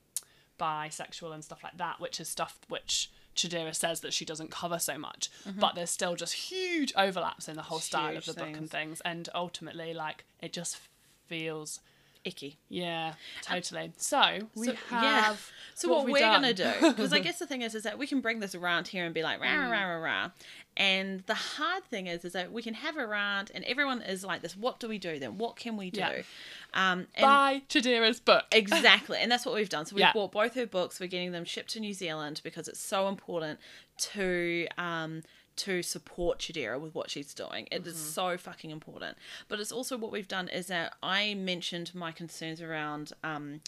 bisexual 0.59 1.33
and 1.33 1.43
stuff 1.43 1.63
like 1.63 1.77
that, 1.77 1.99
which 1.99 2.19
is 2.19 2.29
stuff 2.29 2.59
which 2.67 3.11
Chidera 3.35 3.75
says 3.75 3.99
that 4.01 4.13
she 4.13 4.23
doesn't 4.23 4.49
cover 4.51 4.79
so 4.79 4.97
much. 4.97 5.29
But 5.59 5.75
there's 5.75 5.89
still 5.89 6.15
just 6.15 6.33
huge 6.33 6.93
overlaps 6.95 7.49
in 7.49 7.55
the 7.55 7.63
whole 7.63 7.79
style 7.79 8.15
of 8.15 8.23
Mm-hmm. 8.23 8.25
Huge 8.25 8.25
the 8.25 8.33
book 8.33 8.47
and 8.47 8.55
things. 8.55 8.69
things. 8.69 9.01
And 9.01 9.29
ultimately, 9.35 9.93
like, 9.93 10.23
it 10.41 10.53
just 10.53 10.77
feels, 11.27 11.81
Icky. 12.25 12.57
yeah, 12.69 13.13
totally. 13.43 13.91
So 13.97 14.39
we 14.55 14.67
So, 14.67 14.73
have. 14.89 15.03
yeah. 15.03 15.35
So 15.77 15.89
what, 15.89 16.05
we 16.05 16.13
we're 16.13 16.19
done? 16.19 16.41
gonna 16.41 16.53
do, 16.53 16.71
because 16.79 17.11
I 17.11 17.19
guess 17.19 17.37
the 17.37 17.45
thing 17.45 17.61
is, 17.61 17.75
is 17.75 17.83
that 17.83 17.97
we 17.97 18.07
can 18.07 18.21
bring 18.21 18.39
this 18.39 18.55
around 18.55 18.87
here 18.87 19.03
and 19.05 19.13
be 19.13 19.23
like 19.23 19.41
rah 19.41 19.47
Mm. 19.47 19.69
rah 19.71 19.83
rah 19.83 19.97
rah, 19.97 20.29
and 20.77 21.21
the 21.27 21.33
hard 21.33 21.83
thing 21.85 22.07
is, 22.07 22.23
is 22.23 22.31
that 22.33 22.51
we 22.51 22.61
can 22.63 22.73
have 22.75 22.95
a 22.97 23.05
rant 23.05 23.51
and 23.53 23.63
everyone 23.65 24.01
is 24.01 24.23
like 24.23 24.41
this. 24.41 24.55
What 24.55 24.79
do 24.79 24.87
we 24.87 24.97
do 24.97 25.19
then? 25.19 25.37
What 25.37 25.55
can 25.57 25.75
we 25.77 25.91
do? 25.91 25.99
Yeah. 25.99 26.21
Um, 26.73 27.07
and 27.15 27.21
Buy 27.23 27.61
Chidera's 27.69 28.19
book. 28.21 28.45
exactly, 28.53 29.17
and 29.19 29.29
that's 29.31 29.45
what 29.45 29.53
we've 29.53 29.67
done. 29.69 29.85
So 29.85 29.95
we've 29.95 30.01
Yeah. 30.01 30.13
bought 30.13 30.31
both 30.31 30.55
her 30.55 30.65
books. 30.65 30.99
We're 30.99 31.07
getting 31.07 31.33
them 31.33 31.43
shipped 31.45 31.71
to 31.71 31.79
New 31.81 31.93
Zealand 31.93 32.41
because 32.43 32.67
it's 32.69 32.79
so 32.79 33.07
important 33.09 33.59
to 33.97 34.67
um 34.77 35.23
to 35.57 35.81
support 35.81 36.39
Chidera 36.39 36.79
with 36.79 36.93
what 36.93 37.09
she's 37.09 37.33
doing. 37.33 37.67
It 37.71 37.85
is 37.87 37.97
so 37.97 38.37
fucking 38.37 38.71
important. 38.71 39.17
But 39.47 39.59
it's 39.59 39.71
also 39.71 39.97
what 39.97 40.11
we've 40.11 40.27
done 40.27 40.47
is 40.49 40.67
that 40.67 40.93
I 41.01 41.33
mentioned 41.33 41.93
my 41.95 42.11
concerns 42.11 42.61
around 42.61 43.13
um 43.23 43.61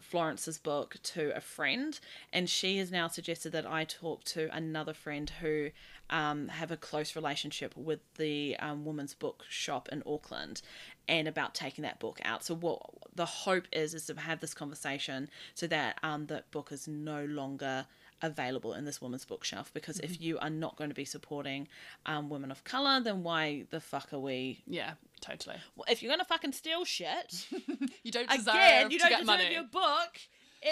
Florence's 0.00 0.58
book 0.58 0.96
to 1.02 1.34
a 1.34 1.40
friend, 1.40 1.98
and 2.32 2.48
she 2.48 2.78
has 2.78 2.92
now 2.92 3.08
suggested 3.08 3.52
that 3.52 3.66
I 3.66 3.84
talk 3.84 4.22
to 4.24 4.54
another 4.54 4.92
friend 4.92 5.30
who 5.40 5.70
um, 6.10 6.48
have 6.48 6.70
a 6.70 6.76
close 6.76 7.16
relationship 7.16 7.74
with 7.76 8.00
the 8.16 8.56
um, 8.58 8.84
woman's 8.84 9.14
book 9.14 9.44
shop 9.48 9.88
in 9.90 10.02
Auckland, 10.06 10.60
and 11.08 11.26
about 11.26 11.54
taking 11.54 11.82
that 11.82 12.00
book 12.00 12.20
out. 12.24 12.44
So 12.44 12.54
what 12.54 12.82
the 13.14 13.24
hope 13.24 13.66
is 13.72 13.94
is 13.94 14.06
to 14.06 14.14
have 14.14 14.40
this 14.40 14.54
conversation 14.54 15.30
so 15.54 15.66
that 15.68 15.98
um, 16.02 16.26
that 16.26 16.50
book 16.50 16.70
is 16.70 16.86
no 16.86 17.24
longer 17.24 17.86
available 18.26 18.72
in 18.74 18.84
this 18.84 19.00
woman's 19.00 19.24
bookshelf 19.24 19.70
because 19.74 19.98
if 20.00 20.20
you 20.20 20.38
are 20.38 20.50
not 20.50 20.76
going 20.76 20.90
to 20.90 20.94
be 20.94 21.04
supporting 21.04 21.68
um, 22.06 22.28
women 22.28 22.50
of 22.50 22.64
color 22.64 23.00
then 23.00 23.22
why 23.22 23.64
the 23.70 23.80
fuck 23.80 24.12
are 24.12 24.18
we 24.18 24.62
Yeah, 24.66 24.92
totally. 25.20 25.56
well, 25.76 25.86
if 25.88 26.02
you're 26.02 26.12
gonna 26.12 26.24
fucking 26.24 26.52
steal 26.52 26.84
shit 26.84 27.46
You 28.02 28.12
don't 28.12 28.28
deserve 28.28 28.54
again 28.54 28.90
you 28.90 28.98
don't 28.98 29.08
get 29.10 29.20
deserve 29.20 29.26
money. 29.38 29.52
your 29.52 29.64
book 29.64 30.18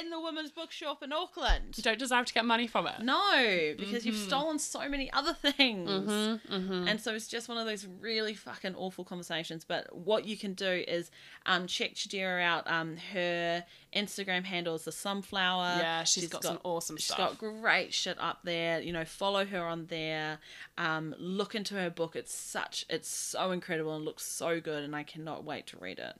in 0.00 0.10
the 0.10 0.20
women's 0.20 0.50
bookshop 0.50 1.02
in 1.02 1.12
auckland. 1.12 1.76
You 1.76 1.82
don't 1.82 1.98
deserve 1.98 2.26
to 2.26 2.32
get 2.34 2.44
money 2.44 2.66
from 2.66 2.86
it. 2.86 3.00
no 3.02 3.74
because 3.78 4.04
you've 4.06 4.14
Mm-hmm. 4.14 4.24
stolen 4.28 4.58
so 4.58 4.88
many 4.88 5.12
other 5.12 5.34
things. 5.34 6.40
And 6.50 7.00
so 7.00 7.14
it's 7.14 7.28
just 7.28 7.48
one 7.48 7.58
of 7.58 7.66
those 7.66 7.86
really 8.00 8.34
fucking 8.34 8.74
awful 8.74 9.04
conversations. 9.04 9.64
But 9.64 9.94
what 9.94 10.24
you 10.24 10.36
can 10.36 10.54
do 10.54 10.84
is 10.88 11.10
um 11.46 11.66
check 11.66 11.94
Chidera 11.94 12.42
out 12.42 12.70
um 12.70 12.96
her 13.12 13.64
instagram 13.94 14.44
handle 14.44 14.74
is 14.74 14.84
the 14.84 14.90
Slumflower. 14.90 15.78
Yeah, 15.78 16.04
she's 16.04 16.28
got 16.28 16.42
some 16.44 16.58
awesome 16.64 16.96
she's 16.96 17.06
stuff. 17.06 17.38
got 17.38 17.38
great 17.38 17.92
shit 17.92 18.16
up 18.20 18.40
there. 18.44 18.80
You 18.80 18.92
know 18.92 19.04
follow 19.04 19.44
her 19.44 19.64
on 19.66 19.86
there. 19.86 20.38
Um 20.78 21.14
look 21.18 21.54
into 21.54 21.74
her 21.74 21.90
book. 21.90 22.16
It's 22.16 22.34
such 22.34 22.86
it's 22.88 23.08
so 23.08 23.50
incredible 23.50 23.94
and 23.96 24.04
looks 24.04 24.24
so 24.24 24.60
good 24.60 24.82
and 24.84 24.94
i 24.96 25.02
cannot 25.02 25.44
wait 25.44 25.66
to 25.68 25.76
read 25.78 25.98
it 25.98 26.14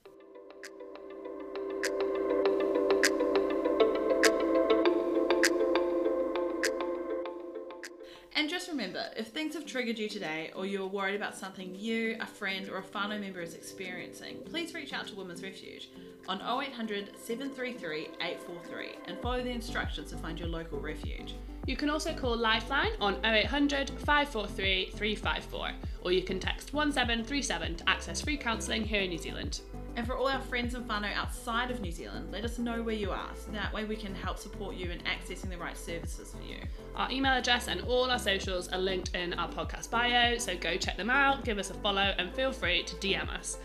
And 8.34 8.48
just 8.48 8.68
remember, 8.68 9.04
if 9.14 9.28
things 9.28 9.54
have 9.54 9.66
triggered 9.66 9.98
you 9.98 10.08
today 10.08 10.52
or 10.56 10.64
you're 10.64 10.86
worried 10.86 11.16
about 11.16 11.36
something 11.36 11.74
you, 11.74 12.16
a 12.18 12.26
friend, 12.26 12.68
or 12.70 12.78
a 12.78 12.82
whānau 12.82 13.20
member 13.20 13.42
is 13.42 13.54
experiencing, 13.54 14.38
please 14.46 14.72
reach 14.72 14.94
out 14.94 15.06
to 15.08 15.14
Women's 15.14 15.42
Refuge 15.42 15.90
on 16.28 16.40
0800 16.40 17.10
733 17.18 18.08
843 18.20 18.90
and 19.06 19.18
follow 19.18 19.42
the 19.42 19.50
instructions 19.50 20.10
to 20.10 20.16
find 20.16 20.38
your 20.38 20.48
local 20.48 20.80
refuge. 20.80 21.34
You 21.66 21.76
can 21.76 21.90
also 21.90 22.14
call 22.14 22.36
Lifeline 22.36 22.92
on 23.00 23.24
0800 23.24 23.90
543 23.90 24.90
354, 24.92 25.70
or 26.00 26.12
you 26.12 26.22
can 26.22 26.40
text 26.40 26.72
1737 26.72 27.76
to 27.76 27.88
access 27.88 28.22
free 28.22 28.38
counselling 28.38 28.82
here 28.82 29.02
in 29.02 29.10
New 29.10 29.18
Zealand. 29.18 29.60
And 29.96 30.06
for 30.06 30.16
all 30.16 30.28
our 30.28 30.40
friends 30.40 30.74
and 30.74 30.88
whānau 30.88 31.12
outside 31.14 31.70
of 31.70 31.80
New 31.80 31.92
Zealand, 31.92 32.32
let 32.32 32.44
us 32.44 32.58
know 32.58 32.82
where 32.82 32.94
you 32.94 33.10
are 33.10 33.30
so 33.34 33.52
that 33.52 33.72
way 33.72 33.84
we 33.84 33.96
can 33.96 34.14
help 34.14 34.38
support 34.38 34.74
you 34.74 34.90
in 34.90 35.00
accessing 35.00 35.50
the 35.50 35.58
right 35.58 35.76
services 35.76 36.34
for 36.34 36.42
you. 36.42 36.58
Our 36.96 37.10
email 37.10 37.32
address 37.32 37.68
and 37.68 37.82
all 37.82 38.10
our 38.10 38.18
socials 38.18 38.68
are 38.68 38.78
linked 38.78 39.14
in 39.14 39.34
our 39.34 39.48
podcast 39.48 39.90
bio, 39.90 40.38
so 40.38 40.56
go 40.56 40.76
check 40.76 40.96
them 40.96 41.10
out, 41.10 41.44
give 41.44 41.58
us 41.58 41.70
a 41.70 41.74
follow, 41.74 42.14
and 42.18 42.32
feel 42.32 42.52
free 42.52 42.82
to 42.84 42.96
DM 42.96 43.28
us. 43.28 43.58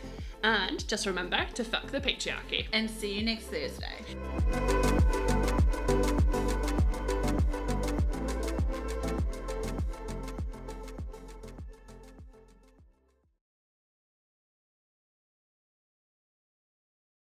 And 0.43 0.87
just 0.87 1.05
remember 1.05 1.45
to 1.55 1.63
fuck 1.63 1.87
the 1.87 2.01
patriarchy. 2.01 2.67
And 2.73 2.89
see 2.89 3.17
you 3.17 3.23
next 3.23 3.45
Thursday. 3.45 5.36